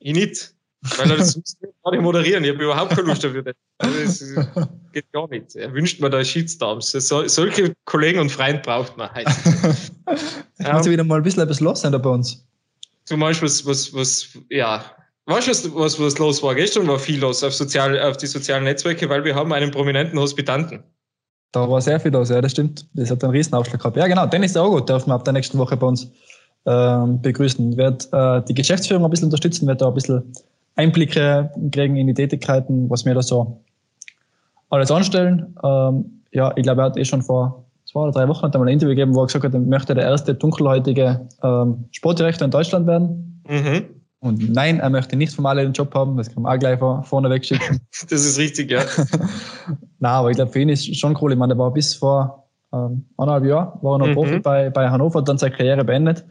Ich 0.00 0.12
nicht. 0.12 0.52
Weil 0.98 1.10
er 1.10 1.16
das 1.16 1.40
gerade 1.82 2.02
moderieren. 2.02 2.44
Ich 2.44 2.50
habe 2.50 2.62
überhaupt 2.62 2.90
keine 2.90 3.08
Lust 3.08 3.24
dafür. 3.24 3.44
Also, 3.78 4.42
das 4.42 4.68
geht 4.92 5.10
gar 5.12 5.26
nicht. 5.30 5.56
Er 5.56 5.72
wünscht 5.72 6.02
mir 6.02 6.10
da 6.10 6.22
Shitstorms. 6.22 6.92
So, 6.92 7.26
solche 7.26 7.72
Kollegen 7.86 8.20
und 8.20 8.28
Freunde 8.28 8.60
braucht 8.60 8.94
man 8.98 9.10
halt. 9.12 9.26
Jetzt 9.26 9.92
muss 10.70 10.84
ja 10.84 10.92
wieder 10.92 11.04
mal 11.04 11.16
ein 11.16 11.22
bisschen 11.22 11.42
etwas 11.42 11.60
los 11.60 11.80
sein 11.80 11.92
da 11.92 11.98
bei 11.98 12.10
uns. 12.10 12.46
Zum 13.06 13.20
Beispiel, 13.20 13.48
was, 13.48 13.64
was, 13.64 13.94
was 13.94 14.28
ja, 14.50 14.84
Weißt 15.24 15.64
du, 15.64 15.74
was, 15.76 15.98
was 15.98 16.18
los 16.18 16.42
war? 16.42 16.54
Gestern 16.54 16.86
war 16.88 16.98
viel 16.98 17.20
los 17.20 17.42
auf, 17.42 17.54
sozial, 17.54 17.98
auf 18.02 18.18
die 18.18 18.26
sozialen 18.26 18.64
Netzwerke, 18.64 19.08
weil 19.08 19.24
wir 19.24 19.34
haben 19.34 19.52
einen 19.54 19.70
prominenten 19.70 20.18
Hospitanten. 20.18 20.84
Da 21.52 21.68
war 21.68 21.80
sehr 21.82 22.00
viel 22.00 22.12
los, 22.12 22.30
ja, 22.30 22.40
das 22.40 22.52
stimmt. 22.52 22.86
Das 22.94 23.10
hat 23.10 23.22
einen 23.22 23.32
riesen 23.32 23.54
Aufschlag 23.54 23.78
gehabt. 23.78 23.96
Ja, 23.96 24.06
genau, 24.06 24.26
Dennis 24.26 24.56
Augut 24.56 24.88
dürfen 24.88 25.10
wir 25.10 25.14
ab 25.14 25.24
der 25.24 25.34
nächsten 25.34 25.58
Woche 25.58 25.76
bei 25.76 25.86
uns 25.86 26.10
ähm, 26.64 27.20
begrüßen. 27.20 27.76
Wird 27.76 28.08
äh, 28.12 28.42
die 28.48 28.54
Geschäftsführung 28.54 29.04
ein 29.04 29.10
bisschen 29.10 29.26
unterstützen, 29.26 29.66
wird 29.66 29.82
da 29.82 29.88
ein 29.88 29.94
bisschen 29.94 30.32
Einblicke 30.76 31.50
kriegen 31.70 31.96
in 31.96 32.06
die 32.06 32.14
Tätigkeiten, 32.14 32.88
was 32.88 33.04
wir 33.04 33.14
da 33.14 33.22
so 33.22 33.60
alles 34.70 34.90
anstellen. 34.90 35.54
Ähm, 35.62 36.22
ja, 36.32 36.52
ich 36.56 36.62
glaube, 36.62 36.80
er 36.80 36.86
hat 36.86 36.96
eh 36.96 37.04
schon 37.04 37.20
vor 37.20 37.64
zwei 37.84 38.00
oder 38.00 38.12
drei 38.12 38.28
Wochen 38.28 38.42
hat 38.42 38.54
er 38.54 38.58
mal 38.58 38.66
ein 38.66 38.72
Interview 38.72 38.94
gegeben, 38.94 39.14
wo 39.14 39.22
er 39.22 39.26
gesagt 39.26 39.44
hat, 39.44 39.52
er 39.52 39.60
möchte 39.60 39.94
der 39.94 40.04
erste 40.04 40.34
dunkelhäutige 40.34 41.28
ähm, 41.42 41.84
Sportdirektor 41.90 42.46
in 42.46 42.50
Deutschland 42.50 42.86
werden. 42.86 43.42
Mhm. 43.46 43.84
Und 44.22 44.52
nein, 44.52 44.78
er 44.78 44.88
möchte 44.88 45.16
nicht 45.16 45.34
vom 45.34 45.44
den 45.56 45.72
Job 45.72 45.92
haben, 45.96 46.16
das 46.16 46.32
kann 46.32 46.44
man 46.44 46.54
auch 46.54 46.58
gleich 46.60 46.78
vorne 46.78 47.28
wegschicken. 47.28 47.80
das 48.08 48.24
ist 48.24 48.38
richtig, 48.38 48.70
ja. 48.70 48.82
Na, 49.98 50.10
aber 50.10 50.30
ich 50.30 50.36
glaube, 50.36 50.52
für 50.52 50.60
ihn 50.60 50.68
ist 50.68 50.96
schon 50.96 51.18
cool. 51.20 51.32
Ich 51.32 51.38
meine, 51.38 51.54
der 51.54 51.58
war 51.58 51.72
bis 51.72 51.94
vor 51.94 52.46
ähm, 52.72 53.04
anderthalb 53.16 53.46
Jahren, 53.46 53.82
war 53.82 53.96
er 53.96 53.98
noch 53.98 54.06
mhm. 54.06 54.14
Profi 54.14 54.38
bei, 54.38 54.70
bei 54.70 54.88
Hannover, 54.88 55.18
hat 55.18 55.28
dann 55.28 55.38
seine 55.38 55.52
Karriere 55.56 55.84
beendet. 55.84 56.24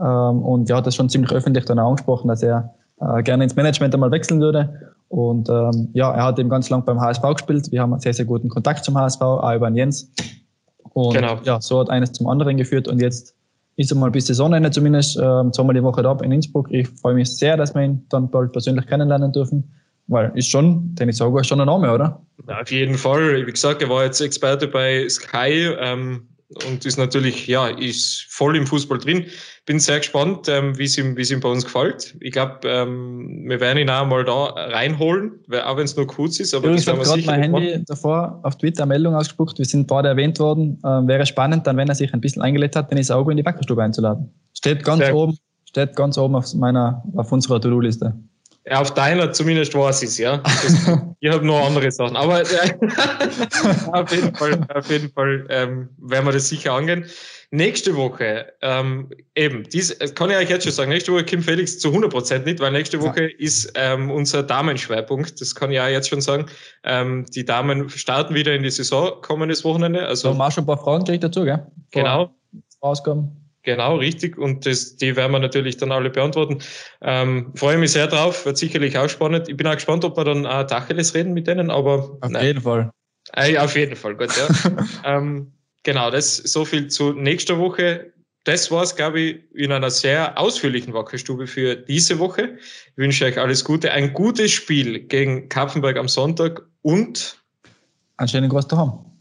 Ähm, 0.00 0.42
und 0.42 0.70
ja, 0.70 0.76
hat 0.76 0.86
das 0.86 0.94
schon 0.94 1.10
ziemlich 1.10 1.32
öffentlich 1.32 1.66
dann 1.66 1.78
auch 1.78 1.90
angesprochen, 1.90 2.28
dass 2.28 2.42
er 2.42 2.74
äh, 3.02 3.22
gerne 3.22 3.44
ins 3.44 3.54
Management 3.54 3.92
einmal 3.92 4.10
wechseln 4.10 4.40
würde. 4.40 4.94
Und 5.08 5.50
ähm, 5.50 5.90
ja, 5.92 6.14
er 6.14 6.24
hat 6.24 6.38
eben 6.38 6.48
ganz 6.48 6.70
lang 6.70 6.82
beim 6.86 6.98
HSV 6.98 7.22
gespielt. 7.34 7.70
Wir 7.70 7.82
haben 7.82 7.92
einen 7.92 8.00
sehr, 8.00 8.14
sehr 8.14 8.24
guten 8.24 8.48
Kontakt 8.48 8.86
zum 8.86 8.96
HSV, 8.96 9.20
auch 9.20 9.54
über 9.54 9.68
den 9.68 9.76
Jens. 9.76 10.10
Und 10.94 11.12
genau. 11.12 11.38
ja, 11.44 11.60
so 11.60 11.78
hat 11.80 11.90
eines 11.90 12.12
zum 12.12 12.26
anderen 12.26 12.56
geführt. 12.56 12.88
Und 12.88 13.02
jetzt 13.02 13.34
ist 13.76 13.92
einmal 13.92 14.10
bis 14.10 14.26
Saisonende 14.26 14.70
zumindest 14.70 15.16
äh, 15.16 15.50
zweimal 15.52 15.74
die 15.74 15.82
Woche 15.82 16.02
da 16.02 16.16
in 16.22 16.32
Innsbruck. 16.32 16.68
Ich 16.70 16.88
freue 16.88 17.14
mich 17.14 17.36
sehr, 17.36 17.56
dass 17.56 17.74
wir 17.74 17.82
ihn 17.82 18.04
dann 18.08 18.30
bald 18.30 18.52
persönlich 18.52 18.86
kennenlernen 18.86 19.32
dürfen, 19.32 19.64
weil 20.06 20.32
ist 20.34 20.48
schon, 20.48 20.94
den 20.94 21.08
ich 21.08 21.16
sage, 21.16 21.44
schon 21.44 21.60
ein 21.60 21.66
Name, 21.66 21.92
oder? 21.92 22.20
Ja, 22.48 22.60
auf 22.60 22.70
jeden 22.70 22.96
Fall. 22.96 23.46
Wie 23.46 23.50
gesagt, 23.50 23.82
er 23.82 23.88
war 23.88 24.04
jetzt 24.04 24.20
Experte 24.20 24.68
bei 24.68 25.08
Sky 25.08 25.74
ähm, 25.78 26.28
und 26.66 26.84
ist 26.84 26.98
natürlich, 26.98 27.46
ja, 27.46 27.68
ist 27.68 28.26
voll 28.28 28.56
im 28.56 28.66
Fußball 28.66 28.98
drin 28.98 29.26
bin 29.66 29.80
sehr 29.80 29.98
gespannt, 29.98 30.46
ähm, 30.48 30.76
wie 30.78 30.84
es 30.84 30.98
ihm, 30.98 31.16
es 31.16 31.30
ihm 31.30 31.40
bei 31.40 31.48
uns 31.48 31.64
gefällt. 31.64 32.14
Ich 32.20 32.32
glaube, 32.32 32.60
ähm, 32.64 33.44
wir 33.48 33.60
werden 33.60 33.78
ihn 33.78 33.88
auch 33.88 34.06
mal 34.06 34.24
da 34.24 34.44
reinholen, 34.44 35.40
auch 35.64 35.76
wenn 35.76 35.84
es 35.84 35.96
nur 35.96 36.06
kurz 36.06 36.38
ist. 36.38 36.54
Aber 36.54 36.70
ich 36.70 36.86
habe 36.86 37.02
gerade 37.02 37.22
mein 37.22 37.40
Handy 37.40 37.70
machen. 37.70 37.84
davor 37.86 38.40
auf 38.42 38.58
Twitter 38.58 38.82
eine 38.82 38.90
Meldung 38.90 39.14
ausgespuckt. 39.14 39.58
Wir 39.58 39.64
sind 39.64 39.86
beide 39.86 40.08
erwähnt 40.08 40.38
worden. 40.38 40.78
Ähm, 40.84 41.08
wäre 41.08 41.24
spannend, 41.24 41.66
dann, 41.66 41.76
wenn 41.76 41.88
er 41.88 41.94
sich 41.94 42.12
ein 42.12 42.20
bisschen 42.20 42.42
eingelegt 42.42 42.76
hat, 42.76 42.90
den 42.90 42.98
ist 42.98 43.10
Auge 43.10 43.30
in 43.30 43.38
die 43.38 43.42
Backerstube 43.42 43.82
einzuladen. 43.82 44.30
Steht 44.52 44.84
ganz 44.84 44.98
sehr 44.98 45.16
oben, 45.16 45.38
steht 45.66 45.96
ganz 45.96 46.18
oben 46.18 46.34
auf 46.34 46.52
meiner, 46.54 47.02
auf 47.16 47.32
unserer 47.32 47.60
To-Do-Liste. 47.60 48.14
Ja, 48.66 48.80
auf 48.80 48.94
deiner 48.94 49.30
zumindest 49.32 49.74
weiß 49.74 50.02
ich 50.02 50.08
es, 50.08 50.18
ja. 50.18 50.38
Das, 50.38 50.88
ich 51.20 51.30
habe 51.30 51.44
nur 51.44 51.62
andere 51.62 51.90
Sachen. 51.90 52.16
Aber 52.16 52.40
äh, 52.40 52.44
auf 53.92 54.10
jeden 54.10 54.34
Fall, 54.34 54.66
auf 54.74 54.90
jeden 54.90 55.12
Fall 55.12 55.46
ähm, 55.50 55.90
werden 55.98 56.24
wir 56.24 56.32
das 56.32 56.48
sicher 56.48 56.72
angehen. 56.72 57.04
Nächste 57.50 57.94
Woche, 57.94 58.52
ähm, 58.62 59.10
eben, 59.34 59.64
dies 59.64 59.96
kann 60.14 60.30
ich 60.30 60.36
euch 60.36 60.48
jetzt 60.48 60.64
schon 60.64 60.72
sagen, 60.72 60.90
nächste 60.90 61.12
Woche 61.12 61.24
Kim 61.24 61.42
Felix 61.42 61.78
zu 61.78 61.88
100% 61.90 62.44
nicht, 62.44 62.58
weil 62.58 62.72
nächste 62.72 63.00
Woche 63.00 63.24
ja. 63.24 63.38
ist 63.38 63.70
ähm, 63.76 64.10
unser 64.10 64.42
Damenschwerpunkt, 64.42 65.40
das 65.40 65.54
kann 65.54 65.70
ich 65.70 65.78
auch 65.78 65.86
jetzt 65.86 66.08
schon 66.08 66.22
sagen. 66.22 66.46
Ähm, 66.84 67.26
die 67.34 67.44
Damen 67.44 67.90
starten 67.90 68.34
wieder 68.34 68.54
in 68.54 68.62
die 68.62 68.70
Saison 68.70 69.20
kommendes 69.20 69.62
Wochenende. 69.62 70.06
Also, 70.06 70.28
da 70.28 70.34
haben 70.34 70.38
wir 70.38 70.50
schon 70.50 70.64
ein 70.64 70.66
paar 70.66 70.78
Fragen 70.78 71.04
gleich 71.04 71.20
dazu, 71.20 71.44
gell? 71.44 71.66
Vor 71.92 72.02
genau. 72.02 72.34
Ausgaben. 72.80 73.43
Genau, 73.64 73.96
richtig. 73.96 74.38
Und 74.38 74.66
das, 74.66 74.96
die 74.96 75.16
werden 75.16 75.32
wir 75.32 75.38
natürlich 75.38 75.76
dann 75.76 75.90
alle 75.90 76.10
beantworten. 76.10 76.58
Ähm, 77.00 77.52
freue 77.54 77.78
mich 77.78 77.92
sehr 77.92 78.06
drauf, 78.06 78.44
wird 78.46 78.58
sicherlich 78.58 78.96
auch 78.98 79.08
spannend. 79.08 79.48
Ich 79.48 79.56
bin 79.56 79.66
auch 79.66 79.74
gespannt, 79.74 80.04
ob 80.04 80.16
wir 80.16 80.24
dann 80.24 80.46
auch 80.46 80.64
Tacheles 80.64 81.14
reden 81.14 81.32
mit 81.32 81.46
denen, 81.46 81.70
aber. 81.70 82.18
Auf 82.20 82.30
nein. 82.30 82.44
jeden 82.44 82.60
Fall. 82.60 82.90
Äh, 83.32 83.56
auf 83.58 83.74
jeden 83.74 83.96
Fall, 83.96 84.14
gut, 84.16 84.30
ja. 84.36 84.86
ähm, 85.04 85.50
Genau, 85.84 86.10
das 86.10 86.36
so 86.36 86.64
viel 86.64 86.88
zu 86.88 87.12
nächster 87.12 87.58
Woche. 87.58 88.12
Das 88.44 88.70
war's, 88.70 88.96
glaube 88.96 89.20
ich, 89.20 89.54
in 89.54 89.70
einer 89.70 89.90
sehr 89.90 90.38
ausführlichen 90.38 90.92
Wackerstube 90.92 91.46
für 91.46 91.76
diese 91.76 92.18
Woche. 92.18 92.58
Ich 92.90 92.96
wünsche 92.96 93.26
euch 93.26 93.38
alles 93.38 93.64
Gute, 93.64 93.92
ein 93.92 94.12
gutes 94.12 94.50
Spiel 94.50 95.00
gegen 95.00 95.48
Kapfenberg 95.48 95.96
am 95.96 96.08
Sonntag 96.08 96.62
und 96.82 97.38
einen 98.16 98.28
schönen 98.28 98.48
Gruß 98.48 98.66
haben. 98.72 99.13